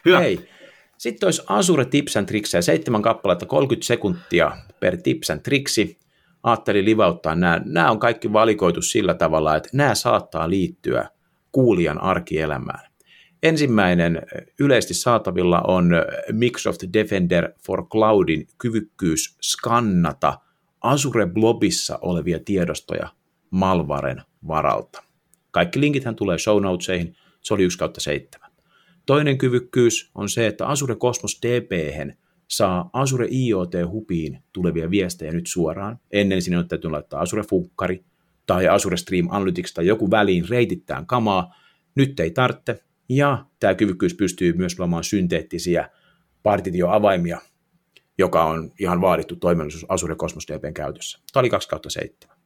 Hyvä. 0.09 0.19
Hei. 0.19 0.49
Sitten 0.97 1.27
olisi 1.27 1.41
Azure 1.47 1.85
Tips 1.85 2.17
and 2.17 2.27
Tricks, 2.27 2.51
seitsemän 2.59 3.01
kappaletta, 3.01 3.45
30 3.45 3.87
sekuntia 3.87 4.57
per 4.79 4.97
Tips 4.97 5.29
and 5.29 5.41
Tricksi. 5.41 5.97
Ajattelin 6.43 6.85
livauttaa 6.85 7.35
nämä. 7.35 7.61
Nämä 7.65 7.91
on 7.91 7.99
kaikki 7.99 8.33
valikoitu 8.33 8.81
sillä 8.81 9.13
tavalla, 9.13 9.55
että 9.55 9.69
nämä 9.73 9.95
saattaa 9.95 10.49
liittyä 10.49 11.09
kuulijan 11.51 12.01
arkielämään. 12.01 12.89
Ensimmäinen 13.43 14.21
yleisesti 14.59 14.93
saatavilla 14.93 15.61
on 15.61 15.91
Microsoft 16.31 16.79
Defender 16.93 17.51
for 17.65 17.87
Cloudin 17.87 18.47
kyvykkyys 18.57 19.37
skannata 19.41 20.39
Azure 20.81 21.25
Blobissa 21.25 21.99
olevia 22.01 22.39
tiedostoja 22.45 23.09
Malvaren 23.49 24.21
varalta. 24.47 25.03
Kaikki 25.51 25.79
linkithän 25.79 26.15
tulee 26.15 26.37
show 26.37 26.63
notesihin, 26.63 27.15
se 27.41 27.53
oli 27.53 27.63
1 27.63 27.77
kautta 27.77 27.99
7. 27.99 28.48
Toinen 29.09 29.37
kyvykkyys 29.37 30.11
on 30.15 30.29
se, 30.29 30.47
että 30.47 30.67
Azure 30.67 30.95
Cosmos 30.95 31.39
dp 31.41 31.71
saa 32.47 32.89
Azure 32.93 33.27
IoT-hupiin 33.31 34.43
tulevia 34.53 34.91
viestejä 34.91 35.31
nyt 35.31 35.47
suoraan. 35.47 35.99
Ennen 36.11 36.41
sinne 36.41 36.57
on 36.57 36.67
täytyy 36.67 36.91
laittaa 36.91 37.21
Azure 37.21 37.43
Funkkari 37.43 38.05
tai 38.45 38.67
Azure 38.67 38.97
Stream 38.97 39.27
Analytics 39.29 39.73
tai 39.73 39.87
joku 39.87 40.11
väliin 40.11 40.49
reitittään 40.49 41.05
kamaa. 41.05 41.55
Nyt 41.95 42.19
ei 42.19 42.31
tarvitse. 42.31 42.83
Ja 43.09 43.45
tämä 43.59 43.75
kyvykkyys 43.75 44.13
pystyy 44.13 44.53
myös 44.53 44.79
luomaan 44.79 45.03
synteettisiä 45.03 45.89
partitioavaimia, 46.43 47.41
joka 48.17 48.43
on 48.43 48.71
ihan 48.79 49.01
vaadittu 49.01 49.35
toiminnallisuus 49.35 49.85
Azure 49.89 50.15
Cosmos 50.15 50.47
DPn 50.47 50.73
käytössä. 50.73 51.19
Tämä 51.33 51.41
oli 51.41 51.49
2 51.49 51.69
7. 51.87 52.37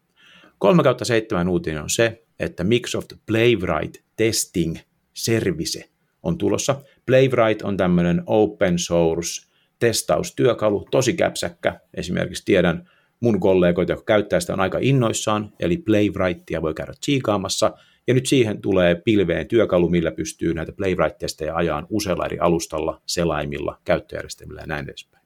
3 0.57 0.83
7 1.03 1.49
uutinen 1.49 1.83
on 1.83 1.89
se, 1.89 2.23
että 2.39 2.63
Microsoft 2.63 3.13
Playwright 3.25 4.03
Testing 4.15 4.77
Service 5.13 5.92
on 6.23 6.37
tulossa. 6.37 6.81
Playwright 7.05 7.61
on 7.61 7.77
tämmöinen 7.77 8.23
open 8.25 8.79
source 8.79 9.47
testaustyökalu, 9.79 10.87
tosi 10.91 11.13
käpsäkkä. 11.13 11.79
Esimerkiksi 11.93 12.45
tiedän 12.45 12.89
mun 13.19 13.39
kollegoita, 13.39 13.91
jotka 13.91 14.05
käyttää 14.05 14.39
sitä 14.39 14.53
on 14.53 14.59
aika 14.59 14.77
innoissaan, 14.81 15.53
eli 15.59 15.77
Playwrightia 15.77 16.61
voi 16.61 16.73
käydä 16.73 16.93
tsiikaamassa, 17.01 17.73
ja 18.07 18.13
nyt 18.13 18.25
siihen 18.25 18.61
tulee 18.61 18.95
pilveen 18.95 19.47
työkalu, 19.47 19.89
millä 19.89 20.11
pystyy 20.11 20.53
näitä 20.53 20.71
Playwright-testejä 20.71 21.55
ajaan 21.55 21.87
usealla 21.89 22.25
eri 22.25 22.39
alustalla, 22.39 23.01
selaimilla, 23.05 23.79
käyttöjärjestelmillä 23.85 24.61
ja 24.61 24.67
näin 24.67 24.85
edespäin. 24.85 25.23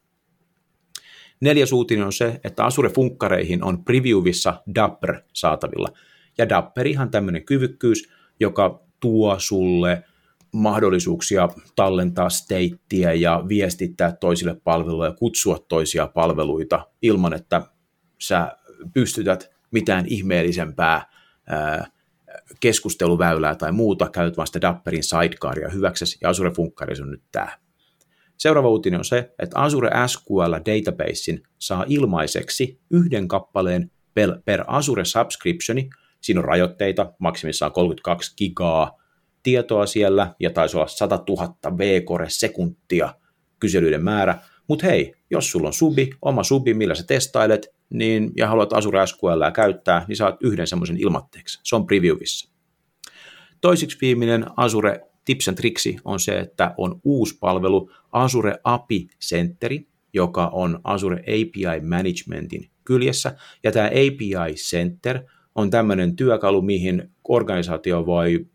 Neljäs 1.40 1.72
uutinen 1.72 2.06
on 2.06 2.14
se, 2.14 2.40
että 2.44 2.66
Azure-funkkareihin 2.66 3.64
on 3.64 3.84
previewissa 3.84 4.62
Dapper 4.76 5.22
saatavilla. 5.34 5.88
Ja 6.38 6.50
Dapperihan 6.50 7.12
tämmöinen 7.12 7.46
kyvykkyys, 7.46 8.10
joka 8.40 8.84
tuo 9.00 9.36
sulle 9.40 10.04
mahdollisuuksia 10.54 11.50
tallentaa 11.76 12.30
steittiä 12.30 13.14
ja 13.14 13.44
viestittää 13.48 14.12
toisille 14.12 14.62
palveluille 14.64 15.08
ja 15.08 15.14
kutsua 15.14 15.66
toisia 15.68 16.08
palveluita 16.08 16.88
ilman, 17.02 17.34
että 17.34 17.62
sä 18.20 18.58
pystytät 18.94 19.50
mitään 19.72 20.06
ihmeellisempää 20.08 21.12
keskusteluväylää 22.60 23.56
tai 23.56 23.72
muuta, 23.72 24.10
käytät 24.10 24.38
vaan 24.38 24.48
sitä 24.48 24.62
Dapperin 24.62 25.04
sidecaria 25.04 25.70
hyväksesi, 25.70 26.18
ja 26.22 26.30
Azure 26.30 26.52
Funkkaris 26.52 27.02
on 27.02 27.12
nyt 27.12 27.24
tämä. 27.32 27.58
Seuraava 28.38 28.70
uutinen 28.70 29.00
on 29.00 29.06
se, 29.06 29.34
että 29.40 29.60
Azure 29.60 29.90
SQL 30.08 30.54
Databasein 30.54 31.44
saa 31.60 31.86
ilmaiseksi 31.88 32.82
yhden 32.90 33.28
kappaleen 33.28 33.92
per 34.46 34.64
Azure 34.68 35.06
Subscriptioni. 35.06 35.90
Siinä 36.22 36.40
on 36.40 36.46
rajoitteita, 36.46 37.14
maksimissaan 37.20 37.72
32 37.72 38.36
gigaa 38.38 38.98
tietoa 39.48 39.86
siellä, 39.86 40.36
ja 40.40 40.50
taisi 40.50 40.78
olla 40.78 40.88
100 40.88 41.24
000 41.30 41.78
V-core-sekuntia 41.78 43.14
kyselyiden 43.60 44.04
määrä, 44.04 44.40
mutta 44.68 44.86
hei, 44.86 45.14
jos 45.30 45.52
sulla 45.52 45.68
on 45.68 45.74
subi, 45.74 46.10
oma 46.22 46.44
subi, 46.44 46.74
millä 46.74 46.96
sä 46.96 47.04
testailet, 47.04 47.76
niin, 47.90 48.32
ja 48.38 48.48
haluat 48.48 48.74
Azure 48.74 49.08
SQL 49.08 49.52
käyttää, 49.54 50.06
niin 50.08 50.16
saat 50.16 50.36
yhden 50.42 50.68
semmoisen 50.68 50.98
ilmatteeksi. 50.98 51.60
Se 51.64 51.76
on 51.76 51.86
previewissa. 51.86 52.52
Toisiksi 53.62 53.98
viimeinen 54.02 54.46
Azure 54.58 55.00
tips 55.26 55.48
and 55.48 55.58
triksi 55.58 55.98
on 56.06 56.20
se, 56.20 56.40
että 56.40 56.74
on 56.78 57.02
uusi 57.04 57.38
palvelu 57.40 57.92
Azure 58.12 58.56
API 58.64 59.08
Centeri, 59.22 59.88
joka 60.14 60.48
on 60.48 60.80
Azure 60.84 61.20
API 61.20 61.82
Managementin 61.82 62.70
kyljessä. 62.86 63.36
Ja 63.64 63.72
tämä 63.72 63.88
API 63.88 64.54
Center 64.56 65.24
on 65.56 65.70
tämmöinen 65.70 66.16
työkalu, 66.16 66.62
mihin 66.62 67.12
organisaatio 67.28 68.06
voi 68.06 68.48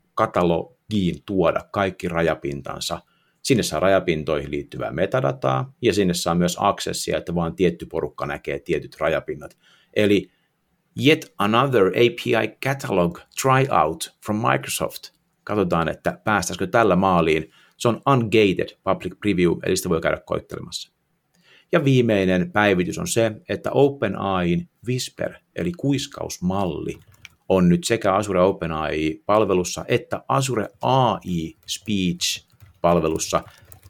katalogiin 0.93 1.23
tuoda 1.27 1.61
kaikki 1.73 2.09
rajapintansa. 2.09 3.01
Sinne 3.43 3.63
saa 3.63 3.81
rajapintoihin 3.81 4.51
liittyvää 4.51 4.91
metadataa 4.91 5.75
ja 5.83 5.95
sinne 5.95 6.15
saa 6.15 6.35
myös 6.35 6.57
accessia, 6.61 7.19
että 7.19 7.35
vaan 7.35 7.57
tietty 7.57 7.87
porukka 7.87 8.27
näkee 8.27 8.59
tietyt 8.59 8.97
rajapinnat. 9.01 9.57
Eli 9.95 10.31
yet 11.07 11.35
another 11.39 11.87
API 11.87 12.57
catalog 12.67 13.19
tryout 13.43 14.17
from 14.25 14.37
Microsoft. 14.37 15.03
Katsotaan, 15.45 15.89
että 15.89 16.19
päästäisikö 16.25 16.67
tällä 16.67 16.97
maaliin. 16.97 17.51
Se 17.77 17.89
on 17.89 18.01
ungated 18.07 18.79
public 18.85 19.19
preview, 19.21 19.53
eli 19.63 19.77
sitä 19.77 19.89
voi 19.89 20.01
käydä 20.01 20.21
koittelemassa. 20.27 20.93
Ja 21.73 21.85
viimeinen 21.85 22.53
päivitys 22.53 22.99
on 22.99 23.09
se, 23.09 23.33
että 23.49 23.71
OpenAIin 23.71 24.69
Whisper, 24.87 25.35
eli 25.57 25.73
kuiskausmalli, 25.73 26.99
on 27.57 27.69
nyt 27.69 27.85
sekä 27.85 28.15
Azure 28.15 28.41
OpenAI-palvelussa 28.41 29.85
että 29.89 30.25
Azure 30.29 30.69
AI 30.83 31.57
Speech-palvelussa. 31.67 33.43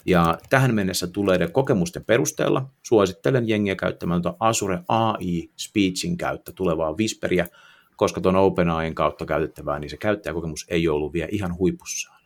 Ja 0.07 0.39
tähän 0.51 0.75
mennessä 0.75 1.07
tuleiden 1.07 1.53
kokemusten 1.53 2.05
perusteella 2.05 2.71
suosittelen 2.83 3.49
jengiä 3.49 3.77
käyttämään 3.77 4.23
Azure 4.41 4.79
AI 4.89 5.51
Speechin 5.57 6.17
käyttä 6.17 6.53
tulevaa 6.53 6.93
Whisperia, 6.93 7.47
koska 7.97 8.21
tuon 8.21 8.37
OpenAIn 8.37 8.95
kautta 8.95 9.27
käytettävää, 9.27 9.79
niin 9.79 9.91
se 9.91 9.97
käyttäjäkokemus 9.97 10.67
ei 10.69 10.89
ollut 10.89 11.13
vielä 11.13 11.29
ihan 11.33 11.59
huipussaan. 11.59 12.23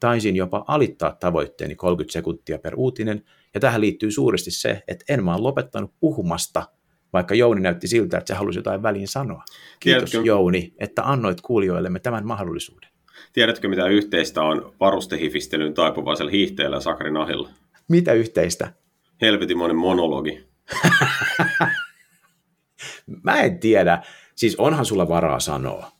Taisin 0.00 0.36
jopa 0.36 0.64
alittaa 0.66 1.16
tavoitteeni 1.20 1.74
30 1.74 2.12
sekuntia 2.12 2.58
per 2.58 2.74
uutinen, 2.76 3.24
ja 3.54 3.60
tähän 3.60 3.80
liittyy 3.80 4.10
suuresti 4.10 4.50
se, 4.50 4.82
että 4.88 5.04
en 5.08 5.24
mä 5.24 5.34
ole 5.34 5.42
lopettanut 5.42 5.92
puhumasta, 6.00 6.66
vaikka 7.12 7.34
Jouni 7.34 7.60
näytti 7.60 7.88
siltä, 7.88 8.18
että 8.18 8.34
se 8.34 8.38
halusi 8.38 8.58
jotain 8.58 8.82
väliin 8.82 9.08
sanoa. 9.08 9.44
Kiitos 9.80 10.10
Tiedätkö, 10.10 10.28
Jouni, 10.28 10.74
että 10.78 11.02
annoit 11.04 11.40
kuulijoillemme 11.40 11.98
tämän 11.98 12.26
mahdollisuuden. 12.26 12.90
Tiedätkö, 13.32 13.68
mitä 13.68 13.86
yhteistä 13.86 14.42
on 14.42 14.72
varustehifistelyn 14.80 15.74
taipuvaisella 15.74 16.30
hiihteellä 16.30 16.76
ja 16.76 16.80
Sakarin 16.80 17.16
ahilla? 17.16 17.48
Mitä 17.88 18.12
yhteistä? 18.12 18.72
Helvetimoinen 19.20 19.76
monologi. 19.76 20.46
mä 23.24 23.40
en 23.40 23.58
tiedä. 23.58 24.02
Siis 24.34 24.56
onhan 24.56 24.84
sulla 24.84 25.08
varaa 25.08 25.40
sanoa. 25.40 25.90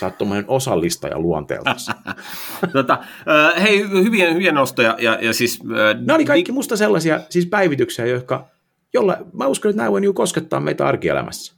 Sä 0.00 0.06
oot 0.06 0.18
tuommoinen 0.18 0.44
osallistaja 0.48 1.18
luonteelta. 1.18 1.76
tota, 2.72 2.92
äh, 2.92 3.62
hei, 3.62 3.90
hyviä, 3.90 4.32
hyviä 4.32 4.52
nostoja. 4.52 4.96
Ja, 5.00 5.18
ja 5.20 5.32
siis, 5.32 5.60
äh, 5.60 6.00
Nämä 6.00 6.14
oli 6.14 6.24
kaikki 6.24 6.52
musta 6.52 6.76
sellaisia 6.76 7.20
siis 7.30 7.46
päivityksiä, 7.46 8.06
jotka, 8.06 8.48
jolla 8.94 9.16
mä 9.32 9.46
uskon, 9.46 9.70
että 9.70 9.82
nämä 9.82 9.90
voi 9.92 10.00
niinku 10.00 10.14
koskettaa 10.14 10.60
meitä 10.60 10.86
arkielämässä. 10.86 11.54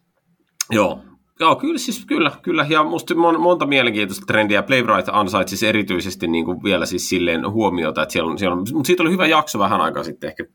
Joo, 0.70 1.02
Joo, 1.40 1.56
kyllä, 1.56 1.78
siis, 1.78 2.06
kyllä, 2.06 2.32
kyllä. 2.42 2.66
Ja 2.68 2.84
musta 2.84 3.14
mon, 3.14 3.40
monta 3.40 3.66
mielenkiintoista 3.66 4.26
trendiä. 4.26 4.62
Playwright 4.62 5.08
ansaitsi 5.12 5.56
siis 5.56 5.68
erityisesti 5.68 6.26
niin 6.26 6.44
kuin 6.44 6.62
vielä 6.62 6.86
siis 6.86 7.08
silleen 7.08 7.50
huomiota, 7.50 8.02
että 8.02 8.12
siellä 8.12 8.30
on, 8.30 8.38
siellä 8.38 8.56
on, 8.56 8.64
mutta 8.72 8.86
siitä 8.86 9.02
oli 9.02 9.10
hyvä 9.10 9.26
jakso 9.26 9.58
vähän 9.58 9.80
aikaa 9.80 10.04
sitten, 10.04 10.28
ehkä 10.28 10.44
10-15 10.44 10.46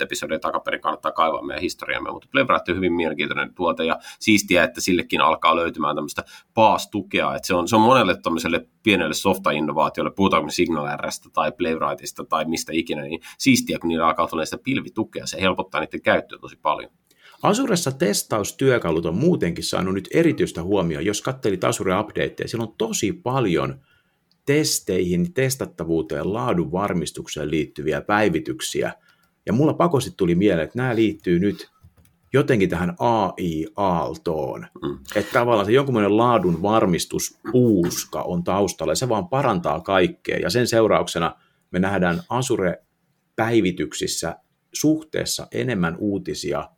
episodia 0.00 0.38
takaperin 0.38 0.80
kannattaa 0.80 1.12
kaivaa 1.12 1.42
meidän 1.42 1.62
historiamme, 1.62 2.10
mutta 2.10 2.28
Playwright 2.32 2.68
on 2.68 2.76
hyvin 2.76 2.92
mielenkiintoinen 2.92 3.54
tuote 3.54 3.84
ja 3.84 3.98
siistiä, 4.20 4.64
että 4.64 4.80
sillekin 4.80 5.20
alkaa 5.20 5.56
löytymään 5.56 5.96
tämmöistä 5.96 6.24
paastukea, 6.54 7.34
että 7.34 7.46
se 7.46 7.54
on, 7.54 7.68
se 7.68 7.76
on 7.76 7.82
monelle 7.82 8.16
tämmöiselle 8.22 8.66
pienelle 8.82 9.14
softa-innovaatiolle, 9.14 10.10
puhutaanko 10.10 10.50
SignalRstä 10.50 11.28
tai 11.32 11.52
Playwrightista 11.52 12.24
tai 12.24 12.44
mistä 12.44 12.72
ikinä, 12.74 13.02
niin 13.02 13.20
siistiä, 13.38 13.78
kun 13.78 13.88
niillä 13.88 14.06
alkaa 14.06 14.26
tulla 14.26 14.44
sitä 14.44 14.58
pilvitukea, 14.64 15.26
se 15.26 15.40
helpottaa 15.40 15.80
niiden 15.80 16.02
käyttöä 16.02 16.38
tosi 16.38 16.56
paljon. 16.62 16.90
Azuressa 17.42 17.92
testaustyökalut 17.92 19.06
on 19.06 19.14
muutenkin 19.14 19.64
saanut 19.64 19.94
nyt 19.94 20.08
erityistä 20.14 20.62
huomioon, 20.62 21.04
jos 21.04 21.22
katselit 21.22 21.64
Azure 21.64 22.00
Updateja, 22.00 22.48
siellä 22.48 22.64
on 22.64 22.74
tosi 22.78 23.12
paljon 23.12 23.80
testeihin, 24.46 25.34
testattavuuteen, 25.34 26.32
laadun 26.32 26.72
varmistukseen 26.72 27.50
liittyviä 27.50 28.00
päivityksiä. 28.00 28.92
Ja 29.46 29.52
mulla 29.52 29.74
pakosti 29.74 30.10
tuli 30.16 30.34
mieleen, 30.34 30.64
että 30.64 30.78
nämä 30.78 30.96
liittyy 30.96 31.38
nyt 31.38 31.70
jotenkin 32.32 32.68
tähän 32.68 32.94
AI-aaltoon. 32.98 34.66
Mm. 34.82 34.98
Että 35.14 35.32
tavallaan 35.32 35.66
se 35.66 35.72
jonkunlainen 35.72 36.16
laadun 36.16 36.62
varmistus 36.62 37.38
uuska 37.52 38.22
on 38.22 38.44
taustalla 38.44 38.92
ja 38.92 38.96
se 38.96 39.08
vaan 39.08 39.28
parantaa 39.28 39.80
kaikkea. 39.80 40.38
Ja 40.38 40.50
sen 40.50 40.66
seurauksena 40.66 41.36
me 41.70 41.78
nähdään 41.78 42.22
Azure-päivityksissä 42.28 44.36
suhteessa 44.72 45.46
enemmän 45.52 45.96
uutisia 45.98 46.68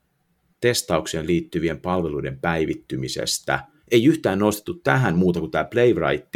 testaukseen 0.60 1.26
liittyvien 1.26 1.80
palveluiden 1.80 2.38
päivittymisestä. 2.40 3.64
Ei 3.90 4.04
yhtään 4.04 4.38
nostettu 4.38 4.74
tähän 4.74 5.16
muuta 5.16 5.40
kuin 5.40 5.50
tämä 5.50 5.64
Playwright, 5.64 6.28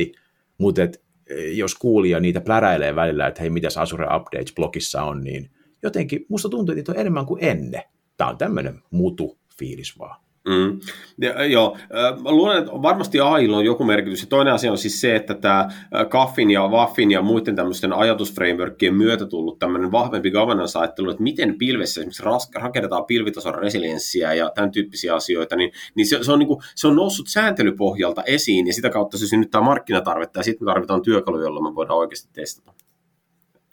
mutta 0.59 0.83
et, 0.83 1.03
e, 1.27 1.49
jos 1.49 1.75
kuulija 1.75 2.21
niitä 2.21 2.41
pläräilee 2.41 2.95
välillä, 2.97 3.27
että 3.27 3.41
hei, 3.41 3.51
mitäs 3.51 3.79
Azure 3.79 4.07
Updates-blogissa 4.07 5.03
on, 5.03 5.25
niin 5.25 5.51
jotenkin 5.83 6.27
musta 6.29 6.49
tuntuu, 6.49 6.73
että 6.73 6.79
niitä 6.79 6.93
on 6.93 6.99
enemmän 6.99 7.27
kuin 7.27 7.45
ennen. 7.45 7.83
Tämä 8.17 8.31
on 8.31 8.39
tämmöinen 8.39 8.83
mutu 8.91 9.39
fiilis 9.59 9.99
vaan. 9.99 10.24
Mm. 10.49 10.81
Ja, 11.21 11.45
joo, 11.45 11.77
mä 12.23 12.31
luulen, 12.31 12.59
että 12.59 12.73
varmasti 12.73 13.21
AIlla 13.21 13.57
on 13.57 13.65
joku 13.65 13.85
merkitys. 13.85 14.21
Ja 14.21 14.27
toinen 14.27 14.55
asia 14.55 14.71
on 14.71 14.79
siis 14.79 15.01
se, 15.01 15.17
että 15.17 15.35
tämä 15.35 15.69
Kaffin 16.09 16.51
ja 16.51 16.69
Waffin 16.69 17.11
ja 17.11 17.23
muiden 17.23 17.57
tämmöisten 17.57 17.93
ajatusframeworkien 17.93 18.95
myötä 18.95 19.27
tullut 19.27 19.59
tämmöinen 19.59 19.93
vahvempi 19.93 20.31
governance-ajattelu, 20.31 21.11
että 21.11 21.23
miten 21.23 21.59
pilvessä 21.59 22.01
esimerkiksi 22.01 22.53
rakennetaan 22.55 23.05
pilvitason 23.05 23.55
resilienssiä 23.55 24.35
ja 24.35 24.51
tämän 24.55 24.71
tyyppisiä 24.71 25.15
asioita, 25.15 25.57
niin, 25.57 25.73
niin 25.95 26.07
se, 26.07 26.19
se, 26.25 26.33
on, 26.33 26.39
niin 26.39 26.49
kuin, 26.49 26.61
se 26.75 26.87
on 26.87 26.97
noussut 26.97 27.29
sääntelypohjalta 27.29 28.23
esiin 28.23 28.67
ja 28.67 28.73
sitä 28.73 28.91
kautta 28.91 29.19
se 29.19 29.27
synnyttää 29.27 29.61
markkinatarvetta 29.61 30.39
ja 30.39 30.45
sitten 30.45 30.65
me 30.65 30.71
tarvitaan 30.71 31.03
työkaluja, 31.03 31.45
jolla 31.45 31.63
me 31.63 31.75
voidaan 31.75 31.99
oikeasti 31.99 32.29
testata. 32.33 32.75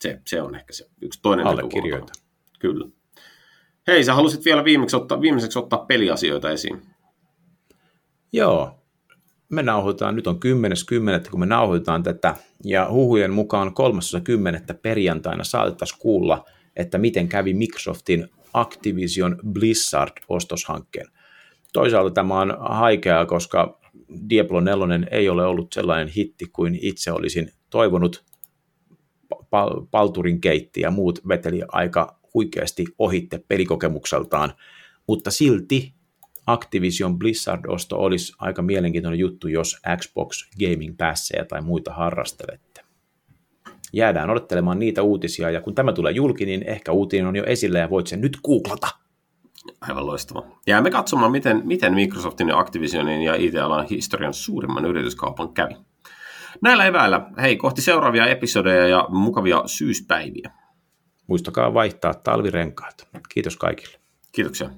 Se, 0.01 0.19
se 0.27 0.41
on 0.41 0.55
ehkä 0.55 0.73
se 0.73 0.85
yksi 1.01 1.19
toinen 1.21 1.47
Allekirjoita. 1.47 2.13
Kyllä. 2.59 2.87
Hei, 3.87 4.03
sä 4.03 4.13
halusit 4.13 4.45
vielä 4.45 4.63
viimeksi 4.63 4.95
ottaa, 4.95 5.21
viimeiseksi 5.21 5.59
ottaa 5.59 5.85
peliasioita 5.85 6.51
esiin. 6.51 6.81
Joo, 8.33 8.79
me 9.49 9.63
nauhoitetaan, 9.63 10.15
nyt 10.15 10.27
on 10.27 10.39
10.10. 11.25 11.29
kun 11.31 11.39
me 11.39 11.45
nauhoitetaan 11.45 12.03
tätä, 12.03 12.35
ja 12.63 12.87
huhujen 12.91 13.33
mukaan 13.33 13.67
3.10. 14.69 14.75
perjantaina 14.81 15.43
saatettaisiin 15.43 15.99
kuulla, 15.99 16.45
että 16.75 16.97
miten 16.97 17.27
kävi 17.27 17.53
Microsoftin 17.53 18.27
Activision 18.53 19.37
Blizzard-ostoshankkeen. 19.53 21.11
Toisaalta 21.73 22.13
tämä 22.13 22.39
on 22.39 22.57
haikeaa, 22.59 23.25
koska 23.25 23.79
Diablo 24.29 24.59
4 24.59 25.07
ei 25.11 25.29
ole 25.29 25.45
ollut 25.45 25.73
sellainen 25.73 26.07
hitti 26.07 26.45
kuin 26.53 26.79
itse 26.81 27.11
olisin 27.11 27.51
toivonut. 27.69 28.23
Palturin 29.91 30.41
keitti 30.41 30.81
ja 30.81 30.91
muut 30.91 31.27
veteli 31.27 31.61
aika 31.67 32.20
huikeasti 32.33 32.85
ohitte 32.99 33.43
pelikokemukseltaan, 33.47 34.53
mutta 35.07 35.31
silti 35.31 35.93
Activision 36.47 37.19
Blizzard-osto 37.19 37.97
olisi 37.97 38.33
aika 38.39 38.61
mielenkiintoinen 38.61 39.19
juttu, 39.19 39.47
jos 39.47 39.77
Xbox 39.97 40.49
Gaming 40.59 40.97
Passeja 40.97 41.45
tai 41.45 41.61
muita 41.61 41.93
harrastelette. 41.93 42.81
Jäädään 43.93 44.29
odottelemaan 44.29 44.79
niitä 44.79 45.01
uutisia, 45.01 45.49
ja 45.49 45.61
kun 45.61 45.75
tämä 45.75 45.93
tulee 45.93 46.11
julki, 46.11 46.45
niin 46.45 46.63
ehkä 46.67 46.91
uutinen 46.91 47.27
on 47.27 47.35
jo 47.35 47.43
esillä 47.45 47.79
ja 47.79 47.89
voit 47.89 48.07
sen 48.07 48.21
nyt 48.21 48.37
googlata. 48.45 48.87
Aivan 49.81 50.05
loistava. 50.05 50.43
Jäämme 50.67 50.91
katsomaan, 50.91 51.31
miten, 51.31 51.61
miten 51.65 51.93
Microsoftin 51.93 52.47
ja 52.47 52.59
Activisionin 52.59 53.21
ja 53.21 53.35
IT-alan 53.35 53.87
historian 53.89 54.33
suurimman 54.33 54.85
yrityskaupan 54.85 55.53
kävi. 55.53 55.75
Näillä 56.61 56.85
eväillä, 56.85 57.31
hei, 57.41 57.57
kohti 57.57 57.81
seuraavia 57.81 58.25
episodeja 58.25 58.87
ja 58.87 59.07
mukavia 59.09 59.63
syyspäiviä. 59.65 60.51
Muistakaa 61.31 61.73
vaihtaa 61.73 62.13
talvirenkaat. 62.13 63.07
Kiitos 63.29 63.57
kaikille. 63.57 63.99
Kiitoksia. 64.31 64.69